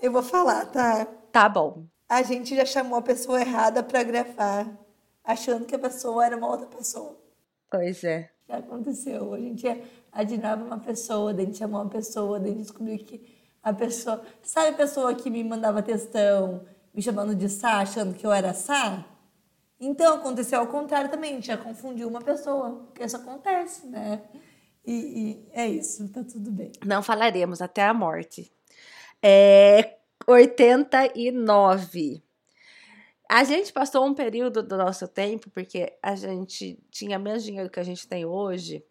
Eu 0.00 0.10
vou 0.10 0.22
falar, 0.22 0.66
tá? 0.66 1.04
Tá 1.30 1.48
bom. 1.48 1.84
A 2.08 2.22
gente 2.22 2.56
já 2.56 2.64
chamou 2.64 2.98
a 2.98 3.02
pessoa 3.02 3.40
errada 3.40 3.82
pra 3.82 4.02
gravar, 4.02 4.66
achando 5.22 5.66
que 5.66 5.74
a 5.74 5.78
pessoa 5.78 6.24
era 6.26 6.36
uma 6.36 6.48
outra 6.48 6.66
pessoa. 6.66 7.21
Pois 7.72 8.04
é. 8.04 8.30
Já 8.46 8.58
aconteceu. 8.58 9.32
A 9.32 9.40
gente 9.40 9.66
admirava 10.12 10.62
uma 10.62 10.78
pessoa, 10.78 11.32
daí 11.32 11.44
a 11.44 11.46
gente 11.46 11.56
chamou 11.56 11.80
uma 11.80 11.88
pessoa, 11.88 12.38
daí 12.38 12.50
a 12.50 12.52
gente 12.52 12.64
descobriu 12.64 12.98
que 12.98 13.34
a 13.62 13.72
pessoa. 13.72 14.22
Sabe 14.42 14.68
a 14.68 14.74
pessoa 14.74 15.14
que 15.14 15.30
me 15.30 15.42
mandava 15.42 15.82
textão, 15.82 16.66
me 16.92 17.00
chamando 17.00 17.34
de 17.34 17.48
Sá, 17.48 17.78
achando 17.78 18.12
que 18.12 18.26
eu 18.26 18.30
era 18.30 18.52
Sá? 18.52 19.06
Então 19.80 20.16
aconteceu 20.16 20.60
ao 20.60 20.66
contrário 20.66 21.10
também, 21.10 21.30
a 21.30 21.34
gente 21.36 21.46
já 21.46 21.56
confundiu 21.56 22.08
uma 22.08 22.20
pessoa, 22.20 22.84
porque 22.86 23.02
isso 23.02 23.16
acontece, 23.16 23.86
né? 23.86 24.22
E, 24.84 24.92
e 24.92 25.48
é 25.52 25.66
isso, 25.66 26.06
tá 26.10 26.22
tudo 26.22 26.50
bem. 26.50 26.72
Não 26.84 27.02
falaremos 27.02 27.62
até 27.62 27.86
a 27.86 27.94
morte. 27.94 28.52
É 29.22 29.96
89. 30.26 32.22
A 33.34 33.44
gente 33.44 33.72
passou 33.72 34.04
um 34.04 34.12
período 34.12 34.62
do 34.62 34.76
nosso 34.76 35.08
tempo, 35.08 35.48
porque 35.48 35.96
a 36.02 36.14
gente 36.14 36.78
tinha 36.90 37.18
menos 37.18 37.42
dinheiro 37.42 37.70
que 37.70 37.80
a 37.80 37.82
gente 37.82 38.06
tem 38.06 38.26
hoje, 38.26 38.84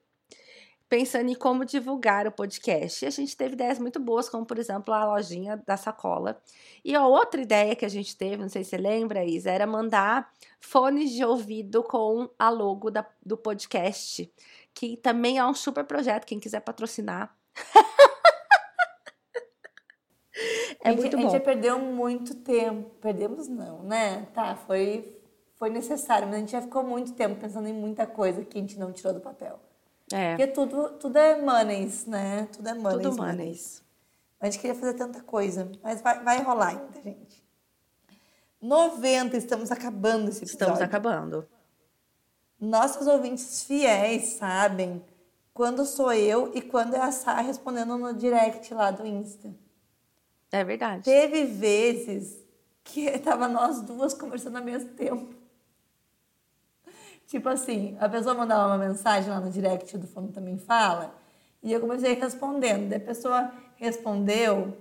pensando 0.89 1.29
em 1.29 1.35
como 1.35 1.63
divulgar 1.63 2.25
o 2.25 2.31
podcast. 2.31 3.05
E 3.05 3.07
a 3.07 3.11
gente 3.11 3.37
teve 3.37 3.53
ideias 3.53 3.77
muito 3.77 3.99
boas, 3.99 4.27
como 4.27 4.43
por 4.43 4.57
exemplo 4.57 4.95
a 4.95 5.05
lojinha 5.05 5.57
da 5.57 5.77
sacola. 5.77 6.41
E 6.83 6.95
a 6.95 7.05
outra 7.05 7.39
ideia 7.39 7.75
que 7.75 7.85
a 7.85 7.87
gente 7.87 8.17
teve, 8.17 8.37
não 8.41 8.49
sei 8.49 8.63
se 8.63 8.71
você 8.71 8.77
lembra, 8.77 9.23
Isa, 9.23 9.51
era 9.51 9.67
mandar 9.67 10.33
fones 10.59 11.11
de 11.11 11.23
ouvido 11.23 11.83
com 11.83 12.27
a 12.39 12.49
logo 12.49 12.89
da- 12.89 13.07
do 13.23 13.37
podcast, 13.37 14.27
que 14.73 14.97
também 14.97 15.37
é 15.37 15.45
um 15.45 15.53
super 15.53 15.83
projeto, 15.83 16.25
quem 16.25 16.39
quiser 16.39 16.61
patrocinar. 16.61 17.31
É 20.83 20.89
a 20.89 20.91
gente, 20.91 21.01
muito 21.01 21.15
a 21.15 21.19
gente 21.19 21.27
bom. 21.27 21.33
já 21.33 21.39
perdeu 21.39 21.79
muito 21.79 22.35
tempo. 22.35 22.89
Perdemos 23.01 23.47
não, 23.47 23.83
né? 23.83 24.27
Tá, 24.33 24.55
foi, 24.55 25.19
foi 25.55 25.69
necessário, 25.69 26.27
mas 26.27 26.35
a 26.35 26.39
gente 26.39 26.51
já 26.51 26.61
ficou 26.61 26.83
muito 26.83 27.13
tempo 27.13 27.39
pensando 27.39 27.67
em 27.67 27.73
muita 27.73 28.07
coisa 28.07 28.43
que 28.43 28.57
a 28.57 28.61
gente 28.61 28.79
não 28.79 28.91
tirou 28.91 29.13
do 29.13 29.19
papel. 29.19 29.59
É, 30.11 30.35
Porque 30.35 30.47
tudo, 30.47 30.89
tudo 30.97 31.17
é 31.17 31.39
monies, 31.41 32.05
né? 32.05 32.47
Tudo 32.51 32.67
é 32.67 32.73
monies. 32.73 33.01
tudo 33.03 33.17
monies. 33.17 33.37
manes. 33.37 33.83
A 34.39 34.45
gente 34.45 34.59
queria 34.59 34.75
fazer 34.75 34.95
tanta 34.95 35.21
coisa, 35.21 35.71
mas 35.83 36.01
vai, 36.01 36.23
vai 36.23 36.41
rolar 36.41 36.69
ainda, 36.69 37.01
gente. 37.03 37.41
90, 38.59 39.37
estamos 39.37 39.71
acabando 39.71 40.29
esse 40.29 40.43
episódio. 40.43 40.73
Estamos 40.73 40.81
acabando. 40.81 41.47
Nossos 42.59 43.07
ouvintes 43.07 43.63
fiéis 43.63 44.33
sabem 44.33 45.03
quando 45.53 45.85
sou 45.85 46.13
eu 46.13 46.51
e 46.53 46.61
quando 46.61 46.95
é 46.95 46.99
a 46.99 47.11
Sá 47.11 47.39
respondendo 47.41 47.97
no 47.97 48.13
direct 48.13 48.73
lá 48.73 48.91
do 48.91 49.05
Insta. 49.05 49.53
É 50.51 50.63
verdade. 50.63 51.03
Teve 51.03 51.45
vezes 51.45 52.45
que 52.83 53.09
tava 53.19 53.47
nós 53.47 53.81
duas 53.81 54.13
conversando 54.13 54.57
ao 54.57 54.63
mesmo 54.63 54.89
tempo. 54.89 55.33
Tipo 57.27 57.47
assim, 57.47 57.95
a 57.99 58.09
pessoa 58.09 58.35
mandava 58.35 58.67
uma 58.67 58.77
mensagem 58.77 59.29
lá 59.29 59.39
no 59.39 59.49
direct 59.49 59.97
do 59.97 60.05
Fome 60.05 60.33
Também 60.33 60.57
Fala, 60.57 61.15
e 61.63 61.71
eu 61.71 61.79
comecei 61.79 62.13
respondendo. 62.13 62.89
Daí 62.89 62.97
a 62.97 63.05
pessoa 63.05 63.53
respondeu, 63.77 64.77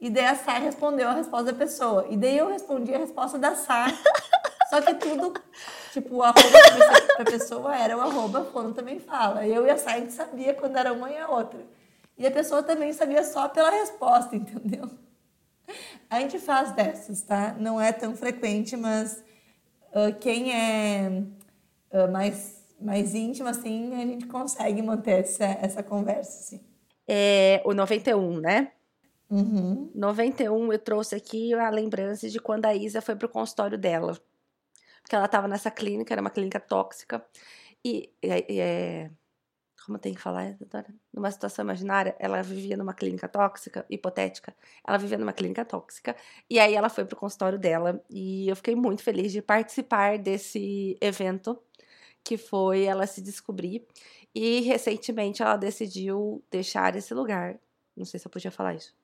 e 0.00 0.10
daí 0.10 0.26
a 0.26 0.34
Sá 0.34 0.54
respondeu 0.54 1.08
a 1.08 1.12
resposta 1.12 1.52
da 1.52 1.58
pessoa. 1.58 2.06
E 2.10 2.16
daí 2.16 2.36
eu 2.36 2.48
respondi 2.48 2.92
a 2.92 2.98
resposta 2.98 3.38
da 3.38 3.54
Sá. 3.54 3.86
Só 4.70 4.82
que 4.82 4.94
tudo, 4.94 5.32
tipo, 5.92 6.16
o 6.16 6.22
arroba 6.22 6.40
pra 7.16 7.24
pessoa 7.24 7.76
era 7.76 7.96
o 7.96 8.00
arroba 8.00 8.44
Fono 8.46 8.74
Também 8.74 8.98
Fala. 8.98 9.46
Eu 9.46 9.64
e 9.64 9.70
a 9.70 9.78
Sá, 9.78 9.92
a 9.92 9.98
gente 10.00 10.12
sabia 10.12 10.54
quando 10.54 10.76
era 10.76 10.92
uma 10.92 11.08
e 11.10 11.16
a 11.16 11.28
outra. 11.28 11.60
E 12.18 12.26
a 12.26 12.30
pessoa 12.30 12.62
também 12.62 12.92
sabia 12.92 13.22
só 13.22 13.48
pela 13.48 13.70
resposta, 13.70 14.34
entendeu? 14.36 14.90
A 16.10 16.20
gente 16.20 16.38
faz 16.38 16.72
dessas, 16.72 17.22
tá? 17.22 17.54
Não 17.58 17.80
é 17.80 17.92
tão 17.92 18.16
frequente, 18.16 18.76
mas 18.76 19.22
ah, 19.92 20.12
quem 20.12 20.52
é 20.52 21.22
ah, 21.92 22.06
mais, 22.08 22.64
mais 22.80 23.14
íntimo, 23.14 23.48
assim, 23.48 23.94
a 23.94 24.06
gente 24.06 24.26
consegue 24.26 24.82
manter 24.82 25.20
essa, 25.20 25.44
essa 25.44 25.82
conversa, 25.82 26.38
assim. 26.38 26.60
É 27.06 27.62
o 27.64 27.72
91, 27.72 28.40
né? 28.40 28.72
Uhum. 29.30 29.90
91 29.94 30.72
eu 30.72 30.78
trouxe 30.78 31.14
aqui 31.14 31.54
a 31.54 31.70
lembrança 31.70 32.28
de 32.28 32.38
quando 32.38 32.66
a 32.66 32.74
Isa 32.74 33.00
foi 33.00 33.14
pro 33.16 33.28
consultório 33.28 33.78
dela. 33.78 34.18
Porque 35.02 35.14
ela 35.14 35.28
tava 35.28 35.48
nessa 35.48 35.70
clínica, 35.70 36.12
era 36.12 36.20
uma 36.20 36.30
clínica 36.30 36.60
tóxica. 36.60 37.24
E 37.84 38.10
é. 38.22 39.10
Como 39.88 39.98
tem 39.98 40.12
que 40.12 40.20
falar, 40.20 40.50
Isadora? 40.50 40.94
Numa 41.10 41.30
situação 41.30 41.64
imaginária, 41.64 42.14
ela 42.18 42.42
vivia 42.42 42.76
numa 42.76 42.92
clínica 42.92 43.26
tóxica, 43.26 43.86
hipotética. 43.88 44.54
Ela 44.86 44.98
vivia 44.98 45.16
numa 45.16 45.32
clínica 45.32 45.64
tóxica. 45.64 46.14
E 46.50 46.60
aí 46.60 46.74
ela 46.74 46.90
foi 46.90 47.06
pro 47.06 47.16
consultório 47.16 47.58
dela. 47.58 48.04
E 48.10 48.46
eu 48.46 48.54
fiquei 48.54 48.76
muito 48.76 49.02
feliz 49.02 49.32
de 49.32 49.40
participar 49.40 50.18
desse 50.18 50.94
evento, 51.00 51.58
que 52.22 52.36
foi 52.36 52.84
ela 52.84 53.06
se 53.06 53.22
descobrir. 53.22 53.86
E 54.34 54.60
recentemente 54.60 55.42
ela 55.42 55.56
decidiu 55.56 56.44
deixar 56.50 56.94
esse 56.94 57.14
lugar. 57.14 57.58
Não 57.96 58.04
sei 58.04 58.20
se 58.20 58.26
eu 58.26 58.30
podia 58.30 58.50
falar 58.50 58.74
isso 58.74 58.94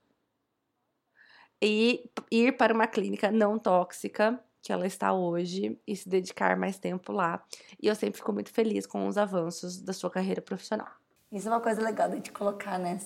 e 1.62 2.11
ir 2.30 2.59
para 2.59 2.74
uma 2.74 2.87
clínica 2.87 3.32
não 3.32 3.59
tóxica 3.59 4.39
que 4.65 4.73
ela 4.73 4.87
está 4.87 5.12
hoje 5.12 5.79
e 5.87 5.95
se 5.95 6.09
dedicar 6.09 6.57
mais 6.57 6.79
tempo 6.79 7.12
lá. 7.12 7.45
E 7.81 7.87
eu 7.87 7.95
sempre 7.95 8.17
fico 8.17 8.33
muito 8.33 8.51
feliz 8.51 8.87
com 8.87 9.07
os 9.07 9.19
avanços 9.19 9.79
da 9.79 9.93
sua 9.93 10.11
carreira 10.11 10.41
profissional. 10.41 10.89
Isso 11.31 11.47
é 11.49 11.51
uma 11.51 11.61
coisa 11.61 11.83
legal 11.83 12.09
de 12.09 12.17
gente 12.17 12.33
colocar, 12.33 12.79
né? 12.79 12.99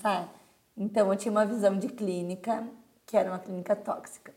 Então, 0.77 1.13
eu 1.13 1.19
tinha 1.19 1.33
uma 1.33 1.45
visão 1.45 1.77
de 1.77 1.89
clínica, 1.89 2.65
que 3.05 3.17
era 3.17 3.29
uma 3.29 3.41
clínica 3.41 3.75
tóxica. 3.75 4.33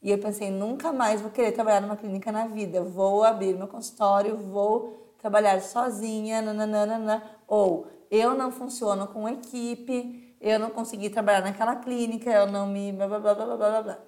E 0.00 0.08
eu 0.08 0.18
pensei, 0.18 0.52
nunca 0.52 0.92
mais 0.92 1.20
vou 1.20 1.32
querer 1.32 1.50
trabalhar 1.50 1.80
numa 1.80 1.96
clínica 1.96 2.30
na 2.30 2.46
vida. 2.46 2.80
Vou 2.80 3.24
abrir 3.24 3.56
meu 3.56 3.66
consultório, 3.66 4.36
vou 4.36 5.12
trabalhar 5.18 5.60
sozinha, 5.60 6.40
nananana, 6.40 7.24
ou 7.48 7.88
eu 8.08 8.34
não 8.34 8.52
funciono 8.52 9.08
com 9.08 9.28
equipe, 9.28 10.36
eu 10.40 10.60
não 10.60 10.70
consegui 10.70 11.10
trabalhar 11.10 11.42
naquela 11.42 11.74
clínica, 11.74 12.30
eu 12.30 12.46
não 12.46 12.68
me 12.68 12.92
blá 12.92 13.08
blá 13.08 13.18
blá 13.18 13.34
blá 13.34 13.56
blá 13.56 13.82
blá. 13.82 13.98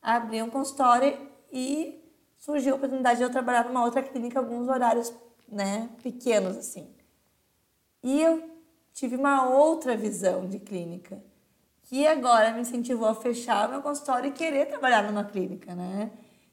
Abri 0.00 0.40
um 0.40 0.50
consultório 0.50 1.27
e 1.52 2.02
surgiu 2.36 2.74
a 2.74 2.76
oportunidade 2.76 3.18
de 3.18 3.24
eu 3.24 3.30
trabalhar 3.30 3.64
numa 3.64 3.84
outra 3.84 4.02
clínica, 4.02 4.38
alguns 4.38 4.68
horários, 4.68 5.12
né, 5.48 5.90
pequenos 6.02 6.56
assim. 6.56 6.88
E 8.02 8.20
eu 8.20 8.50
tive 8.92 9.16
uma 9.16 9.48
outra 9.48 9.96
visão 9.96 10.46
de 10.46 10.58
clínica, 10.58 11.22
que 11.82 12.06
agora 12.06 12.52
me 12.52 12.60
incentivou 12.60 13.08
a 13.08 13.14
fechar 13.14 13.68
meu 13.68 13.82
consultório 13.82 14.28
e 14.28 14.32
querer 14.32 14.66
trabalhar 14.66 15.02
numa 15.02 15.24
clínica, 15.24 15.74
né? 15.74 16.10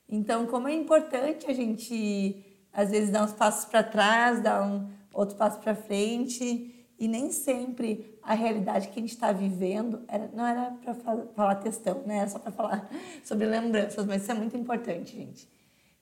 Então, 0.07 0.45
como 0.45 0.67
é 0.67 0.73
importante 0.73 1.49
a 1.49 1.53
gente 1.53 2.43
às 2.71 2.91
vezes 2.91 3.09
dar 3.09 3.23
uns 3.23 3.33
passos 3.33 3.65
para 3.65 3.81
trás, 3.81 4.41
dar 4.41 4.61
um 4.63 4.89
outro 5.13 5.37
passo 5.37 5.59
para 5.59 5.73
frente, 5.73 6.74
e 6.97 7.07
nem 7.07 7.31
sempre 7.31 8.17
a 8.21 8.33
realidade 8.33 8.87
que 8.87 8.99
a 8.99 9.01
gente 9.01 9.13
está 9.13 9.31
vivendo 9.31 10.03
era, 10.07 10.29
não 10.33 10.45
era 10.45 10.71
para 10.71 10.95
falar 11.35 11.55
textão, 11.55 12.01
né? 12.05 12.19
Era 12.19 12.29
só 12.29 12.39
para 12.39 12.51
falar 12.51 12.89
sobre 13.23 13.45
lembranças, 13.45 14.05
mas 14.05 14.21
isso 14.21 14.31
é 14.31 14.35
muito 14.35 14.55
importante, 14.55 15.15
gente. 15.15 15.47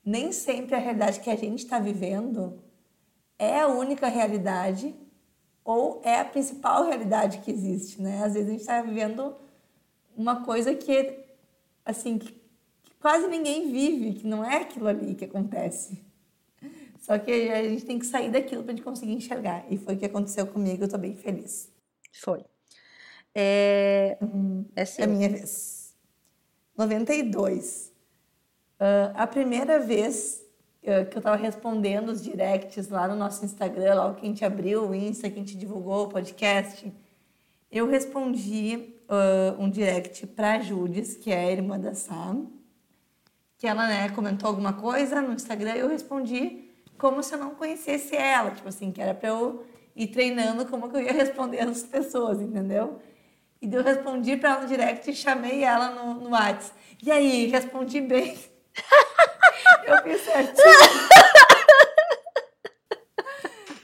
Nem 0.04 0.30
sempre 0.32 0.74
a 0.74 0.78
realidade 0.78 1.20
que 1.20 1.30
a 1.30 1.36
gente 1.36 1.60
está 1.60 1.78
vivendo 1.78 2.62
é 3.38 3.60
a 3.60 3.66
única 3.66 4.06
realidade 4.06 4.94
ou 5.64 6.00
é 6.04 6.20
a 6.20 6.24
principal 6.24 6.84
realidade 6.84 7.38
que 7.38 7.50
existe, 7.50 8.00
né? 8.00 8.22
Às 8.22 8.34
vezes 8.34 8.48
a 8.48 8.52
gente 8.52 8.60
está 8.60 8.82
vivendo 8.82 9.34
uma 10.16 10.44
coisa 10.44 10.74
que, 10.74 11.18
assim, 11.84 12.18
que, 12.18 12.40
quase 13.00 13.26
ninguém 13.26 13.72
vive, 13.72 14.20
que 14.20 14.26
não 14.26 14.44
é 14.44 14.58
aquilo 14.58 14.86
ali 14.86 15.14
que 15.14 15.24
acontece. 15.24 16.04
Só 17.04 17.18
que 17.18 17.50
a 17.50 17.62
gente 17.62 17.84
tem 17.84 17.98
que 17.98 18.06
sair 18.06 18.30
daquilo 18.30 18.62
para 18.62 18.72
a 18.72 18.76
gente 18.76 18.82
conseguir 18.82 19.12
enxergar. 19.12 19.66
E 19.68 19.76
foi 19.76 19.94
o 19.94 19.98
que 19.98 20.06
aconteceu 20.06 20.46
comigo, 20.46 20.82
eu 20.82 20.86
estou 20.86 20.98
bem 20.98 21.14
feliz. 21.14 21.70
Foi. 22.10 22.42
É, 23.34 24.16
hum, 24.22 24.64
é, 24.74 24.84
é 24.84 25.04
a 25.04 25.06
minha 25.06 25.28
vez. 25.28 25.94
92. 26.74 27.92
Uh, 28.80 29.12
a 29.14 29.26
primeira 29.26 29.78
vez 29.78 30.46
uh, 30.80 31.04
que 31.10 31.18
eu 31.18 31.18
estava 31.18 31.36
respondendo 31.36 32.08
os 32.08 32.22
directs 32.22 32.88
lá 32.88 33.06
no 33.06 33.16
nosso 33.16 33.44
Instagram, 33.44 33.96
lá 33.96 34.14
que 34.14 34.24
a 34.24 34.28
gente 34.30 34.42
abriu 34.42 34.88
o 34.88 34.94
Insta, 34.94 35.28
que 35.28 35.36
a 35.36 35.40
gente 35.40 35.58
divulgou 35.58 36.06
o 36.06 36.08
podcast, 36.08 36.90
eu 37.70 37.86
respondi 37.86 38.94
uh, 39.10 39.62
um 39.62 39.68
direct 39.68 40.26
para 40.28 40.54
a 40.54 40.60
Judis, 40.60 41.18
que 41.18 41.30
é 41.30 41.48
a 41.48 41.52
irmã 41.52 41.78
da 41.78 41.92
Sam, 41.92 42.46
que 43.58 43.66
ela 43.66 43.86
né, 43.86 44.08
comentou 44.08 44.48
alguma 44.48 44.72
coisa 44.72 45.20
no 45.20 45.34
Instagram 45.34 45.74
eu 45.74 45.88
respondi 45.88 46.63
como 47.04 47.22
se 47.22 47.34
eu 47.34 47.38
não 47.38 47.50
conhecesse 47.54 48.16
ela, 48.16 48.50
tipo 48.52 48.66
assim, 48.66 48.90
que 48.90 48.98
era 48.98 49.12
para 49.12 49.28
eu 49.28 49.62
ir 49.94 50.06
treinando 50.06 50.64
como 50.64 50.88
que 50.88 50.96
eu 50.96 51.02
ia 51.02 51.12
responder 51.12 51.60
as 51.60 51.82
pessoas, 51.82 52.40
entendeu? 52.40 52.98
E 53.60 53.70
eu 53.70 53.82
respondi 53.82 54.38
para 54.38 54.52
ela 54.52 54.60
no 54.62 54.68
direct 54.68 55.10
e 55.10 55.14
chamei 55.14 55.62
ela 55.62 55.90
no, 55.90 56.14
no 56.14 56.30
WhatsApp. 56.30 56.74
E 57.02 57.10
aí, 57.10 57.46
respondi 57.48 58.00
bem. 58.00 58.38
eu 59.84 60.02
fiz 60.02 60.22
certinho. 60.22 60.64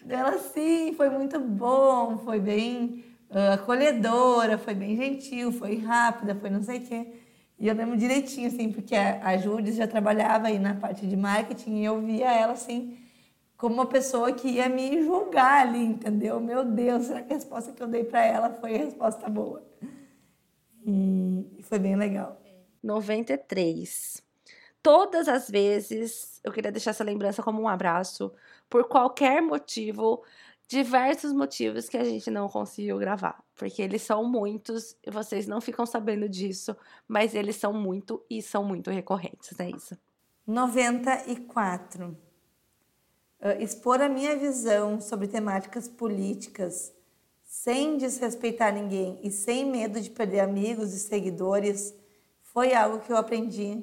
Ela 0.08 0.38
sim, 0.38 0.94
foi 0.96 1.10
muito 1.10 1.38
bom, 1.38 2.16
foi 2.24 2.40
bem 2.40 3.04
uh, 3.28 3.52
acolhedora, 3.52 4.56
foi 4.56 4.72
bem 4.72 4.96
gentil, 4.96 5.52
foi 5.52 5.76
rápida, 5.76 6.34
foi 6.34 6.48
não 6.48 6.62
sei 6.62 6.78
o 6.78 6.86
quê. 6.86 7.06
E 7.58 7.68
eu 7.68 7.74
lembro 7.74 7.98
direitinho, 7.98 8.48
assim, 8.48 8.72
porque 8.72 8.96
a, 8.96 9.20
a 9.22 9.36
já 9.36 9.86
trabalhava 9.86 10.46
aí 10.46 10.58
na 10.58 10.74
parte 10.74 11.06
de 11.06 11.14
marketing 11.18 11.76
e 11.76 11.84
eu 11.84 12.00
via 12.00 12.32
ela, 12.32 12.54
assim, 12.54 12.96
como 13.60 13.74
uma 13.74 13.86
pessoa 13.86 14.32
que 14.32 14.48
ia 14.48 14.70
me 14.70 15.02
julgar 15.02 15.66
ali, 15.66 15.84
entendeu? 15.84 16.40
Meu 16.40 16.64
Deus, 16.64 17.04
será 17.04 17.20
que 17.20 17.34
a 17.34 17.36
resposta 17.36 17.72
que 17.72 17.82
eu 17.82 17.86
dei 17.86 18.02
para 18.02 18.24
ela 18.24 18.54
foi 18.54 18.74
a 18.74 18.78
resposta 18.78 19.28
boa? 19.28 19.62
E 20.82 21.60
foi 21.64 21.78
bem 21.78 21.94
legal. 21.94 22.40
93. 22.82 24.22
Todas 24.82 25.28
as 25.28 25.50
vezes, 25.50 26.40
eu 26.42 26.50
queria 26.50 26.72
deixar 26.72 26.92
essa 26.92 27.04
lembrança 27.04 27.42
como 27.42 27.60
um 27.60 27.68
abraço, 27.68 28.32
por 28.66 28.84
qualquer 28.84 29.42
motivo, 29.42 30.24
diversos 30.66 31.30
motivos 31.34 31.86
que 31.86 31.98
a 31.98 32.04
gente 32.04 32.30
não 32.30 32.48
conseguiu 32.48 32.96
gravar, 32.96 33.44
porque 33.54 33.82
eles 33.82 34.00
são 34.00 34.24
muitos 34.24 34.96
e 35.06 35.10
vocês 35.10 35.46
não 35.46 35.60
ficam 35.60 35.84
sabendo 35.84 36.26
disso, 36.30 36.74
mas 37.06 37.34
eles 37.34 37.56
são 37.56 37.74
muito 37.74 38.24
e 38.30 38.40
são 38.40 38.64
muito 38.64 38.90
recorrentes, 38.90 39.60
é 39.60 39.68
isso. 39.68 39.98
94. 40.46 42.29
Uh, 43.40 43.62
expor 43.62 44.02
a 44.02 44.08
minha 44.08 44.36
visão 44.36 45.00
sobre 45.00 45.26
temáticas 45.26 45.88
políticas 45.88 46.92
sem 47.42 47.96
desrespeitar 47.96 48.72
ninguém 48.72 49.18
e 49.22 49.30
sem 49.30 49.64
medo 49.64 50.00
de 50.00 50.10
perder 50.10 50.40
amigos 50.40 50.92
e 50.92 50.98
seguidores 50.98 51.94
foi 52.42 52.74
algo 52.74 53.00
que 53.00 53.10
eu 53.10 53.16
aprendi 53.16 53.82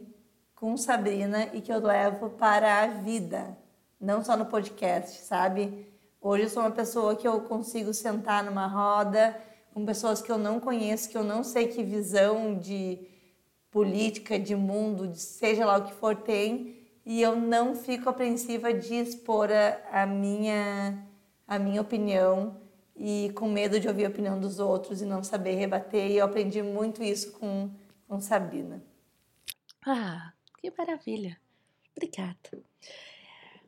com 0.54 0.78
Sabrina 0.78 1.50
e 1.54 1.62
que 1.62 1.72
eu 1.72 1.80
levo 1.80 2.30
para 2.30 2.84
a 2.84 2.88
vida, 2.88 3.58
não 4.00 4.24
só 4.24 4.38
no 4.38 4.46
podcast, 4.46 5.24
sabe? 5.26 5.88
Hoje 6.22 6.44
eu 6.44 6.50
sou 6.50 6.64
uma 6.64 6.72
pessoa 6.72 7.16
que 7.16 7.28
eu 7.28 7.42
consigo 7.42 7.94
sentar 7.94 8.44
numa 8.44 8.68
roda 8.68 9.40
com 9.74 9.86
pessoas 9.86 10.22
que 10.22 10.32
eu 10.32 10.38
não 10.38 10.60
conheço, 10.60 11.10
que 11.10 11.18
eu 11.18 11.24
não 11.24 11.44
sei 11.44 11.68
que 11.68 11.84
visão 11.84 12.58
de 12.58 13.08
política, 13.70 14.40
de 14.40 14.56
mundo, 14.56 15.08
de 15.08 15.20
seja 15.20 15.66
lá 15.66 15.78
o 15.78 15.84
que 15.86 15.94
for 15.94 16.16
tem, 16.16 16.77
e 17.08 17.22
eu 17.22 17.38
não 17.38 17.74
fico 17.74 18.10
apreensiva 18.10 18.74
de 18.74 18.96
expor 18.96 19.50
a, 19.50 20.02
a 20.04 20.06
minha 20.06 21.08
a 21.48 21.58
minha 21.58 21.80
opinião 21.80 22.60
e 22.94 23.32
com 23.34 23.48
medo 23.48 23.80
de 23.80 23.88
ouvir 23.88 24.06
a 24.06 24.10
opinião 24.10 24.38
dos 24.38 24.60
outros 24.60 25.02
e 25.02 25.06
não 25.06 25.24
saber 25.24 25.54
rebater. 25.54 26.12
E 26.12 26.18
eu 26.18 26.26
aprendi 26.26 26.62
muito 26.62 27.02
isso 27.02 27.32
com, 27.40 27.72
com 28.06 28.20
Sabrina. 28.20 28.84
Ah, 29.86 30.34
que 30.60 30.70
maravilha. 30.78 31.40
Obrigada. 31.96 32.62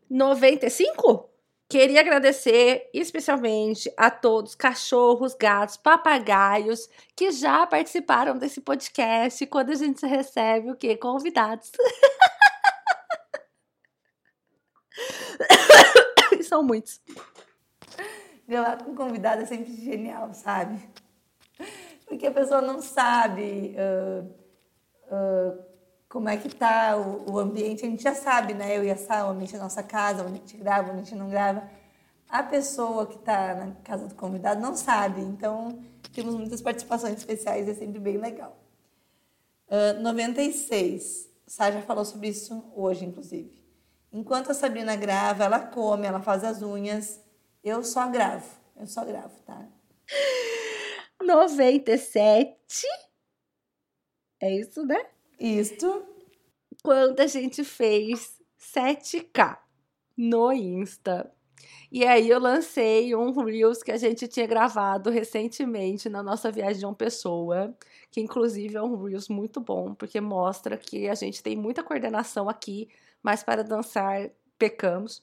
95? 0.10 1.30
Queria 1.70 2.02
agradecer 2.02 2.90
especialmente 2.94 3.90
a 3.96 4.12
todos, 4.12 4.54
cachorros, 4.54 5.34
gatos, 5.34 5.78
papagaios, 5.78 6.90
que 7.16 7.32
já 7.32 7.66
participaram 7.66 8.38
desse 8.38 8.60
podcast 8.60 9.46
quando 9.46 9.70
a 9.70 9.76
gente 9.76 10.06
recebe 10.06 10.72
o 10.72 10.76
quê? 10.76 10.98
Convidados. 10.98 11.72
São 16.44 16.64
muitos. 16.64 17.02
Gravar 18.48 18.84
com 18.84 18.96
convidado 18.96 19.44
é 19.44 19.46
sempre 19.46 19.74
genial, 19.74 20.34
sabe? 20.34 20.80
Porque 22.08 22.26
a 22.26 22.32
pessoa 22.32 22.62
não 22.62 22.82
sabe 22.82 23.76
uh, 23.78 24.26
uh, 25.14 25.64
como 26.10 26.28
é 26.28 26.38
que 26.38 26.50
tá 26.50 26.98
o, 26.98 27.34
o, 27.34 27.40
ambiente, 27.40 27.86
a 27.86 27.90
gente 27.90 28.02
já 28.02 28.16
sabe, 28.16 28.56
né? 28.56 28.76
Eu 28.76 28.84
e 28.84 28.90
a 28.90 28.98
Sá, 28.98 29.28
o 29.28 29.30
ambiente 29.30 29.54
da 29.54 29.60
nossa 29.60 29.84
casa, 29.84 30.24
onde 30.24 30.34
a 30.34 30.38
gente 30.38 30.58
grava, 30.58 30.90
onde 30.90 31.02
a 31.02 31.04
gente 31.04 31.16
não 31.16 31.30
grava. 31.30 31.70
A 32.28 32.42
pessoa 32.42 33.06
que 33.06 33.16
está 33.16 33.54
na 33.54 33.72
casa 33.84 34.08
do 34.08 34.16
convidado 34.16 34.60
não 34.60 34.76
sabe, 34.76 35.22
então 35.22 35.80
temos 36.12 36.34
muitas 36.34 36.62
participações 36.62 37.18
especiais, 37.18 37.70
é 37.70 37.76
sempre 37.76 38.00
bem 38.00 38.18
legal. 38.18 38.58
Uh, 39.68 40.02
96, 40.02 41.30
Sá 41.46 41.70
já 41.70 41.82
falou 41.84 42.04
sobre 42.04 42.30
isso 42.30 42.64
hoje, 42.76 43.06
inclusive. 43.06 43.59
Enquanto 44.12 44.52
a 44.52 44.54
Sabrina 44.54 44.96
grava, 44.96 45.44
ela 45.44 45.60
come, 45.60 46.08
ela 46.08 46.22
faz 46.22 46.44
as 46.44 46.62
unhas, 46.62 47.22
eu 47.64 47.84
só 47.84 48.08
gravo, 48.10 48.50
eu 48.76 48.88
só 48.88 49.06
gravo, 49.06 49.40
tá? 49.46 49.68
97, 51.22 52.58
é 54.42 54.56
isso, 54.56 54.86
né? 54.86 55.06
Isto. 55.40 56.06
Quando 56.82 57.20
a 57.20 57.28
gente 57.28 57.64
fez 57.64 58.40
7K 58.58 59.58
no 60.18 60.52
Insta. 60.52 61.32
E 61.92 62.06
aí 62.06 62.30
eu 62.30 62.40
lancei 62.40 63.16
um 63.16 63.32
Reels 63.32 63.82
que 63.82 63.92
a 63.92 63.98
gente 63.98 64.28
tinha 64.28 64.46
gravado 64.46 65.10
recentemente 65.10 66.08
na 66.08 66.22
nossa 66.22 66.52
viagem 66.52 66.80
de 66.80 66.86
uma 66.86 66.94
pessoa, 66.94 67.76
que 68.12 68.22
inclusive 68.22 68.76
é 68.76 68.82
um 68.82 69.04
Reels 69.04 69.28
muito 69.28 69.60
bom, 69.60 69.96
porque 69.96 70.22
mostra 70.22 70.78
que 70.78 71.08
a 71.10 71.16
gente 71.16 71.42
tem 71.42 71.56
muita 71.56 71.84
coordenação 71.84 72.48
aqui, 72.48 72.90
mas 73.24 73.44
para 73.44 73.64
dançar 73.64 74.30
pecamos. 74.58 75.22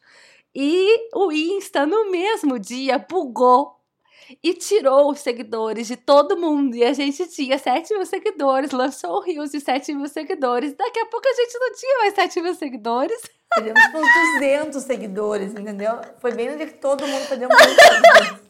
E 0.54 1.10
o 1.14 1.30
Insta 1.30 1.84
no 1.84 2.10
mesmo 2.10 2.58
dia 2.58 2.98
bugou 2.98 3.76
e 4.42 4.54
tirou 4.54 5.10
os 5.10 5.20
seguidores 5.20 5.86
de 5.86 5.96
todo 5.96 6.36
mundo. 6.36 6.74
E 6.74 6.84
a 6.84 6.92
gente 6.92 7.28
tinha 7.28 7.58
7 7.58 7.94
mil 7.94 8.06
seguidores, 8.06 8.70
lançou 8.70 9.18
o 9.18 9.20
Rios 9.20 9.50
de 9.50 9.60
7 9.60 9.94
mil 9.94 10.08
seguidores. 10.08 10.74
Daqui 10.74 10.98
a 10.98 11.06
pouco 11.06 11.28
a 11.28 11.34
gente 11.34 11.58
não 11.58 11.72
tinha 11.72 11.98
mais 11.98 12.14
7 12.14 12.40
mil 12.40 12.54
seguidores. 12.54 13.20
Perdemos 13.54 13.86
por 13.88 14.02
200 14.40 14.82
seguidores, 14.82 15.52
entendeu? 15.52 16.00
Foi 16.18 16.32
bem 16.32 16.50
no 16.50 16.56
dia 16.56 16.66
que 16.66 16.78
todo 16.78 17.06
mundo 17.06 17.28
perdeu 17.28 17.48
seguidores. 17.54 18.40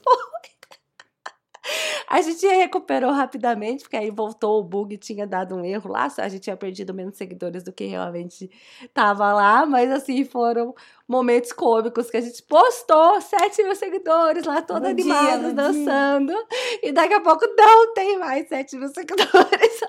A 2.09 2.23
gente 2.23 2.47
recuperou 2.47 3.11
rapidamente, 3.11 3.83
porque 3.83 3.97
aí 3.97 4.11
voltou 4.11 4.61
o 4.61 4.65
bug, 4.65 4.97
tinha 4.97 5.27
dado 5.27 5.57
um 5.57 5.65
erro 5.65 5.91
lá, 5.91 6.09
a 6.19 6.29
gente 6.29 6.43
tinha 6.43 6.57
perdido 6.57 6.95
menos 6.95 7.17
seguidores 7.17 7.63
do 7.63 7.73
que 7.73 7.87
realmente 7.87 8.51
tava 8.95 9.33
lá, 9.33 9.67
mas 9.67 9.91
assim, 9.91 10.25
foram 10.25 10.75
momentos 11.09 11.53
cômicos 11.53 12.11
que 12.11 12.17
a 12.17 12.21
gente 12.21 12.43
postou 12.45 13.21
7 13.21 13.65
mil 13.65 13.75
seguidores 13.75 14.45
lá, 14.45 14.63
todos 14.63 14.89
animados, 14.89 15.53
dançando, 15.53 16.33
dia. 16.33 16.47
e 16.83 16.93
daqui 16.93 17.15
a 17.15 17.21
pouco 17.21 17.45
não 17.57 17.93
tem 17.95 18.19
mais 18.19 18.49
7 18.49 18.77
mil 18.77 18.89
seguidores. 18.89 19.81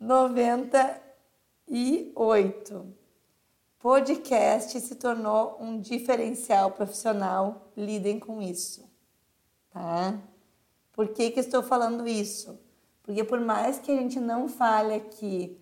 98. 0.00 2.94
Podcast 3.80 4.80
se 4.80 4.96
tornou 4.96 5.56
um 5.60 5.80
diferencial 5.80 6.72
profissional, 6.72 7.70
lidem 7.76 8.18
com 8.18 8.42
isso, 8.42 8.84
tá? 9.70 10.18
Por 10.98 11.06
que, 11.06 11.30
que 11.30 11.38
estou 11.38 11.62
falando 11.62 12.08
isso? 12.08 12.58
Porque 13.04 13.22
por 13.22 13.38
mais 13.38 13.78
que 13.78 13.92
a 13.92 13.94
gente 13.94 14.18
não 14.18 14.48
fale 14.48 14.94
aqui 14.94 15.56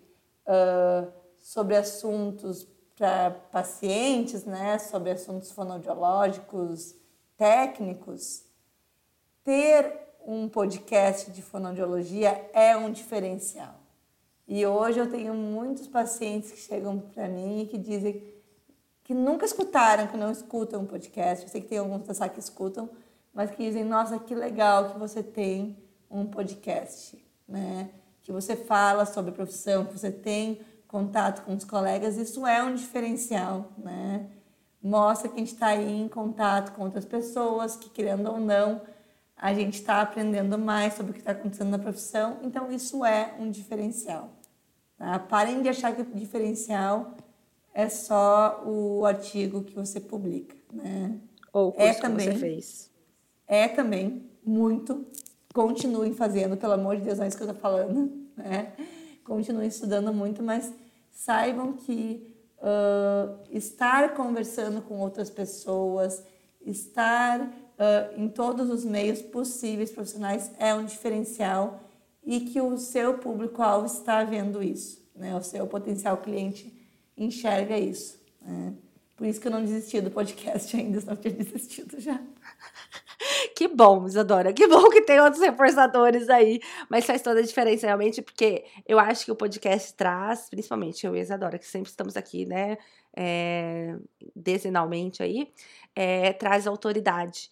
uh, 0.47 1.12
sobre 1.37 1.76
assuntos 1.76 2.66
para 2.97 3.32
pacientes, 3.53 4.47
né, 4.47 4.78
sobre 4.78 5.11
assuntos 5.11 5.53
fonoaudiológicos 5.53 6.95
técnicos, 7.37 8.47
ter 9.45 10.16
um 10.26 10.49
podcast 10.49 11.30
de 11.30 11.43
fonoaudiologia 11.43 12.49
é 12.55 12.74
um 12.74 12.91
diferencial. 12.91 13.74
E 14.49 14.64
hoje 14.64 15.01
eu 15.01 15.11
tenho 15.11 15.34
muitos 15.34 15.87
pacientes 15.87 16.51
que 16.51 16.59
chegam 16.61 16.99
para 16.99 17.28
mim 17.28 17.61
e 17.61 17.66
que 17.66 17.76
dizem 17.76 18.24
que 19.05 19.12
nunca 19.12 19.45
escutaram, 19.45 20.07
que 20.07 20.16
não 20.16 20.32
escutam 20.32 20.80
um 20.80 20.87
podcast. 20.87 21.45
Eu 21.45 21.51
sei 21.51 21.61
que 21.61 21.68
tem 21.68 21.76
alguns 21.76 22.18
que 22.30 22.41
escutam, 22.41 22.89
mas 23.37 23.51
que 23.51 23.62
dizem: 23.62 23.84
Nossa, 23.84 24.18
que 24.18 24.34
legal 24.34 24.93
que 24.93 24.99
você 24.99 25.22
tem 25.22 25.76
um 26.11 26.24
podcast, 26.24 27.22
né? 27.47 27.91
Que 28.22 28.32
você 28.32 28.57
fala 28.57 29.05
sobre 29.05 29.30
profissão, 29.30 29.84
que 29.84 29.93
você 29.93 30.11
tem 30.11 30.61
contato 30.89 31.45
com 31.45 31.55
os 31.55 31.64
colegas. 31.64 32.16
Isso 32.16 32.47
é 32.47 32.62
um 32.62 32.74
diferencial, 32.74 33.70
né? 33.76 34.26
Mostra 34.82 35.28
que 35.28 35.34
a 35.34 35.39
gente 35.39 35.53
está 35.53 35.66
aí 35.66 36.01
em 36.01 36.09
contato 36.09 36.72
com 36.72 36.84
outras 36.84 37.05
pessoas, 37.05 37.76
que 37.76 37.91
querendo 37.91 38.30
ou 38.30 38.41
não, 38.41 38.80
a 39.37 39.53
gente 39.53 39.74
está 39.74 40.01
aprendendo 40.01 40.57
mais 40.57 40.95
sobre 40.95 41.11
o 41.11 41.14
que 41.14 41.20
está 41.20 41.32
acontecendo 41.32 41.70
na 41.70 41.78
profissão. 41.78 42.39
Então, 42.43 42.72
isso 42.72 43.05
é 43.05 43.34
um 43.39 43.51
diferencial. 43.51 44.30
Tá? 44.97 45.18
Parem 45.18 45.61
de 45.61 45.68
achar 45.68 45.95
que 45.95 46.03
o 46.03 46.05
diferencial 46.05 47.14
é 47.74 47.89
só 47.89 48.62
o 48.64 49.05
artigo 49.05 49.62
que 49.62 49.74
você 49.74 50.01
publica, 50.01 50.57
né? 50.72 51.18
Ou 51.53 51.68
o 51.68 51.72
curso 51.72 51.89
é 51.91 51.95
também, 52.01 52.28
que 52.28 52.34
você 52.34 52.41
fez 52.41 52.96
é 53.47 53.69
também 53.69 54.31
muito. 54.45 55.07
Continuem 55.53 56.13
fazendo, 56.13 56.57
pelo 56.57 56.75
amor 56.75 56.97
de 56.97 57.03
Deus, 57.03 57.19
não 57.19 57.25
é 57.25 57.29
isso 57.29 57.37
que 57.37 57.43
eu 57.43 57.49
estou 57.49 57.61
falando. 57.61 58.13
Né? 58.37 58.73
Continuem 59.25 59.69
estudando 59.69 60.13
muito, 60.13 60.43
mas 60.43 60.73
saibam 61.11 61.73
que 61.73 62.35
uh, 62.59 63.39
estar 63.51 64.15
conversando 64.15 64.83
com 64.83 64.99
outras 64.99 65.31
pessoas, 65.31 66.23
estar 66.61 67.41
uh, 67.41 68.21
em 68.21 68.29
todos 68.29 68.71
os 68.71 68.85
meios 68.85 69.23
possíveis 69.23 69.91
profissionais 69.91 70.51
é 70.59 70.75
um 70.75 70.85
diferencial 70.85 71.81
e 72.25 72.41
que 72.41 72.61
o 72.61 72.77
seu 72.77 73.19
público-alvo 73.19 73.87
está 73.87 74.25
vendo 74.25 74.63
isso, 74.63 75.01
né? 75.15 75.35
O 75.37 75.43
seu 75.43 75.67
potencial 75.67 76.17
cliente 76.17 76.77
enxerga 77.17 77.79
isso. 77.79 78.21
Né? 78.43 78.75
Por 79.17 79.27
isso 79.27 79.41
que 79.41 79.47
eu 79.47 79.53
não 79.53 79.65
desisti 79.65 80.01
do 80.01 80.11
podcast 80.11 80.75
ainda, 80.77 81.01
senão 81.01 81.15
eu 81.15 81.21
tinha 81.21 81.35
desistido 81.35 82.01
já. 82.01 82.21
Que 83.57 83.69
bom, 83.69 84.07
Isadora. 84.07 84.53
Que 84.53 84.67
bom 84.69 84.91
que 84.91 85.01
tem 85.01 85.19
outros 85.19 85.43
reforçadores 85.43 86.29
aí. 86.29 86.61
Mas 86.91 87.07
faz 87.07 87.23
toda 87.23 87.41
a 87.41 87.43
diferença, 87.43 87.87
realmente, 87.87 88.21
porque 88.21 88.67
eu 88.87 88.99
acho 88.99 89.25
que 89.25 89.33
o 89.33 89.37
podcast 89.37 89.95
traz, 89.95 90.51
principalmente 90.51 91.07
eu 91.07 91.17
e 91.17 91.21
Isadora, 91.21 91.59
que 91.59 91.67
sempre 91.67 91.89
estamos 91.89 92.19
aqui, 92.19 92.45
né, 92.45 92.77
é, 93.17 93.97
aí, 95.21 95.53
é, 95.95 96.33
traz 96.35 96.67
autoridade. 96.67 97.51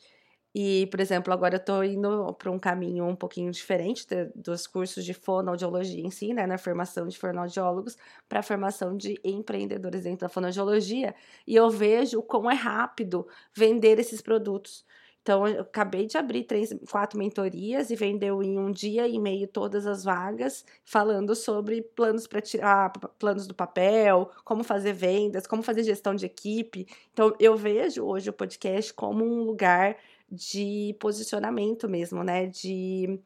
E, 0.54 0.86
por 0.88 1.00
exemplo, 1.00 1.32
agora 1.32 1.54
eu 1.56 1.58
estou 1.58 1.82
indo 1.82 2.34
para 2.34 2.50
um 2.50 2.58
caminho 2.58 3.06
um 3.06 3.16
pouquinho 3.16 3.50
diferente 3.50 4.06
de, 4.06 4.26
dos 4.36 4.66
cursos 4.66 5.04
de 5.04 5.14
fonoaudiologia 5.14 6.04
em 6.06 6.10
si, 6.10 6.34
né, 6.34 6.46
na 6.46 6.58
formação 6.58 7.08
de 7.08 7.18
fonoaudiólogos, 7.18 7.96
para 8.28 8.40
a 8.40 8.42
formação 8.42 8.94
de 8.96 9.18
empreendedores 9.24 10.02
dentro 10.04 10.20
da 10.20 10.28
fonoaudiologia. 10.28 11.14
E 11.46 11.56
eu 11.56 11.70
vejo 11.70 12.18
o 12.18 12.22
quão 12.22 12.50
é 12.50 12.54
rápido 12.54 13.26
vender 13.56 13.98
esses 13.98 14.20
produtos. 14.20 14.84
Então, 15.24 15.48
eu 15.48 15.62
acabei 15.62 16.06
de 16.06 16.18
abrir 16.18 16.44
três, 16.44 16.70
quatro 16.90 17.18
mentorias 17.18 17.88
e 17.88 17.96
vendeu 17.96 18.42
em 18.42 18.58
um 18.58 18.70
dia 18.70 19.08
e 19.08 19.18
meio 19.18 19.48
todas 19.48 19.86
as 19.86 20.04
vagas, 20.04 20.66
falando 20.84 21.34
sobre 21.34 21.80
planos 21.80 22.26
para 22.26 22.42
tirar 22.42 22.92
planos 23.18 23.46
do 23.46 23.54
papel, 23.54 24.30
como 24.44 24.62
fazer 24.62 24.92
vendas, 24.92 25.46
como 25.46 25.62
fazer 25.62 25.82
gestão 25.82 26.14
de 26.14 26.26
equipe. 26.26 26.86
Então, 27.10 27.34
eu 27.40 27.56
vejo 27.56 28.04
hoje 28.04 28.28
o 28.28 28.34
podcast 28.34 28.92
como 28.92 29.24
um 29.24 29.44
lugar 29.44 29.96
de 30.30 30.94
posicionamento 31.00 31.88
mesmo, 31.88 32.22
né? 32.22 32.44
De 32.46 33.18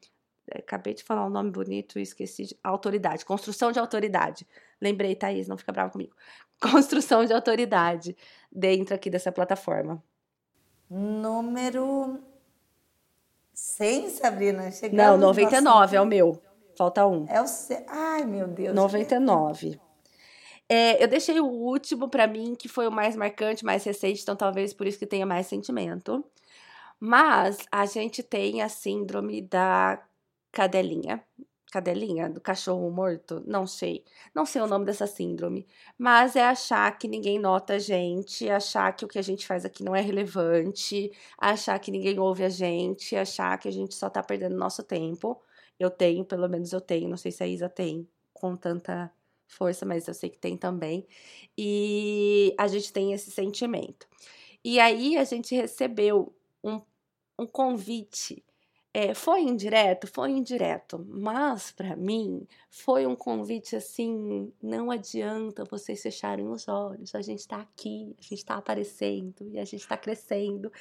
é, 0.49 0.59
acabei 0.59 0.93
de 0.93 1.03
falar 1.03 1.25
um 1.27 1.29
nome 1.29 1.51
bonito 1.51 1.99
e 1.99 2.01
esqueci 2.01 2.45
de 2.45 2.57
autoridade, 2.63 3.25
construção 3.25 3.73
de 3.73 3.79
autoridade. 3.79 4.47
Lembrei, 4.81 5.15
Thaís, 5.15 5.49
não 5.49 5.57
fica 5.57 5.73
brava 5.73 5.91
comigo. 5.91 6.15
Construção 6.61 7.25
de 7.25 7.33
autoridade 7.33 8.15
dentro 8.51 8.95
aqui 8.95 9.09
dessa 9.09 9.31
plataforma. 9.31 10.01
Número 10.89 12.19
100, 13.53 14.09
Sabrina? 14.09 14.71
Chegamos 14.71 14.97
Não, 14.97 15.17
99 15.17 15.95
é 15.95 16.01
o 16.01 16.05
meu. 16.05 16.41
Falta 16.75 17.05
um. 17.05 17.25
É 17.27 17.41
o 17.41 17.47
C. 17.47 17.83
Ai, 17.87 18.23
meu 18.23 18.47
Deus. 18.47 18.73
99. 18.73 19.79
É, 20.67 21.03
eu 21.03 21.07
deixei 21.07 21.39
o 21.39 21.45
último 21.45 22.07
para 22.07 22.27
mim, 22.27 22.55
que 22.55 22.67
foi 22.69 22.87
o 22.87 22.91
mais 22.91 23.15
marcante, 23.15 23.65
mais 23.65 23.83
recente, 23.83 24.21
então 24.21 24.35
talvez 24.35 24.73
por 24.73 24.87
isso 24.87 24.99
que 24.99 25.05
tenha 25.05 25.25
mais 25.25 25.47
sentimento. 25.47 26.23
Mas 26.99 27.57
a 27.71 27.85
gente 27.85 28.21
tem 28.21 28.61
a 28.61 28.69
síndrome 28.69 29.41
da 29.41 30.01
cadelinha, 30.51 31.23
cadelinha, 31.71 32.29
do 32.29 32.41
cachorro 32.41 32.89
morto, 32.91 33.43
não 33.45 33.67
sei. 33.67 34.03
Não 34.33 34.45
sei 34.45 34.61
o 34.61 34.67
nome 34.67 34.85
dessa 34.85 35.07
síndrome, 35.07 35.67
mas 35.97 36.35
é 36.35 36.43
achar 36.43 36.97
que 36.97 37.07
ninguém 37.07 37.39
nota 37.39 37.73
a 37.73 37.79
gente, 37.79 38.49
achar 38.49 38.95
que 38.95 39.05
o 39.05 39.07
que 39.07 39.19
a 39.19 39.21
gente 39.21 39.45
faz 39.45 39.65
aqui 39.65 39.83
não 39.83 39.95
é 39.95 40.01
relevante, 40.01 41.11
achar 41.37 41.77
que 41.79 41.91
ninguém 41.91 42.19
ouve 42.19 42.43
a 42.43 42.49
gente, 42.49 43.15
achar 43.15 43.57
que 43.59 43.67
a 43.67 43.71
gente 43.71 43.93
só 43.95 44.09
tá 44.09 44.23
perdendo 44.23 44.57
nosso 44.57 44.83
tempo. 44.83 45.41
Eu 45.79 45.89
tenho, 45.89 46.25
pelo 46.25 46.49
menos 46.49 46.73
eu 46.73 46.81
tenho, 46.81 47.09
não 47.09 47.17
sei 47.17 47.31
se 47.31 47.43
a 47.43 47.47
Isa 47.47 47.69
tem 47.69 48.07
com 48.33 48.55
tanta 48.55 49.11
força, 49.47 49.85
mas 49.85 50.07
eu 50.07 50.13
sei 50.13 50.29
que 50.29 50.39
tem 50.39 50.57
também. 50.57 51.07
E 51.57 52.53
a 52.57 52.67
gente 52.67 52.91
tem 52.93 53.13
esse 53.13 53.31
sentimento. 53.31 54.07
E 54.63 54.79
aí 54.79 55.17
a 55.17 55.23
gente 55.23 55.55
recebeu 55.55 56.33
um, 56.63 56.81
um 57.37 57.47
convite 57.47 58.43
é, 58.93 59.13
foi 59.13 59.41
indireto? 59.41 60.07
Foi 60.07 60.31
indireto, 60.31 61.05
mas 61.07 61.71
para 61.71 61.95
mim 61.95 62.47
foi 62.71 63.05
um 63.05 63.15
convite 63.15 63.75
assim: 63.75 64.51
não 64.61 64.89
adianta 64.89 65.63
vocês 65.65 66.01
fecharem 66.01 66.47
os 66.47 66.67
olhos, 66.67 67.13
a 67.13 67.21
gente 67.21 67.39
está 67.39 67.57
aqui, 67.57 68.15
a 68.17 68.21
gente 68.21 68.39
está 68.39 68.55
aparecendo 68.55 69.47
e 69.51 69.59
a 69.59 69.65
gente 69.65 69.81
está 69.81 69.95
crescendo. 69.95 70.71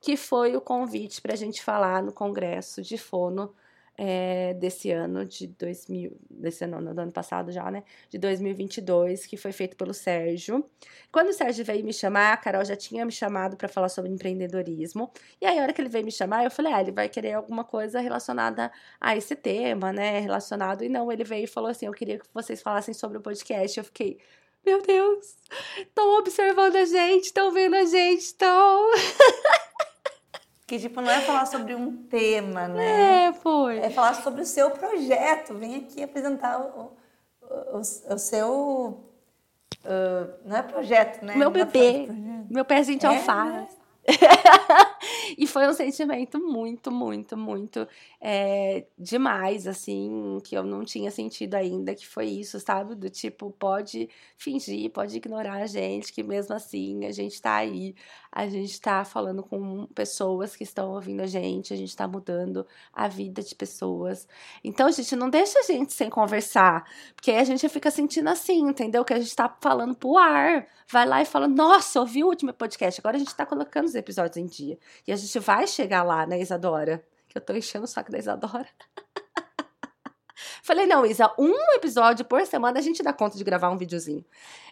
Que 0.00 0.16
foi 0.16 0.56
o 0.56 0.60
convite 0.60 1.22
para 1.22 1.34
a 1.34 1.36
gente 1.36 1.62
falar 1.62 2.02
no 2.02 2.12
Congresso 2.12 2.82
de 2.82 2.98
Fono 2.98 3.54
é, 3.96 4.54
desse 4.54 4.90
ano 4.90 5.24
de 5.24 5.46
2000, 5.46 6.16
desse 6.30 6.64
ano, 6.64 6.94
do 6.94 7.00
ano 7.00 7.12
passado 7.12 7.52
já, 7.52 7.70
né? 7.70 7.82
De 8.08 8.18
2022, 8.18 9.26
que 9.26 9.36
foi 9.36 9.52
feito 9.52 9.76
pelo 9.76 9.92
Sérgio. 9.92 10.64
Quando 11.10 11.28
o 11.28 11.32
Sérgio 11.32 11.64
veio 11.64 11.84
me 11.84 11.92
chamar, 11.92 12.32
a 12.32 12.36
Carol 12.36 12.64
já 12.64 12.76
tinha 12.76 13.04
me 13.04 13.12
chamado 13.12 13.56
para 13.56 13.68
falar 13.68 13.88
sobre 13.88 14.10
empreendedorismo. 14.10 15.10
E 15.40 15.46
aí, 15.46 15.58
a 15.58 15.62
hora 15.62 15.72
que 15.72 15.80
ele 15.80 15.88
veio 15.88 16.04
me 16.04 16.12
chamar, 16.12 16.44
eu 16.44 16.50
falei, 16.50 16.72
ah, 16.72 16.80
ele 16.80 16.92
vai 16.92 17.08
querer 17.08 17.34
alguma 17.34 17.64
coisa 17.64 18.00
relacionada 18.00 18.72
a 19.00 19.16
esse 19.16 19.36
tema, 19.36 19.92
né? 19.92 20.20
Relacionado. 20.20 20.84
E 20.84 20.88
não, 20.88 21.10
ele 21.12 21.24
veio 21.24 21.44
e 21.44 21.48
falou 21.48 21.70
assim: 21.70 21.86
eu 21.86 21.92
queria 21.92 22.18
que 22.18 22.26
vocês 22.32 22.62
falassem 22.62 22.94
sobre 22.94 23.18
o 23.18 23.20
podcast. 23.20 23.78
Eu 23.78 23.84
fiquei. 23.84 24.18
Meu 24.64 24.80
Deus, 24.80 25.36
estão 25.76 26.18
observando 26.18 26.76
a 26.76 26.84
gente, 26.84 27.24
estão 27.24 27.50
vendo 27.50 27.74
a 27.74 27.84
gente, 27.84 28.20
estão. 28.20 28.90
Que, 30.72 30.78
tipo, 30.78 31.02
não 31.02 31.10
é 31.10 31.20
falar 31.20 31.44
sobre 31.44 31.74
um 31.74 31.94
tema, 32.04 32.66
né? 32.66 33.26
É, 33.26 33.32
foi. 33.34 33.76
É 33.76 33.90
falar 33.90 34.14
sobre 34.14 34.40
o 34.40 34.46
seu 34.46 34.70
projeto. 34.70 35.52
Vem 35.52 35.76
aqui 35.76 36.02
apresentar 36.02 36.58
o, 36.58 36.96
o, 37.42 37.76
o, 37.76 37.80
o 38.14 38.18
seu... 38.18 38.98
Uh, 39.84 40.32
não 40.46 40.56
é 40.56 40.62
projeto, 40.62 41.22
né? 41.22 41.36
Meu 41.36 41.50
bebê, 41.50 42.08
meu 42.48 42.64
pezinho 42.64 42.98
de 42.98 43.04
é, 43.04 43.08
alface. 43.10 43.76
e 45.38 45.46
foi 45.46 45.68
um 45.68 45.72
sentimento 45.72 46.40
muito, 46.40 46.90
muito, 46.90 47.36
muito 47.36 47.86
é, 48.20 48.84
demais, 48.98 49.66
assim, 49.66 50.38
que 50.44 50.56
eu 50.56 50.64
não 50.64 50.84
tinha 50.84 51.10
sentido 51.10 51.54
ainda, 51.54 51.94
que 51.94 52.06
foi 52.06 52.26
isso, 52.26 52.58
sabe? 52.58 52.94
Do 52.96 53.08
tipo, 53.08 53.50
pode 53.52 54.08
fingir, 54.36 54.90
pode 54.90 55.16
ignorar 55.16 55.62
a 55.62 55.66
gente, 55.66 56.12
que 56.12 56.22
mesmo 56.22 56.54
assim 56.54 57.04
a 57.04 57.12
gente 57.12 57.40
tá 57.40 57.56
aí, 57.56 57.94
a 58.30 58.48
gente 58.48 58.80
tá 58.80 59.04
falando 59.04 59.42
com 59.42 59.86
pessoas 59.94 60.56
que 60.56 60.64
estão 60.64 60.90
ouvindo 60.92 61.20
a 61.20 61.26
gente, 61.26 61.72
a 61.72 61.76
gente 61.76 61.96
tá 61.96 62.08
mudando 62.08 62.66
a 62.92 63.06
vida 63.06 63.40
de 63.42 63.54
pessoas. 63.54 64.26
Então, 64.64 64.90
gente, 64.90 65.14
não 65.14 65.30
deixa 65.30 65.60
a 65.60 65.62
gente 65.62 65.92
sem 65.92 66.10
conversar, 66.10 66.84
porque 67.14 67.30
aí 67.30 67.38
a 67.38 67.44
gente 67.44 67.68
fica 67.68 67.90
sentindo 67.90 68.28
assim, 68.28 68.62
entendeu? 68.68 69.04
Que 69.04 69.14
a 69.14 69.20
gente 69.20 69.34
tá 69.36 69.54
falando 69.60 69.94
pro 69.94 70.16
ar. 70.16 70.66
Vai 70.90 71.06
lá 71.06 71.22
e 71.22 71.24
fala, 71.24 71.48
nossa, 71.48 72.00
ouvi 72.00 72.22
o 72.22 72.26
último 72.26 72.52
podcast, 72.52 73.00
agora 73.00 73.16
a 73.16 73.18
gente 73.18 73.34
tá 73.34 73.46
colocando 73.46 73.91
os 73.92 73.96
episódios 73.96 74.36
em 74.36 74.46
dia. 74.46 74.78
E 75.06 75.12
a 75.12 75.16
gente 75.16 75.38
vai 75.38 75.66
chegar 75.66 76.02
lá, 76.02 76.26
né, 76.26 76.40
Isadora? 76.40 77.04
Que 77.28 77.38
eu 77.38 77.42
tô 77.42 77.52
enchendo 77.52 77.84
o 77.84 77.88
saco 77.88 78.10
da 78.10 78.18
Isadora. 78.18 78.68
Falei, 80.62 80.86
não, 80.86 81.04
Isa, 81.04 81.32
um 81.38 81.54
episódio 81.74 82.24
por 82.24 82.44
semana 82.46 82.78
a 82.78 82.82
gente 82.82 83.02
dá 83.02 83.12
conta 83.12 83.36
de 83.36 83.44
gravar 83.44 83.70
um 83.70 83.76
videozinho. 83.76 84.24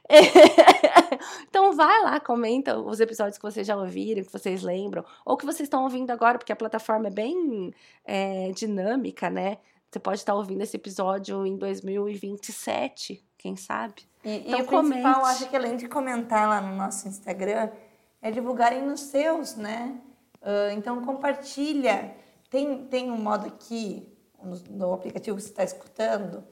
então 1.48 1.72
vai 1.72 2.02
lá, 2.02 2.18
comenta 2.18 2.78
os 2.78 3.00
episódios 3.00 3.36
que 3.36 3.42
vocês 3.42 3.66
já 3.66 3.76
ouviram, 3.76 4.24
que 4.24 4.32
vocês 4.32 4.62
lembram, 4.62 5.04
ou 5.24 5.36
que 5.36 5.46
vocês 5.46 5.66
estão 5.66 5.84
ouvindo 5.84 6.10
agora, 6.10 6.38
porque 6.38 6.52
a 6.52 6.56
plataforma 6.56 7.08
é 7.08 7.10
bem 7.10 7.72
é, 8.04 8.50
dinâmica, 8.52 9.30
né? 9.30 9.58
Você 9.90 9.98
pode 9.98 10.18
estar 10.18 10.34
ouvindo 10.34 10.62
esse 10.62 10.76
episódio 10.76 11.44
em 11.44 11.56
2027, 11.56 13.24
quem 13.36 13.56
sabe? 13.56 14.08
E, 14.24 14.36
então, 14.36 14.58
e 14.58 14.62
o 14.62 14.66
comente. 14.66 15.02
principal, 15.02 15.24
acho 15.24 15.48
que 15.48 15.56
além 15.56 15.76
de 15.76 15.88
comentar 15.88 16.48
lá 16.48 16.60
no 16.60 16.76
nosso 16.76 17.08
Instagram, 17.08 17.70
é 18.22 18.30
divulgarem 18.30 18.82
nos 18.82 19.00
seus, 19.00 19.56
né? 19.56 20.00
Uh, 20.42 20.72
então 20.76 21.04
compartilha. 21.04 22.14
Tem, 22.48 22.86
tem 22.86 23.10
um 23.10 23.18
modo 23.18 23.46
aqui 23.46 24.12
no, 24.42 24.56
no 24.70 24.92
aplicativo 24.92 25.36
que 25.36 25.42
você 25.42 25.50
está 25.50 25.64
escutando 25.64 26.44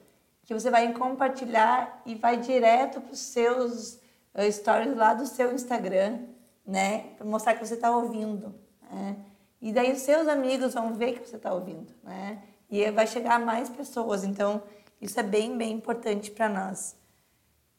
que 0.49 0.55
você 0.55 0.71
vai 0.71 0.91
compartilhar 0.95 2.01
e 2.07 2.15
vai 2.15 2.39
direto 2.39 3.03
para 3.03 3.13
os 3.13 3.19
seus 3.19 4.01
uh, 4.35 4.51
stories 4.51 4.97
lá 4.97 5.13
do 5.13 5.27
seu 5.27 5.53
Instagram, 5.53 6.21
né? 6.67 7.11
Para 7.19 7.27
mostrar 7.27 7.53
que 7.53 7.67
você 7.67 7.75
está 7.75 7.95
ouvindo. 7.95 8.55
Né? 8.91 9.19
E 9.61 9.71
daí 9.75 9.93
os 9.93 9.99
seus 9.99 10.27
amigos 10.27 10.73
vão 10.73 10.95
ver 10.95 11.13
que 11.21 11.29
você 11.29 11.37
está 11.37 11.53
ouvindo, 11.53 11.93
né? 12.03 12.43
E 12.71 12.91
vai 12.91 13.07
chegar 13.07 13.35
a 13.35 13.39
mais 13.39 13.69
pessoas. 13.69 14.25
Então 14.25 14.63
isso 14.99 15.21
é 15.21 15.23
bem, 15.23 15.55
bem 15.55 15.73
importante 15.73 16.31
para 16.31 16.49
nós. 16.49 16.97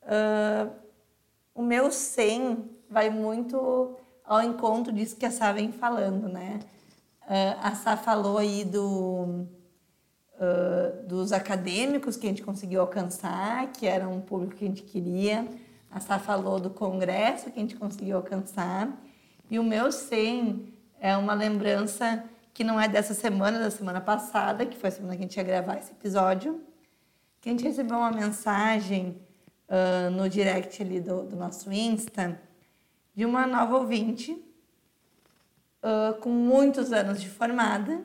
Uh, 0.03 0.71
o 1.55 1.63
meu 1.63 1.91
100 1.91 2.69
vai 2.89 3.09
muito 3.09 3.95
ao 4.23 4.41
encontro 4.41 4.91
disso 4.91 5.15
que 5.15 5.25
a 5.25 5.31
Sá 5.31 5.51
vem 5.51 5.71
falando, 5.71 6.27
né? 6.27 6.59
Uh, 7.23 7.59
a 7.61 7.75
Sá 7.75 7.95
falou 7.95 8.37
aí 8.37 8.65
do, 8.65 9.45
uh, 10.35 11.07
dos 11.07 11.31
acadêmicos 11.31 12.17
que 12.17 12.25
a 12.25 12.29
gente 12.29 12.41
conseguiu 12.41 12.81
alcançar, 12.81 13.71
que 13.71 13.85
era 13.85 14.07
um 14.07 14.19
público 14.19 14.55
que 14.55 14.65
a 14.65 14.67
gente 14.67 14.83
queria. 14.83 15.47
A 15.91 15.99
Sá 15.99 16.17
falou 16.17 16.59
do 16.59 16.69
congresso 16.69 17.51
que 17.51 17.59
a 17.59 17.61
gente 17.61 17.75
conseguiu 17.75 18.17
alcançar. 18.17 18.89
E 19.49 19.59
o 19.59 19.63
meu 19.63 19.91
100 19.91 20.73
é 20.99 21.15
uma 21.15 21.33
lembrança 21.33 22.23
que 22.53 22.63
não 22.63 22.79
é 22.79 22.87
dessa 22.87 23.13
semana, 23.13 23.59
da 23.59 23.71
semana 23.71 24.01
passada, 24.01 24.65
que 24.65 24.77
foi 24.77 24.89
a 24.89 24.91
semana 24.91 25.15
que 25.15 25.23
a 25.23 25.25
gente 25.25 25.37
ia 25.37 25.43
gravar 25.43 25.77
esse 25.77 25.91
episódio, 25.91 26.61
que 27.39 27.49
a 27.49 27.51
gente 27.51 27.63
recebeu 27.63 27.97
uma 27.97 28.11
mensagem 28.11 29.15
uh, 29.69 30.11
no 30.11 30.27
direct 30.27 30.81
ali 30.81 30.99
do, 30.99 31.23
do, 31.23 31.35
nosso 31.35 31.71
Insta 31.71 32.39
de 33.19 33.25
uma 33.25 33.45
nova 33.45 33.77
ouvinte 33.77 34.31
uh, 35.83 36.17
com 36.21 36.29
muitos 36.29 36.93
anos 36.93 37.21
de 37.21 37.27
formada 37.27 37.99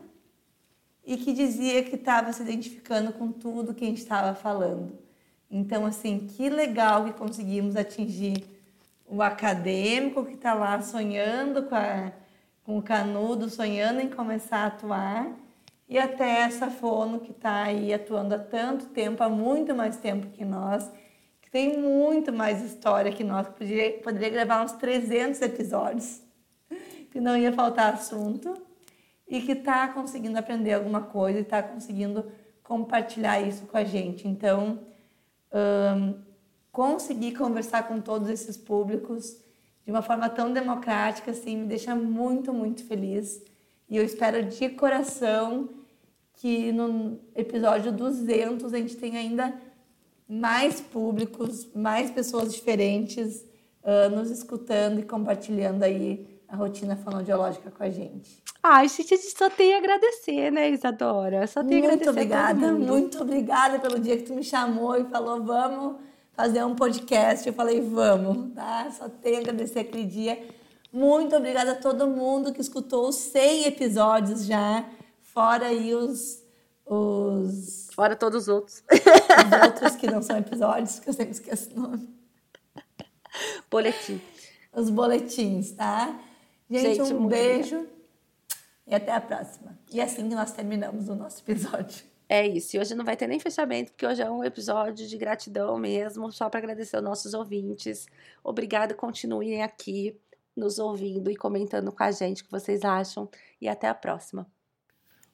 e 1.07 1.17
que 1.17 1.33
dizia 1.33 1.85
que 1.85 1.95
estava 1.95 2.33
se 2.33 2.43
identificando 2.43 3.13
com 3.13 3.31
tudo 3.31 3.73
que 3.73 3.85
a 3.85 3.87
gente 3.87 3.99
estava 3.99 4.35
falando. 4.35 4.99
Então, 5.49 5.87
assim, 5.87 6.27
que 6.27 6.49
legal 6.49 7.05
que 7.05 7.13
conseguimos 7.13 7.77
atingir 7.77 8.45
o 9.07 9.23
acadêmico 9.23 10.25
que 10.25 10.35
está 10.35 10.53
lá 10.53 10.83
sonhando 10.83 11.63
com, 11.63 11.77
a, 11.77 12.11
com 12.65 12.77
o 12.77 12.83
canudo, 12.83 13.49
sonhando 13.49 14.01
em 14.01 14.11
começar 14.11 14.65
a 14.65 14.67
atuar, 14.67 15.33
e 15.89 15.97
até 15.97 16.41
essa 16.41 16.69
fono 16.69 17.21
que 17.21 17.31
está 17.31 17.63
aí 17.63 17.95
atuando 17.95 18.35
há 18.35 18.39
tanto 18.41 18.87
tempo, 18.87 19.23
há 19.23 19.29
muito 19.29 19.77
mais 19.77 19.97
tempo 19.97 20.27
que 20.33 20.45
nós, 20.45 20.91
tem 21.55 21.79
muito 21.79 22.33
mais 22.33 22.61
história 22.65 23.13
que 23.13 23.23
nós, 23.23 23.47
poderia, 23.47 23.93
poderia 24.01 24.29
gravar 24.29 24.65
uns 24.65 24.73
300 24.73 25.41
episódios, 25.41 26.21
que 27.13 27.21
não 27.21 27.37
ia 27.37 27.53
faltar 27.53 27.95
assunto, 27.95 28.61
e 29.29 29.41
que 29.41 29.53
está 29.53 29.87
conseguindo 29.87 30.37
aprender 30.37 30.73
alguma 30.73 31.03
coisa 31.03 31.39
e 31.39 31.43
está 31.43 31.63
conseguindo 31.63 32.27
compartilhar 32.61 33.41
isso 33.41 33.67
com 33.67 33.77
a 33.77 33.85
gente. 33.85 34.27
Então, 34.27 34.81
um, 35.97 36.21
conseguir 36.73 37.37
conversar 37.37 37.87
com 37.87 38.01
todos 38.01 38.29
esses 38.29 38.57
públicos 38.57 39.41
de 39.85 39.93
uma 39.93 40.03
forma 40.03 40.29
tão 40.29 40.53
democrática, 40.53 41.31
assim, 41.31 41.59
me 41.59 41.67
deixa 41.67 41.95
muito, 41.95 42.53
muito 42.53 42.85
feliz. 42.85 43.41
E 43.89 43.97
eu 43.97 44.05
espero 44.05 44.43
de 44.43 44.71
coração 44.71 45.69
que 46.33 46.73
no 46.73 47.21
episódio 47.33 47.93
200 47.93 48.75
a 48.75 48.77
gente 48.77 48.97
tenha 48.97 49.21
ainda 49.21 49.55
mais 50.29 50.81
públicos, 50.81 51.69
mais 51.75 52.11
pessoas 52.11 52.55
diferentes 52.55 53.45
uh, 53.83 54.09
nos 54.15 54.31
escutando 54.31 55.01
e 55.01 55.03
compartilhando 55.03 55.83
aí 55.83 56.41
a 56.49 56.57
rotina 56.57 56.97
fonoaudiológica 56.97 57.71
com 57.71 57.83
a 57.83 57.91
gente. 57.91 58.43
Ai, 58.63 58.89
gente, 58.89 59.15
a 59.15 59.17
gente 59.17 59.37
só 59.37 59.51
tem 59.51 59.75
a 59.75 59.79
agradecer, 59.79 60.51
né, 60.51 60.71
Isadora? 60.71 61.47
Só 61.47 61.63
tem 61.63 61.83
muito 61.83 62.09
a 62.09 62.11
agradecer. 62.11 62.11
Muito 62.11 62.11
obrigada, 62.11 62.73
muito 62.73 63.23
obrigada 63.23 63.79
pelo 63.79 63.99
dia 63.99 64.17
que 64.17 64.23
tu 64.23 64.35
me 64.35 64.43
chamou 64.43 64.97
e 64.97 65.05
falou, 65.05 65.43
vamos 65.43 65.97
fazer 66.33 66.65
um 66.65 66.75
podcast. 66.75 67.47
Eu 67.47 67.55
falei, 67.55 67.81
vamos, 67.81 68.55
tá? 68.55 68.91
Só 68.91 69.09
tenho 69.09 69.37
a 69.37 69.41
agradecer 69.41 69.81
aquele 69.81 70.05
dia. 70.05 70.43
Muito 70.93 71.35
obrigada 71.35 71.73
a 71.73 71.75
todo 71.75 72.07
mundo 72.07 72.53
que 72.53 72.61
escutou 72.61 73.09
os 73.09 73.17
100 73.17 73.65
episódios 73.65 74.47
já, 74.47 74.85
fora 75.21 75.67
aí 75.67 75.93
os 75.93 76.44
os. 76.87 77.89
Fora 77.93 78.17
todos 78.17 78.43
os 78.43 78.49
outros. 78.49 78.85
Os 78.91 79.69
outros 79.69 79.97
que 79.97 80.07
não 80.07 80.23
são 80.23 80.37
episódios, 80.37 80.99
que 80.99 81.09
eu 81.09 81.13
sempre 81.13 81.33
esqueço 81.33 81.71
o 81.75 81.81
nome. 81.81 82.09
Boletim. 83.71 84.21
Os 84.73 84.91
boletins, 84.91 85.73
tá? 85.73 86.21
Gente, 86.69 86.97
Gente 86.97 87.15
um 87.15 87.27
beijo 87.27 87.87
e 88.87 88.95
até 88.95 89.13
a 89.13 89.21
próxima. 89.21 89.79
E 89.91 90.01
assim 90.01 90.29
que 90.29 90.35
nós 90.35 90.53
terminamos 90.53 91.09
o 91.09 91.15
nosso 91.15 91.43
episódio. 91.43 92.05
É 92.29 92.47
isso. 92.47 92.77
E 92.77 92.81
hoje 92.81 92.95
não 92.95 93.05
vai 93.05 93.17
ter 93.17 93.27
nem 93.27 93.39
fechamento, 93.39 93.93
porque 93.93 94.07
hoje 94.07 94.23
é 94.23 94.31
um 94.31 94.43
episódio 94.43 95.07
de 95.07 95.17
gratidão 95.17 95.79
mesmo, 95.79 96.33
só 96.33 96.49
para 96.49 96.59
agradecer 96.59 96.97
aos 96.97 97.05
nossos 97.05 97.35
ouvintes. 97.35 98.07
Obrigada, 98.43 98.95
continuem 98.95 99.63
aqui 99.63 100.19
nos 100.57 100.79
ouvindo 100.79 101.31
e 101.31 101.37
comentando 101.37 101.93
com 101.93 102.03
a 102.03 102.11
gente 102.11 102.43
o 102.43 102.45
que 102.47 102.51
vocês 102.51 102.83
acham. 102.83 103.29
E 103.61 103.69
até 103.69 103.89
a 103.89 103.95
próxima. 103.95 104.47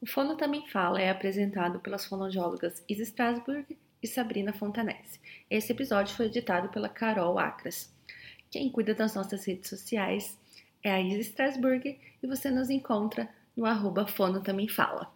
O 0.02 0.06
Fono 0.06 0.34
Também 0.34 0.66
Fala 0.66 0.98
é 0.98 1.10
apresentado 1.10 1.78
pelas 1.78 2.06
fonoaudiólogas 2.06 2.82
Isa 2.88 3.02
Strasburg 3.02 3.76
e 4.02 4.06
Sabrina 4.06 4.50
Fontanese. 4.50 5.20
Esse 5.50 5.72
episódio 5.72 6.16
foi 6.16 6.24
editado 6.24 6.70
pela 6.70 6.88
Carol 6.88 7.38
Acras. 7.38 7.94
Quem 8.50 8.70
cuida 8.70 8.94
das 8.94 9.14
nossas 9.14 9.44
redes 9.44 9.68
sociais 9.68 10.38
é 10.82 10.90
a 10.90 10.98
Isa 10.98 11.20
Strasburg 11.20 12.00
e 12.22 12.26
você 12.26 12.50
nos 12.50 12.70
encontra 12.70 13.28
no 13.54 13.66
arroba 13.66 14.06
Fono 14.06 14.42
Também 14.42 14.68
Fala. 14.68 15.12